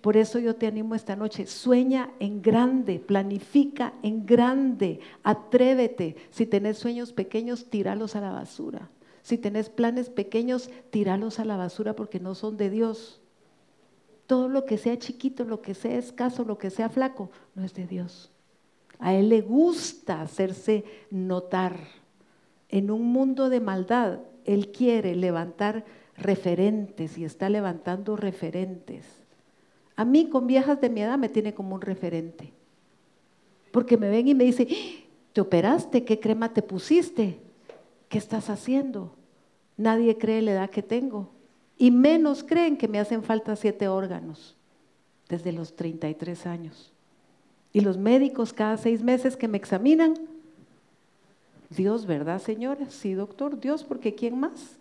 Por 0.00 0.16
eso 0.16 0.38
yo 0.38 0.54
te 0.54 0.68
animo 0.68 0.94
esta 0.94 1.16
noche, 1.16 1.48
sueña 1.48 2.10
en 2.20 2.42
grande, 2.42 3.00
planifica 3.00 3.92
en 4.04 4.24
grande, 4.24 5.00
atrévete. 5.24 6.14
Si 6.30 6.46
tenés 6.46 6.78
sueños 6.78 7.12
pequeños, 7.12 7.70
tíralos 7.70 8.14
a 8.14 8.20
la 8.20 8.30
basura. 8.30 8.88
Si 9.22 9.36
tenés 9.36 9.68
planes 9.68 10.10
pequeños, 10.10 10.70
tíralos 10.90 11.40
a 11.40 11.44
la 11.44 11.56
basura 11.56 11.96
porque 11.96 12.20
no 12.20 12.36
son 12.36 12.56
de 12.56 12.70
Dios. 12.70 13.20
Todo 14.28 14.48
lo 14.48 14.64
que 14.64 14.78
sea 14.78 14.96
chiquito, 14.96 15.42
lo 15.42 15.60
que 15.60 15.74
sea 15.74 15.98
escaso, 15.98 16.44
lo 16.44 16.56
que 16.56 16.70
sea 16.70 16.88
flaco, 16.88 17.30
no 17.56 17.64
es 17.64 17.74
de 17.74 17.88
Dios. 17.88 18.31
A 19.02 19.14
Él 19.14 19.30
le 19.30 19.40
gusta 19.40 20.22
hacerse 20.22 20.84
notar. 21.10 21.76
En 22.68 22.88
un 22.88 23.12
mundo 23.12 23.48
de 23.48 23.58
maldad, 23.58 24.20
Él 24.44 24.70
quiere 24.70 25.16
levantar 25.16 25.84
referentes 26.16 27.18
y 27.18 27.24
está 27.24 27.48
levantando 27.48 28.14
referentes. 28.14 29.04
A 29.96 30.04
mí 30.04 30.28
con 30.28 30.46
viejas 30.46 30.80
de 30.80 30.88
mi 30.88 31.02
edad 31.02 31.18
me 31.18 31.28
tiene 31.28 31.52
como 31.52 31.74
un 31.74 31.80
referente. 31.80 32.52
Porque 33.72 33.96
me 33.96 34.08
ven 34.08 34.28
y 34.28 34.34
me 34.36 34.44
dicen, 34.44 34.68
¿te 35.32 35.40
operaste? 35.40 36.04
¿Qué 36.04 36.20
crema 36.20 36.54
te 36.54 36.62
pusiste? 36.62 37.40
¿Qué 38.08 38.18
estás 38.18 38.50
haciendo? 38.50 39.16
Nadie 39.76 40.16
cree 40.16 40.42
la 40.42 40.52
edad 40.52 40.70
que 40.70 40.82
tengo. 40.82 41.28
Y 41.76 41.90
menos 41.90 42.44
creen 42.44 42.76
que 42.76 42.86
me 42.86 43.00
hacen 43.00 43.24
falta 43.24 43.56
siete 43.56 43.88
órganos 43.88 44.56
desde 45.28 45.50
los 45.50 45.74
33 45.74 46.46
años. 46.46 46.91
Y 47.72 47.80
los 47.80 47.96
médicos 47.96 48.52
cada 48.52 48.76
seis 48.76 49.02
meses 49.02 49.36
que 49.36 49.48
me 49.48 49.56
examinan, 49.56 50.14
Dios, 51.70 52.06
¿verdad, 52.06 52.40
señora? 52.40 52.90
Sí, 52.90 53.14
doctor, 53.14 53.58
Dios, 53.58 53.84
porque 53.84 54.14
¿quién 54.14 54.38
más? 54.38 54.76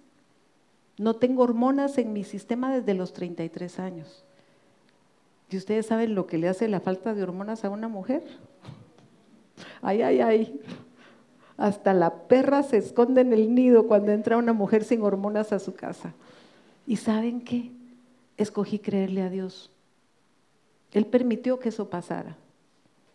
No 0.97 1.15
tengo 1.15 1.43
hormonas 1.43 1.97
en 1.97 2.11
mi 2.11 2.23
sistema 2.23 2.73
desde 2.73 2.93
los 2.93 3.13
33 3.13 3.79
años. 3.79 4.23
¿Y 5.49 5.57
ustedes 5.57 5.85
saben 5.85 6.15
lo 6.15 6.27
que 6.27 6.37
le 6.37 6.49
hace 6.49 6.67
la 6.67 6.79
falta 6.79 7.13
de 7.13 7.23
hormonas 7.23 7.63
a 7.63 7.69
una 7.69 7.87
mujer? 7.87 8.23
Ay, 9.81 10.01
ay, 10.01 10.21
ay. 10.21 10.61
Hasta 11.57 11.93
la 11.93 12.13
perra 12.27 12.63
se 12.63 12.77
esconde 12.77 13.21
en 13.21 13.33
el 13.33 13.53
nido 13.53 13.87
cuando 13.87 14.11
entra 14.11 14.37
una 14.37 14.53
mujer 14.53 14.83
sin 14.83 15.01
hormonas 15.01 15.53
a 15.53 15.59
su 15.59 15.73
casa. 15.73 16.13
¿Y 16.87 16.97
saben 16.97 17.41
qué? 17.41 17.71
Escogí 18.37 18.79
creerle 18.79 19.21
a 19.21 19.29
Dios. 19.29 19.71
Él 20.91 21.05
permitió 21.05 21.59
que 21.59 21.69
eso 21.69 21.89
pasara. 21.89 22.35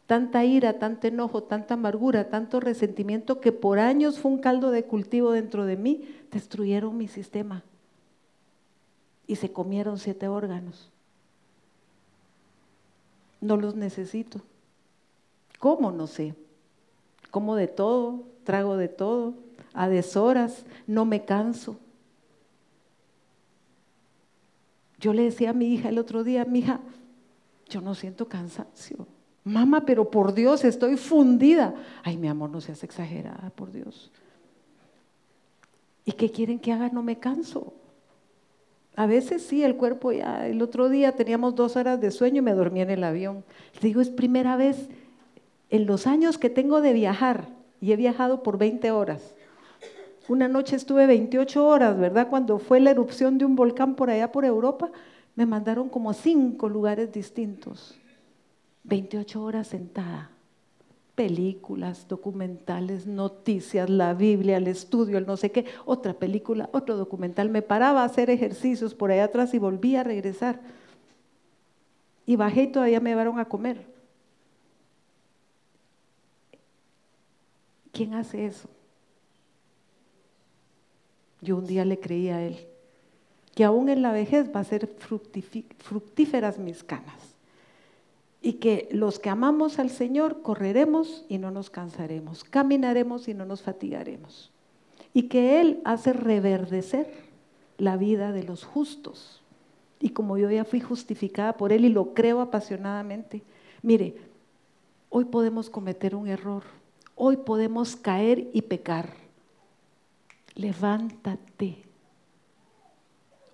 Tanta 0.07 0.45
ira, 0.45 0.79
tanto 0.79 1.09
enojo, 1.09 1.43
tanta 1.43 1.75
amargura, 1.75 2.29
tanto 2.29 2.61
resentimiento 2.61 3.41
que 3.41 3.53
por 3.53 3.79
años 3.79 4.19
fue 4.19 4.31
un 4.31 4.39
caldo 4.39 4.71
de 4.71 4.85
cultivo 4.85 5.33
dentro 5.33 5.67
de 5.67 5.77
mí, 5.77 6.09
destruyeron 6.31 6.97
mi 6.97 7.09
sistema 7.09 7.65
y 9.27 9.37
se 9.37 9.53
comieron 9.53 9.99
siete 9.99 10.29
órganos. 10.29 10.91
No 13.41 13.57
los 13.57 13.75
necesito. 13.75 14.41
¿Cómo? 15.59 15.91
No 15.91 16.07
sé. 16.07 16.35
Como 17.31 17.57
de 17.57 17.67
todo, 17.67 18.23
trago 18.45 18.77
de 18.77 18.89
todo, 18.89 19.35
a 19.75 19.89
deshoras, 19.89 20.65
no 20.87 21.05
me 21.05 21.25
canso. 21.25 21.77
Yo 24.99 25.13
le 25.13 25.25
decía 25.25 25.51
a 25.51 25.53
mi 25.53 25.75
hija 25.75 25.89
el 25.89 25.99
otro 25.99 26.25
día, 26.25 26.45
mi 26.45 26.61
hija, 26.61 26.81
yo 27.69 27.81
no 27.81 27.95
siento 27.95 28.29
cansancio. 28.29 29.07
Mamá, 29.47 29.87
pero 29.87 30.11
por 30.11 30.35
Dios, 30.35 30.65
estoy 30.65 30.97
fundida. 30.97 31.73
Ay, 32.03 32.17
mi 32.17 32.27
amor, 32.27 32.51
no 32.51 32.61
seas 32.61 32.83
exagerada, 32.83 33.53
por 33.55 33.71
Dios. 33.71 34.11
¿Y 36.05 36.11
qué 36.13 36.33
quieren 36.33 36.59
que 36.59 36.73
haga? 36.73 36.89
No 36.89 37.05
me 37.05 37.21
canso. 37.21 37.73
A 38.97 39.07
veces 39.07 39.43
sí, 39.43 39.63
el 39.63 39.77
cuerpo 39.77 40.11
ya, 40.11 40.49
el 40.49 40.61
otro 40.63 40.89
día 40.89 41.13
teníamos 41.13 41.55
dos 41.55 41.77
horas 41.77 42.01
de 42.01 42.11
sueño 42.11 42.39
y 42.39 42.43
me 42.43 42.55
dormí 42.55 42.81
en 42.81 42.91
el 42.91 43.05
avión. 43.05 43.45
digo, 43.81 44.01
es 44.01 44.11
primera 44.11 44.57
vez 44.57 44.89
en 45.71 45.87
los 45.87 46.09
años 46.09 46.39
que 46.39 46.51
tengo 46.51 46.81
de 46.81 46.93
viajar, 46.93 47.47
y 47.81 47.93
he 47.93 47.97
viajado 47.97 48.43
por 48.43 48.59
20 48.59 48.91
horas. 48.91 49.37
Una 50.27 50.49
noche 50.49 50.75
estuve 50.75 51.07
28 51.07 51.65
horas, 51.65 51.97
¿verdad? 51.97 52.29
Cuando 52.31 52.59
fue 52.59 52.81
la 52.81 52.91
erupción 52.91 53.39
de 53.39 53.45
un 53.45 53.55
volcán 53.55 53.95
por 53.95 54.11
allá 54.11 54.33
por 54.33 54.45
Europa, 54.45 54.91
me 55.37 55.47
mandaron 55.47 55.89
como 55.89 56.13
cinco 56.15 56.69
lugares 56.69 57.13
distintos. 57.13 57.97
28 58.87 59.43
horas 59.43 59.69
sentada. 59.69 60.31
Películas, 61.15 62.07
documentales, 62.09 63.07
noticias, 63.07 63.89
la 63.89 64.13
Biblia, 64.13 64.59
el 64.59 64.67
estudio, 64.67 65.17
el 65.17 65.27
no 65.27 65.37
sé 65.37 65.51
qué, 65.51 65.65
otra 65.87 66.13
película, 66.13 66.69
otro 66.73 66.97
documental. 66.97 67.49
Me 67.49 67.63
paraba 67.63 68.03
a 68.03 68.05
hacer 68.05 68.29
ejercicios 68.29 68.95
por 68.95 69.11
allá 69.11 69.25
atrás 69.25 69.55
y 69.55 69.59
volví 69.59 69.97
a 69.97 70.05
regresar. 70.05 70.61
Y 72.27 72.37
bajé 72.37 72.65
y 72.65 72.73
todavía 72.73 73.01
me 73.01 73.11
llevaron 73.11 73.39
a 73.39 73.47
comer. 73.47 73.87
¿Quién 77.93 78.13
hace 78.13 78.45
eso? 78.45 78.69
Yo 81.41 81.57
un 81.57 81.67
día 81.67 81.85
le 81.85 81.99
creí 81.99 82.29
a 82.29 82.43
él 82.43 82.59
que 83.55 83.65
aún 83.65 83.89
en 83.89 84.03
la 84.03 84.13
vejez 84.13 84.55
va 84.55 84.61
a 84.61 84.65
ser 84.65 84.87
fructíferas 85.79 86.59
mis 86.59 86.85
canas 86.85 87.36
y 88.43 88.55
que 88.55 88.89
los 88.93 89.19
que 89.19 89.31
amamos 89.31 89.79
al 89.79 89.91
Señor 89.91 90.43
correremos 90.43 91.25
y 91.29 91.39
no 91.39 91.51
nos 91.51 91.71
cansaremos, 91.71 92.45
caminaremos 92.45 93.29
y 93.29 93.35
no 93.35 93.45
nos 93.45 93.63
fatigaremos. 93.63 94.53
Y 95.13 95.25
que 95.25 95.61
Él 95.61 95.81
hace 95.85 96.13
reverdecer 96.13 97.09
la 97.79 97.97
vida 97.97 98.33
de 98.33 98.45
los 98.45 98.65
justos. 98.65 99.43
Y 99.99 100.11
como 100.11 100.37
yo 100.37 100.51
ya 100.51 100.65
fui 100.65 100.81
justificada 100.81 101.55
por 101.55 101.73
Él 101.73 101.85
y 101.85 101.89
lo 101.89 102.13
creo 102.13 102.41
apasionadamente, 102.41 103.43
mire, 103.83 104.17
hoy 105.09 105.25
podemos 105.25 105.71
cometer 105.71 106.15
un 106.15 106.29
error, 106.29 106.65
hoy 107.15 107.39
podemos 107.39 107.97
caer 107.97 108.51
y 108.53 108.63
pecar. 108.63 109.15
Levántate, 110.55 111.86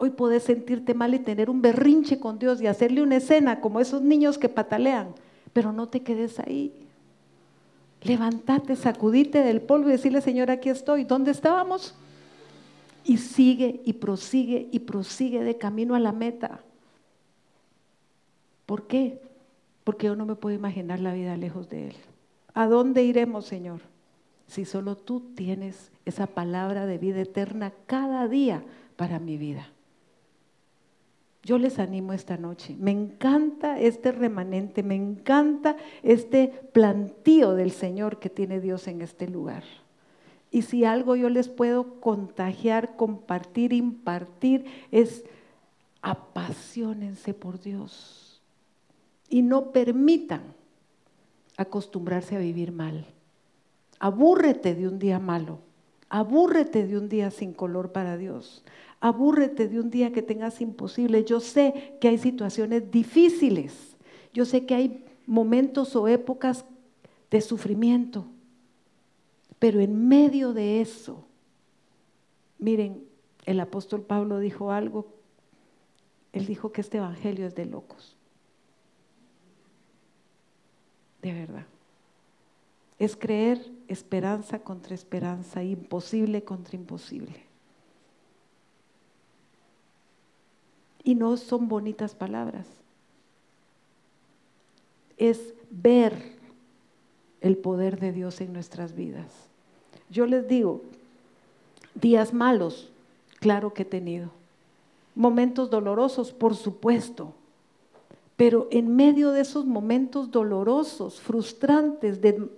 Hoy 0.03 0.11
puedes 0.11 0.42
sentirte 0.42 0.94
mal 0.94 1.14
y 1.14 1.20
tener 1.20 1.48
un 1.48 1.62
berrinche 1.62 2.18
con 2.18 2.36
Dios 2.40 2.61
y 2.61 2.66
hacerle 2.66 3.03
una 3.03 3.18
escena 3.18 3.61
como 3.61 3.78
esos 3.78 4.03
niños 4.03 4.36
que 4.36 4.48
patalean, 4.48 5.14
pero 5.53 5.72
no 5.72 5.86
te 5.90 6.03
quedes 6.03 6.40
ahí. 6.40 6.74
Levántate, 8.03 8.74
sacudite 8.74 9.44
del 9.44 9.61
polvo 9.61 9.88
y 9.88 9.92
decirle, 9.92 10.20
Señor, 10.20 10.50
aquí 10.50 10.70
estoy. 10.70 11.05
¿Dónde 11.05 11.30
estábamos? 11.30 11.94
Y 13.05 13.18
sigue 13.18 13.80
y 13.84 13.92
prosigue 13.92 14.66
y 14.72 14.80
prosigue 14.80 15.44
de 15.44 15.57
camino 15.57 15.94
a 15.94 16.00
la 16.00 16.11
meta. 16.11 16.59
¿Por 18.66 18.88
qué? 18.88 19.22
Porque 19.84 20.09
yo 20.09 20.16
no 20.16 20.26
me 20.26 20.34
puedo 20.34 20.57
imaginar 20.57 20.98
la 20.98 21.14
vida 21.14 21.36
lejos 21.36 21.68
de 21.68 21.90
Él. 21.90 21.96
¿A 22.55 22.66
dónde 22.66 23.05
iremos, 23.05 23.46
Señor? 23.46 23.78
Si 24.48 24.64
solo 24.64 24.96
tú 24.96 25.20
tienes 25.36 25.92
esa 26.07 26.26
palabra 26.26 26.86
de 26.86 26.98
vida 26.98 27.20
eterna 27.20 27.72
cada 27.86 28.26
día 28.26 28.64
para 28.96 29.20
mi 29.20 29.36
vida. 29.36 29.68
Yo 31.45 31.59
les 31.59 31.78
animo 31.78 32.12
esta 32.12 32.36
noche. 32.36 32.76
Me 32.78 32.93
encanta 32.93 33.80
este 33.80 34.12
remanente, 34.12 34.82
me 34.82 34.95
encanta 34.95 35.76
este 36.03 36.49
plantío 36.72 37.55
del 37.55 37.72
Señor 37.72 38.20
que 38.20 38.30
tiene 38.30 38.61
Dios 38.61 38.86
en 38.86 39.03
este 39.03 39.28
lugar. 39.28 39.64
Y 40.53 40.62
si 40.62 40.84
algo 40.84 41.16
yo 41.16 41.30
les 41.30 41.49
puedo 41.49 41.99
contagiar, 42.01 42.95
compartir, 42.97 43.72
impartir, 43.72 44.66
es 44.93 45.24
apasionense 46.01 47.34
por 47.34 47.61
Dios. 47.61 48.40
Y 49.28 49.43
no 49.43 49.72
permitan 49.72 50.43
acostumbrarse 51.57 52.36
a 52.36 52.40
vivir 52.40 52.70
mal. 52.70 53.07
Abúrrete 53.99 54.74
de 54.74 54.86
un 54.86 54.99
día 54.99 55.18
malo. 55.18 55.59
Abúrrete 56.14 56.86
de 56.86 56.98
un 56.98 57.08
día 57.08 57.30
sin 57.30 57.52
color 57.52 57.90
para 57.90 58.16
Dios 58.16 58.62
abúrrete 59.02 59.66
de 59.66 59.80
un 59.80 59.90
día 59.90 60.12
que 60.12 60.22
tengas 60.22 60.60
imposible. 60.60 61.24
Yo 61.24 61.40
sé 61.40 61.96
que 62.00 62.06
hay 62.06 62.18
situaciones 62.18 62.88
difíciles. 62.92 63.96
Yo 64.32 64.44
sé 64.44 64.64
que 64.64 64.76
hay 64.76 65.04
momentos 65.26 65.96
o 65.96 66.06
épocas 66.06 66.64
de 67.28 67.40
sufrimiento. 67.40 68.26
Pero 69.58 69.80
en 69.80 70.06
medio 70.06 70.52
de 70.52 70.80
eso, 70.80 71.24
miren, 72.60 73.04
el 73.44 73.58
apóstol 73.58 74.02
Pablo 74.02 74.38
dijo 74.38 74.70
algo. 74.70 75.08
Él 76.32 76.46
dijo 76.46 76.70
que 76.70 76.80
este 76.80 76.98
evangelio 76.98 77.48
es 77.48 77.56
de 77.56 77.66
locos. 77.66 78.16
De 81.22 81.32
verdad. 81.32 81.66
Es 83.03 83.16
creer 83.16 83.68
esperanza 83.88 84.61
contra 84.61 84.94
esperanza, 84.94 85.64
imposible 85.64 86.44
contra 86.44 86.76
imposible. 86.76 87.34
Y 91.03 91.16
no 91.16 91.36
son 91.36 91.66
bonitas 91.66 92.14
palabras. 92.14 92.64
Es 95.16 95.53
ver 95.68 96.14
el 97.40 97.57
poder 97.57 97.98
de 97.98 98.12
Dios 98.12 98.40
en 98.40 98.53
nuestras 98.53 98.94
vidas. 98.94 99.32
Yo 100.09 100.24
les 100.26 100.46
digo, 100.46 100.82
días 101.96 102.32
malos, 102.32 102.88
claro 103.40 103.74
que 103.74 103.82
he 103.82 103.84
tenido. 103.84 104.30
Momentos 105.16 105.70
dolorosos, 105.70 106.30
por 106.30 106.55
supuesto. 106.55 107.34
Pero 108.36 108.68
en 108.70 108.94
medio 108.94 109.32
de 109.32 109.40
esos 109.40 109.66
momentos 109.66 110.30
dolorosos, 110.30 111.20
frustrantes, 111.20 112.20
de, 112.20 112.48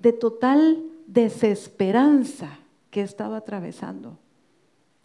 de 0.00 0.12
total 0.12 0.82
desesperanza 1.06 2.58
que 2.90 3.02
estaba 3.02 3.38
atravesando, 3.38 4.18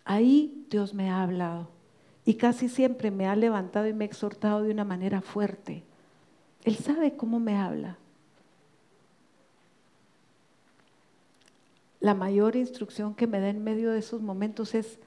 ahí 0.04 0.66
Dios 0.70 0.94
me 0.94 1.10
ha 1.10 1.22
hablado 1.22 1.68
y 2.26 2.36
casi 2.36 2.70
siempre 2.70 3.12
me 3.12 3.28
ha 3.28 3.36
levantado 3.36 3.88
y 3.88 3.94
me 3.94 4.06
ha 4.06 4.08
exhortado 4.08 4.64
de 4.64 4.72
una 4.72 4.84
manera 4.84 5.22
fuerte. 5.22 5.84
Él 6.64 6.78
sabe 6.78 7.16
cómo 7.16 7.40
me 7.40 7.56
habla. 7.56 7.98
La 12.00 12.14
mayor 12.14 12.56
instrucción 12.56 13.14
que 13.16 13.28
me 13.28 13.40
da 13.40 13.50
en 13.50 13.64
medio 13.64 13.92
de 13.92 14.00
esos 14.00 14.22
momentos 14.22 14.74
es, 14.74 14.98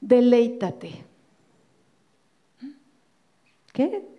deleítate. 0.00 1.04
¿Qué? 3.72 4.13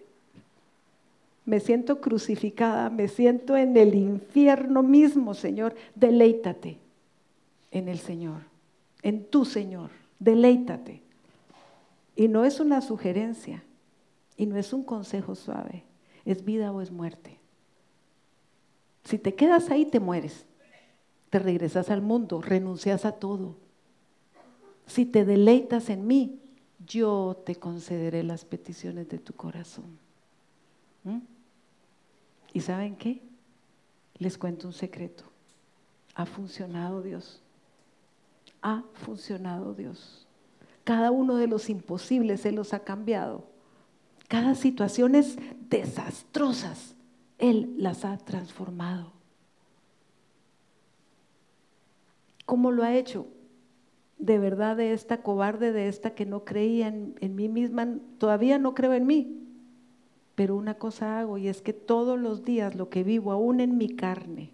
Me 1.45 1.59
siento 1.59 2.01
crucificada, 2.01 2.89
me 2.89 3.07
siento 3.07 3.55
en 3.55 3.77
el 3.77 3.93
infierno 3.93 4.81
mismo, 4.81 5.33
Señor. 5.33 5.75
Deleítate 5.93 6.79
en 7.71 7.87
el 7.87 7.99
Señor, 7.99 8.41
en 9.03 9.25
tu 9.25 9.45
Señor. 9.45 9.91
Deleítate. 10.19 11.01
Y 12.15 12.27
no 12.27 12.45
es 12.45 12.59
una 12.59 12.81
sugerencia 12.81 13.63
y 14.37 14.45
no 14.45 14.57
es 14.57 14.73
un 14.73 14.83
consejo 14.83 15.35
suave, 15.35 15.83
es 16.23 16.43
vida 16.43 16.71
o 16.71 16.81
es 16.81 16.91
muerte. 16.91 17.37
Si 19.03 19.19
te 19.19 19.35
quedas 19.35 19.69
ahí, 19.69 19.85
te 19.85 19.99
mueres. 19.99 20.45
Te 21.29 21.39
regresas 21.39 21.89
al 21.89 22.01
mundo, 22.01 22.41
renuncias 22.41 23.05
a 23.05 23.11
todo. 23.11 23.55
Si 24.87 25.05
te 25.05 25.25
deleitas 25.25 25.89
en 25.89 26.07
mí, 26.07 26.39
yo 26.85 27.41
te 27.45 27.55
concederé 27.55 28.23
las 28.23 28.45
peticiones 28.45 29.09
de 29.09 29.19
tu 29.19 29.33
corazón. 29.33 29.97
¿Mm? 31.03 31.19
¿Y 32.55 32.61
saben 32.61 32.95
qué? 32.95 33.21
Les 34.17 34.37
cuento 34.37 34.67
un 34.67 34.73
secreto. 34.73 35.25
Ha 36.15 36.25
funcionado 36.25 37.01
Dios. 37.01 37.41
Ha 38.61 38.81
funcionado 38.93 39.73
Dios. 39.73 40.25
Cada 40.85 41.11
uno 41.11 41.35
de 41.35 41.47
los 41.47 41.69
imposibles 41.69 42.45
Él 42.45 42.55
los 42.55 42.73
ha 42.73 42.79
cambiado. 42.79 43.43
Cada 44.29 44.55
situaciones 44.55 45.35
desastrosas 45.69 46.95
Él 47.39 47.75
las 47.77 48.05
ha 48.05 48.17
transformado. 48.19 49.11
¿Cómo 52.45 52.71
lo 52.71 52.83
ha 52.83 52.95
hecho? 52.95 53.27
De 54.17 54.39
verdad, 54.39 54.77
de 54.77 54.93
esta 54.93 55.21
cobarde, 55.23 55.73
de 55.73 55.89
esta 55.89 56.15
que 56.15 56.25
no 56.25 56.45
creía 56.45 56.87
en, 56.87 57.15
en 57.19 57.35
mí 57.35 57.49
misma, 57.49 57.97
todavía 58.17 58.59
no 58.59 58.73
creo 58.73 58.93
en 58.93 59.05
mí. 59.05 59.44
Pero 60.36 60.55
una 60.55 60.75
cosa 60.75 61.19
hago 61.19 61.38
y 61.38 61.47
es 61.47 61.61
que 61.61 61.73
todos 61.73 62.19
los 62.19 62.43
días 62.43 62.75
lo 62.75 62.89
que 62.89 63.03
vivo, 63.03 63.31
aún 63.31 63.61
en 63.61 63.77
mi 63.77 63.89
carne, 63.89 64.51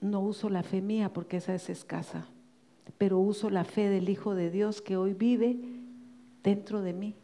no 0.00 0.20
uso 0.20 0.48
la 0.48 0.62
fe 0.62 0.80
mía 0.80 1.12
porque 1.12 1.36
esa 1.36 1.54
es 1.54 1.70
escasa, 1.70 2.26
pero 2.98 3.18
uso 3.18 3.50
la 3.50 3.64
fe 3.64 3.88
del 3.88 4.08
Hijo 4.08 4.34
de 4.34 4.50
Dios 4.50 4.82
que 4.82 4.96
hoy 4.96 5.14
vive 5.14 5.58
dentro 6.42 6.82
de 6.82 6.92
mí 6.92 7.14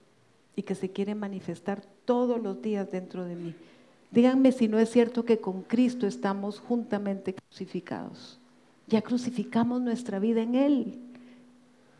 y 0.54 0.62
que 0.62 0.74
se 0.74 0.90
quiere 0.90 1.14
manifestar 1.14 1.82
todos 2.04 2.40
los 2.40 2.60
días 2.62 2.90
dentro 2.90 3.24
de 3.24 3.36
mí. 3.36 3.54
Díganme 4.10 4.52
si 4.52 4.68
no 4.68 4.78
es 4.78 4.90
cierto 4.90 5.24
que 5.24 5.38
con 5.38 5.62
Cristo 5.62 6.06
estamos 6.06 6.60
juntamente 6.60 7.34
crucificados. 7.34 8.38
Ya 8.86 9.02
crucificamos 9.02 9.80
nuestra 9.82 10.18
vida 10.18 10.42
en 10.42 10.54
Él. 10.54 10.98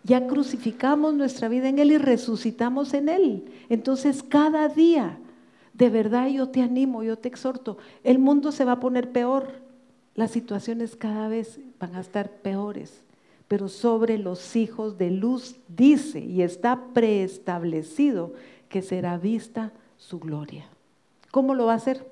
Ya 0.08 0.26
crucificamos 0.26 1.12
nuestra 1.12 1.48
vida 1.48 1.68
en 1.68 1.78
Él 1.78 1.92
y 1.92 1.98
resucitamos 1.98 2.94
en 2.94 3.10
Él. 3.10 3.44
Entonces 3.68 4.22
cada 4.22 4.66
día, 4.68 5.18
de 5.74 5.90
verdad 5.90 6.28
yo 6.28 6.48
te 6.48 6.62
animo, 6.62 7.02
yo 7.02 7.18
te 7.18 7.28
exhorto, 7.28 7.76
el 8.04 8.18
mundo 8.18 8.50
se 8.50 8.64
va 8.64 8.72
a 8.72 8.80
poner 8.80 9.12
peor, 9.12 9.60
las 10.14 10.30
situaciones 10.30 10.96
cada 10.96 11.28
vez 11.28 11.60
van 11.78 11.94
a 11.94 12.00
estar 12.00 12.30
peores, 12.30 13.02
pero 13.48 13.68
sobre 13.68 14.16
los 14.16 14.56
hijos 14.56 14.96
de 14.96 15.10
luz 15.10 15.56
dice 15.68 16.20
y 16.20 16.40
está 16.40 16.86
preestablecido 16.94 18.32
que 18.70 18.80
será 18.80 19.18
vista 19.18 19.72
su 19.98 20.18
gloria. 20.18 20.64
¿Cómo 21.30 21.54
lo 21.54 21.66
va 21.66 21.74
a 21.74 21.76
hacer? 21.76 22.10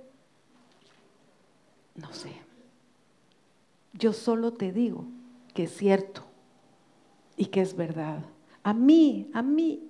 No 1.95 2.13
sé. 2.13 2.31
Yo 3.95 4.13
solo 4.13 4.53
te 4.53 4.71
digo 4.71 5.07
que 5.55 5.65
es 5.65 5.75
cierto 5.75 6.26
y 7.37 7.47
que 7.47 7.61
es 7.61 7.77
verdad. 7.77 8.21
A 8.63 8.75
mí, 8.75 9.31
a 9.33 9.43
mí, 9.43 9.83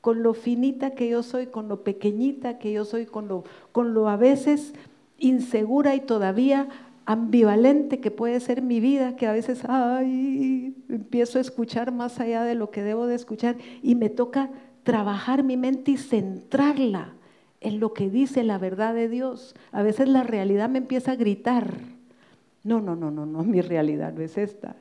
con 0.00 0.22
lo 0.22 0.34
finita 0.34 0.92
que 0.92 1.08
yo 1.08 1.22
soy, 1.22 1.46
con 1.46 1.68
lo 1.68 1.82
pequeñita 1.82 2.58
que 2.58 2.72
yo 2.72 2.84
soy, 2.84 3.06
con 3.06 3.28
lo, 3.28 3.44
con 3.72 3.94
lo 3.94 4.08
a 4.08 4.16
veces 4.16 4.72
insegura 5.18 5.94
y 5.94 6.00
todavía 6.00 6.68
ambivalente 7.04 8.00
que 8.00 8.10
puede 8.10 8.38
ser 8.40 8.62
mi 8.62 8.80
vida, 8.80 9.16
que 9.16 9.26
a 9.26 9.32
veces, 9.32 9.62
ay, 9.66 10.74
empiezo 10.88 11.38
a 11.38 11.40
escuchar 11.40 11.90
más 11.90 12.20
allá 12.20 12.44
de 12.44 12.54
lo 12.54 12.70
que 12.70 12.82
debo 12.82 13.06
de 13.06 13.14
escuchar 13.14 13.56
y 13.82 13.94
me 13.94 14.10
toca 14.10 14.50
trabajar 14.82 15.42
mi 15.42 15.56
mente 15.56 15.92
y 15.92 15.96
centrarla 15.96 17.14
en 17.60 17.80
lo 17.80 17.92
que 17.92 18.10
dice 18.10 18.44
la 18.44 18.58
verdad 18.58 18.94
de 18.94 19.08
Dios. 19.08 19.54
A 19.72 19.82
veces 19.82 20.08
la 20.08 20.22
realidad 20.22 20.68
me 20.68 20.78
empieza 20.78 21.12
a 21.12 21.16
gritar. 21.16 21.78
No, 22.62 22.80
no, 22.80 22.94
no, 22.94 23.10
no, 23.10 23.26
no, 23.26 23.42
mi 23.42 23.60
realidad 23.62 24.12
no 24.12 24.22
es 24.22 24.38
esta. 24.38 24.76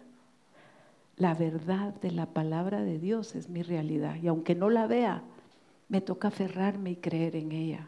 La 1.18 1.34
verdad 1.34 1.96
de 1.96 2.12
la 2.12 2.28
palabra 2.28 2.84
de 2.84 3.00
Dios 3.00 3.36
es 3.36 3.50
mi 3.50 3.64
realidad 3.64 4.16
y 4.22 4.28
aunque 4.28 4.54
no 4.54 4.70
la 4.70 4.86
vea, 4.86 5.24
me 5.90 6.00
toca 6.00 6.28
aferrarme 6.28 6.92
y 6.92 6.96
creer 6.98 7.36
en 7.36 7.52
ella. 7.52 7.88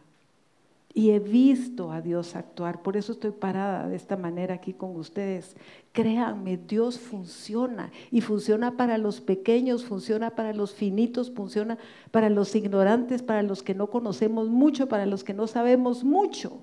Y 0.92 1.12
he 1.12 1.20
visto 1.20 1.92
a 1.92 2.02
Dios 2.02 2.36
actuar. 2.36 2.82
Por 2.82 2.98
eso 2.98 3.12
estoy 3.12 3.30
parada 3.30 3.88
de 3.88 3.96
esta 3.96 4.18
manera 4.18 4.56
aquí 4.56 4.74
con 4.74 4.96
ustedes. 4.96 5.56
Créanme, 5.92 6.58
Dios 6.58 6.98
funciona. 6.98 7.92
Y 8.10 8.22
funciona 8.22 8.76
para 8.76 8.98
los 8.98 9.22
pequeños, 9.22 9.86
funciona 9.86 10.32
para 10.32 10.52
los 10.52 10.74
finitos, 10.74 11.32
funciona 11.32 11.78
para 12.10 12.30
los 12.30 12.56
ignorantes, 12.56 13.22
para 13.22 13.44
los 13.44 13.62
que 13.62 13.76
no 13.76 13.88
conocemos 13.92 14.50
mucho, 14.50 14.90
para 14.90 15.06
los 15.06 15.24
que 15.24 15.36
no 15.36 15.46
sabemos 15.46 16.04
mucho. 16.04 16.60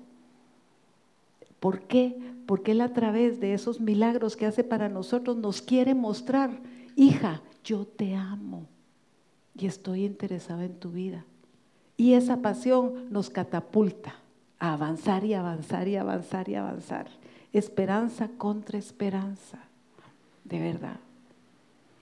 ¿Por 1.61 1.83
qué? 1.83 2.17
Porque 2.47 2.71
Él 2.71 2.81
a 2.81 2.93
través 2.93 3.39
de 3.39 3.53
esos 3.53 3.79
milagros 3.79 4.35
que 4.35 4.47
hace 4.47 4.63
para 4.63 4.89
nosotros 4.89 5.37
nos 5.37 5.61
quiere 5.61 5.93
mostrar, 5.93 6.49
hija, 6.95 7.41
yo 7.63 7.85
te 7.85 8.15
amo 8.15 8.65
y 9.53 9.67
estoy 9.67 10.05
interesada 10.05 10.65
en 10.65 10.79
tu 10.79 10.89
vida. 10.91 11.25
Y 11.97 12.13
esa 12.13 12.37
pasión 12.37 13.11
nos 13.11 13.29
catapulta 13.29 14.15
a 14.59 14.73
avanzar 14.73 15.25
y 15.25 15.33
avanzar 15.33 15.87
y 15.87 15.97
avanzar 15.97 16.47
y 16.47 16.55
avanzar. 16.55 17.07
Esperanza 17.51 18.29
contra 18.37 18.79
esperanza, 18.79 19.59
de 20.45 20.59
verdad. 20.59 20.99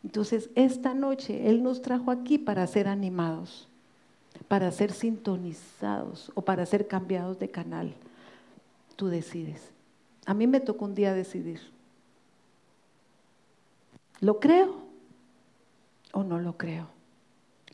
Entonces, 0.04 0.52
esta 0.54 0.94
noche 0.94 1.50
Él 1.50 1.64
nos 1.64 1.82
trajo 1.82 2.12
aquí 2.12 2.38
para 2.38 2.68
ser 2.68 2.88
animados, 2.88 3.68
para 4.48 4.72
ser 4.72 4.92
sintonizados 4.92 6.32
o 6.36 6.42
para 6.42 6.68
ser 6.68 6.88
cambiados 6.88 7.40
de 7.40 7.50
canal. 7.50 7.96
Tú 8.96 9.08
decides. 9.08 9.75
A 10.26 10.34
mí 10.34 10.48
me 10.48 10.60
tocó 10.60 10.86
un 10.86 10.96
día 10.96 11.14
decidir. 11.14 11.60
¿Lo 14.22 14.40
creo 14.40 14.84
o 16.14 16.24
no 16.24 16.40
lo 16.40 16.58
creo? 16.58 16.96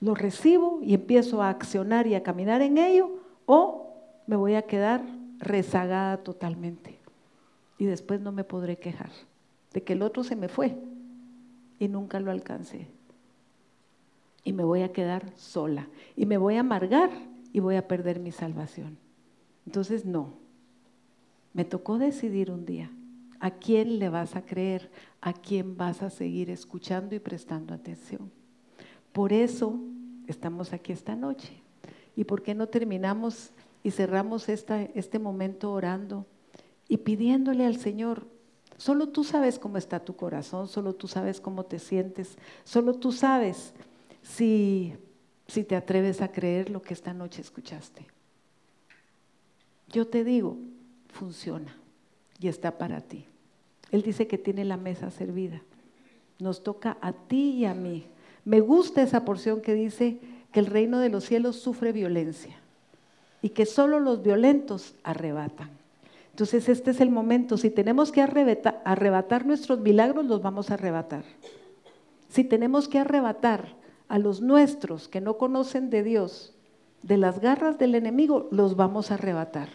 lo 0.01 0.15
recibo 0.15 0.79
y 0.81 0.95
empiezo 0.95 1.41
a 1.41 1.49
accionar 1.49 2.07
y 2.07 2.15
a 2.15 2.23
caminar 2.23 2.61
en 2.61 2.77
ello, 2.77 3.11
o 3.45 3.93
me 4.27 4.35
voy 4.35 4.55
a 4.55 4.63
quedar 4.63 5.05
rezagada 5.37 6.17
totalmente. 6.17 6.97
Y 7.77 7.85
después 7.85 8.19
no 8.19 8.31
me 8.31 8.43
podré 8.43 8.77
quejar 8.77 9.11
de 9.73 9.83
que 9.83 9.93
el 9.93 10.01
otro 10.01 10.23
se 10.23 10.35
me 10.35 10.49
fue 10.49 10.75
y 11.79 11.87
nunca 11.87 12.19
lo 12.19 12.31
alcancé. 12.31 12.87
Y 14.43 14.53
me 14.53 14.63
voy 14.63 14.81
a 14.81 14.91
quedar 14.91 15.31
sola. 15.35 15.87
Y 16.15 16.25
me 16.25 16.37
voy 16.37 16.55
a 16.55 16.61
amargar 16.61 17.11
y 17.53 17.59
voy 17.59 17.75
a 17.75 17.87
perder 17.87 18.19
mi 18.19 18.31
salvación. 18.31 18.97
Entonces, 19.67 20.03
no. 20.03 20.33
Me 21.53 21.65
tocó 21.65 21.97
decidir 21.97 22.51
un 22.51 22.65
día 22.65 22.91
a 23.39 23.51
quién 23.51 23.99
le 23.99 24.07
vas 24.09 24.35
a 24.35 24.45
creer, 24.45 24.91
a 25.19 25.33
quién 25.33 25.75
vas 25.75 26.01
a 26.03 26.09
seguir 26.09 26.49
escuchando 26.49 27.15
y 27.15 27.19
prestando 27.19 27.73
atención. 27.73 28.31
Por 29.11 29.33
eso 29.33 29.79
estamos 30.27 30.73
aquí 30.73 30.93
esta 30.93 31.15
noche. 31.15 31.51
¿Y 32.15 32.23
por 32.23 32.43
qué 32.43 32.53
no 32.53 32.67
terminamos 32.67 33.51
y 33.83 33.91
cerramos 33.91 34.47
esta, 34.47 34.83
este 34.83 35.17
momento 35.17 35.71
orando 35.71 36.25
y 36.87 36.97
pidiéndole 36.97 37.65
al 37.65 37.77
Señor? 37.77 38.27
Solo 38.77 39.09
tú 39.09 39.23
sabes 39.23 39.59
cómo 39.59 39.77
está 39.77 39.99
tu 39.99 40.15
corazón, 40.15 40.67
solo 40.67 40.93
tú 40.93 41.07
sabes 41.07 41.41
cómo 41.41 41.65
te 41.65 41.79
sientes, 41.79 42.37
solo 42.63 42.95
tú 42.95 43.11
sabes 43.11 43.73
si, 44.21 44.93
si 45.47 45.63
te 45.63 45.75
atreves 45.75 46.21
a 46.21 46.31
creer 46.31 46.69
lo 46.69 46.81
que 46.81 46.93
esta 46.93 47.13
noche 47.13 47.41
escuchaste. 47.41 48.07
Yo 49.87 50.07
te 50.07 50.23
digo, 50.23 50.57
funciona 51.11 51.75
y 52.39 52.47
está 52.47 52.77
para 52.77 53.01
ti. 53.01 53.25
Él 53.91 54.01
dice 54.01 54.27
que 54.27 54.37
tiene 54.37 54.65
la 54.65 54.77
mesa 54.77 55.11
servida. 55.11 55.61
Nos 56.39 56.63
toca 56.63 56.97
a 57.01 57.11
ti 57.13 57.51
y 57.51 57.65
a 57.65 57.73
mí 57.73 58.05
me 58.45 58.59
gusta 58.59 59.01
esa 59.01 59.25
porción 59.25 59.61
que 59.61 59.73
dice 59.73 60.17
que 60.51 60.59
el 60.59 60.65
reino 60.65 60.99
de 60.99 61.09
los 61.09 61.25
cielos 61.25 61.57
sufre 61.57 61.91
violencia 61.91 62.55
y 63.41 63.49
que 63.49 63.65
solo 63.65 63.99
los 63.99 64.23
violentos 64.23 64.95
arrebatan. 65.03 65.69
Entonces 66.31 66.69
este 66.69 66.91
es 66.91 67.01
el 67.01 67.09
momento. 67.09 67.57
Si 67.57 67.69
tenemos 67.69 68.11
que 68.11 68.21
arrebatar, 68.21 69.45
nuestros 69.45 69.79
milagros, 69.79 70.25
los 70.25 70.41
vamos 70.41 70.71
a 70.71 70.75
arrebatar. 70.75 71.23
Si 72.29 72.43
tenemos 72.43 72.87
que 72.87 72.99
arrebatar 72.99 73.75
a 74.07 74.17
los 74.17 74.41
nuestros 74.41 75.07
que 75.07 75.21
no 75.21 75.37
conocen 75.37 75.89
de 75.89 76.03
Dios 76.03 76.53
de 77.03 77.17
las 77.17 77.39
garras 77.41 77.77
del 77.77 77.95
enemigo, 77.95 78.47
los 78.51 78.75
vamos 78.75 79.11
a 79.11 79.15
arrebatar. 79.15 79.69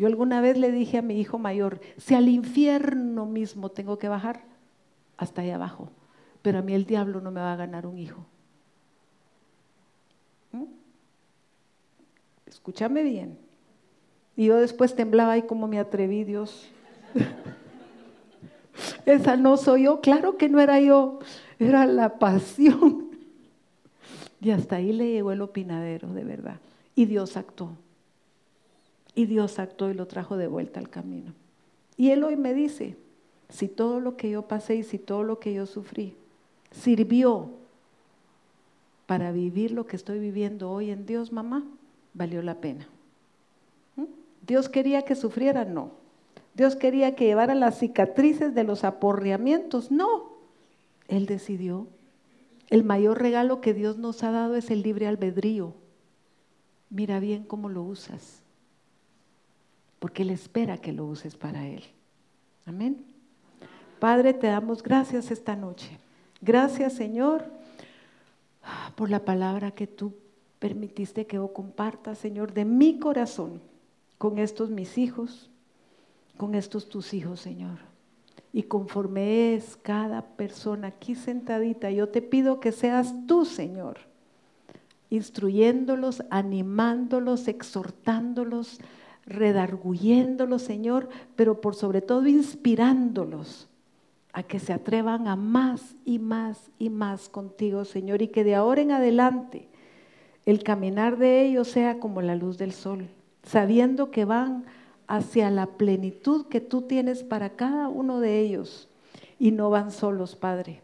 Yo 0.00 0.06
alguna 0.06 0.40
vez 0.40 0.56
le 0.56 0.72
dije 0.72 0.96
a 0.96 1.02
mi 1.02 1.20
hijo 1.20 1.38
mayor, 1.38 1.78
si 1.98 2.14
al 2.14 2.30
infierno 2.30 3.26
mismo 3.26 3.68
tengo 3.68 3.98
que 3.98 4.08
bajar, 4.08 4.40
hasta 5.18 5.42
ahí 5.42 5.50
abajo, 5.50 5.90
pero 6.40 6.60
a 6.60 6.62
mí 6.62 6.72
el 6.72 6.86
diablo 6.86 7.20
no 7.20 7.30
me 7.30 7.42
va 7.42 7.52
a 7.52 7.56
ganar 7.56 7.86
un 7.86 7.98
hijo. 7.98 8.24
¿Mm? 10.52 10.64
Escúchame 12.46 13.02
bien. 13.02 13.36
Y 14.38 14.46
yo 14.46 14.56
después 14.56 14.96
temblaba 14.96 15.36
y 15.36 15.42
como 15.42 15.68
me 15.68 15.78
atreví, 15.78 16.24
Dios. 16.24 16.70
Esa 19.04 19.36
no 19.36 19.58
soy 19.58 19.82
yo, 19.82 20.00
claro 20.00 20.38
que 20.38 20.48
no 20.48 20.60
era 20.60 20.80
yo, 20.80 21.18
era 21.58 21.84
la 21.84 22.18
pasión. 22.18 23.10
Y 24.40 24.50
hasta 24.50 24.76
ahí 24.76 24.94
le 24.94 25.12
llegó 25.12 25.32
el 25.32 25.42
opinadero, 25.42 26.14
de 26.14 26.24
verdad. 26.24 26.58
Y 26.94 27.04
Dios 27.04 27.36
actuó. 27.36 27.76
Y 29.14 29.26
Dios 29.26 29.58
actuó 29.58 29.90
y 29.90 29.94
lo 29.94 30.06
trajo 30.06 30.36
de 30.36 30.46
vuelta 30.46 30.80
al 30.80 30.88
camino. 30.88 31.32
Y 31.96 32.10
Él 32.10 32.24
hoy 32.24 32.36
me 32.36 32.54
dice, 32.54 32.96
si 33.48 33.68
todo 33.68 34.00
lo 34.00 34.16
que 34.16 34.30
yo 34.30 34.42
pasé 34.42 34.76
y 34.76 34.82
si 34.82 34.98
todo 34.98 35.22
lo 35.22 35.38
que 35.38 35.52
yo 35.52 35.66
sufrí 35.66 36.14
sirvió 36.70 37.50
para 39.06 39.32
vivir 39.32 39.72
lo 39.72 39.86
que 39.86 39.96
estoy 39.96 40.20
viviendo 40.20 40.70
hoy 40.70 40.90
en 40.90 41.04
Dios, 41.04 41.32
mamá, 41.32 41.64
valió 42.14 42.42
la 42.42 42.54
pena. 42.60 42.86
¿Mm? 43.96 44.04
Dios 44.46 44.68
quería 44.68 45.02
que 45.02 45.16
sufriera, 45.16 45.64
no. 45.64 45.90
Dios 46.54 46.76
quería 46.76 47.14
que 47.14 47.26
llevara 47.26 47.54
las 47.54 47.78
cicatrices 47.78 48.54
de 48.54 48.64
los 48.64 48.84
aporreamientos, 48.84 49.90
no. 49.90 50.30
Él 51.08 51.26
decidió. 51.26 51.88
El 52.68 52.84
mayor 52.84 53.20
regalo 53.20 53.60
que 53.60 53.74
Dios 53.74 53.98
nos 53.98 54.22
ha 54.22 54.30
dado 54.30 54.54
es 54.54 54.70
el 54.70 54.82
libre 54.82 55.08
albedrío. 55.08 55.74
Mira 56.88 57.18
bien 57.18 57.42
cómo 57.42 57.68
lo 57.68 57.82
usas. 57.82 58.39
Porque 60.00 60.22
Él 60.22 60.30
espera 60.30 60.78
que 60.78 60.92
lo 60.92 61.06
uses 61.06 61.36
para 61.36 61.68
Él. 61.68 61.84
Amén. 62.66 63.04
Padre, 64.00 64.34
te 64.34 64.48
damos 64.48 64.82
gracias 64.82 65.30
esta 65.30 65.54
noche. 65.54 65.98
Gracias, 66.40 66.94
Señor, 66.94 67.44
por 68.96 69.10
la 69.10 69.24
palabra 69.24 69.70
que 69.70 69.86
tú 69.86 70.14
permitiste 70.58 71.26
que 71.26 71.36
yo 71.36 71.52
comparta, 71.52 72.14
Señor, 72.14 72.52
de 72.52 72.64
mi 72.64 72.98
corazón 72.98 73.60
con 74.18 74.38
estos 74.38 74.70
mis 74.70 74.98
hijos, 74.98 75.50
con 76.36 76.54
estos 76.54 76.88
tus 76.88 77.12
hijos, 77.12 77.40
Señor. 77.40 77.78
Y 78.52 78.64
conforme 78.64 79.54
es 79.54 79.76
cada 79.76 80.22
persona 80.22 80.88
aquí 80.88 81.14
sentadita, 81.14 81.90
yo 81.90 82.08
te 82.08 82.22
pido 82.22 82.58
que 82.58 82.72
seas 82.72 83.14
tú, 83.26 83.44
Señor, 83.44 83.98
instruyéndolos, 85.10 86.22
animándolos, 86.30 87.48
exhortándolos, 87.48 88.80
redarguyéndolos, 89.30 90.62
Señor, 90.62 91.08
pero 91.36 91.60
por 91.60 91.74
sobre 91.74 92.02
todo 92.02 92.26
inspirándolos 92.26 93.68
a 94.32 94.42
que 94.42 94.58
se 94.58 94.72
atrevan 94.72 95.28
a 95.28 95.36
más 95.36 95.94
y 96.04 96.18
más 96.18 96.70
y 96.78 96.90
más 96.90 97.28
contigo, 97.28 97.84
Señor, 97.84 98.22
y 98.22 98.28
que 98.28 98.44
de 98.44 98.54
ahora 98.54 98.82
en 98.82 98.92
adelante 98.92 99.68
el 100.46 100.62
caminar 100.62 101.16
de 101.16 101.46
ellos 101.46 101.68
sea 101.68 101.98
como 101.98 102.22
la 102.22 102.34
luz 102.34 102.58
del 102.58 102.72
sol, 102.72 103.08
sabiendo 103.42 104.10
que 104.10 104.24
van 104.24 104.64
hacia 105.06 105.50
la 105.50 105.66
plenitud 105.66 106.46
que 106.46 106.60
tú 106.60 106.82
tienes 106.82 107.22
para 107.22 107.50
cada 107.50 107.88
uno 107.88 108.20
de 108.20 108.40
ellos 108.40 108.88
y 109.38 109.52
no 109.52 109.70
van 109.70 109.90
solos, 109.90 110.36
Padre. 110.36 110.82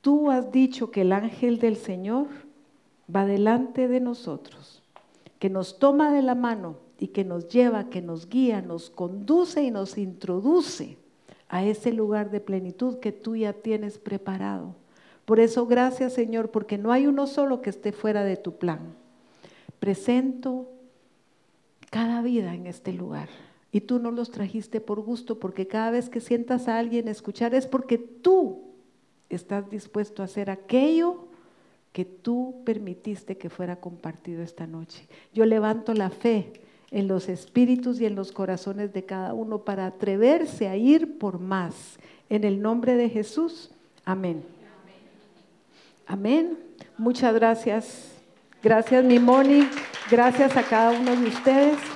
Tú 0.00 0.30
has 0.30 0.52
dicho 0.52 0.90
que 0.90 1.00
el 1.02 1.12
ángel 1.12 1.58
del 1.58 1.76
Señor 1.76 2.26
va 3.14 3.24
delante 3.26 3.88
de 3.88 4.00
nosotros, 4.00 4.82
que 5.38 5.50
nos 5.50 5.78
toma 5.78 6.12
de 6.12 6.22
la 6.22 6.34
mano 6.34 6.85
y 6.98 7.08
que 7.08 7.24
nos 7.24 7.48
lleva, 7.48 7.90
que 7.90 8.02
nos 8.02 8.28
guía, 8.28 8.62
nos 8.62 8.90
conduce 8.90 9.62
y 9.62 9.70
nos 9.70 9.98
introduce 9.98 10.96
a 11.48 11.64
ese 11.64 11.92
lugar 11.92 12.30
de 12.30 12.40
plenitud 12.40 12.98
que 12.98 13.12
tú 13.12 13.36
ya 13.36 13.52
tienes 13.52 13.98
preparado. 13.98 14.74
Por 15.24 15.40
eso 15.40 15.66
gracias 15.66 16.14
Señor, 16.14 16.50
porque 16.50 16.78
no 16.78 16.92
hay 16.92 17.06
uno 17.06 17.26
solo 17.26 17.60
que 17.60 17.70
esté 17.70 17.92
fuera 17.92 18.24
de 18.24 18.36
tu 18.36 18.56
plan. 18.56 18.94
Presento 19.78 20.68
cada 21.90 22.22
vida 22.22 22.54
en 22.54 22.66
este 22.66 22.92
lugar. 22.92 23.28
Y 23.72 23.82
tú 23.82 23.98
no 23.98 24.10
los 24.10 24.30
trajiste 24.30 24.80
por 24.80 25.00
gusto, 25.00 25.38
porque 25.38 25.66
cada 25.66 25.90
vez 25.90 26.08
que 26.08 26.20
sientas 26.20 26.66
a 26.68 26.78
alguien 26.78 27.08
escuchar 27.08 27.54
es 27.54 27.66
porque 27.66 27.98
tú 27.98 28.62
estás 29.28 29.68
dispuesto 29.68 30.22
a 30.22 30.24
hacer 30.24 30.50
aquello 30.50 31.26
que 31.92 32.04
tú 32.04 32.62
permitiste 32.64 33.36
que 33.36 33.50
fuera 33.50 33.76
compartido 33.76 34.42
esta 34.42 34.66
noche. 34.66 35.08
Yo 35.34 35.44
levanto 35.44 35.94
la 35.94 36.10
fe 36.10 36.52
en 36.90 37.08
los 37.08 37.28
espíritus 37.28 38.00
y 38.00 38.06
en 38.06 38.14
los 38.14 38.32
corazones 38.32 38.92
de 38.92 39.04
cada 39.04 39.34
uno 39.34 39.58
para 39.58 39.86
atreverse 39.86 40.68
a 40.68 40.76
ir 40.76 41.18
por 41.18 41.38
más. 41.38 41.98
En 42.28 42.44
el 42.44 42.60
nombre 42.60 42.96
de 42.96 43.08
Jesús. 43.08 43.70
Amén. 44.04 44.44
Amén. 46.06 46.58
Muchas 46.98 47.34
gracias. 47.34 48.12
Gracias, 48.62 49.04
mi 49.04 49.18
Moni. 49.18 49.68
Gracias 50.10 50.56
a 50.56 50.62
cada 50.62 50.98
uno 50.98 51.16
de 51.16 51.28
ustedes. 51.28 51.95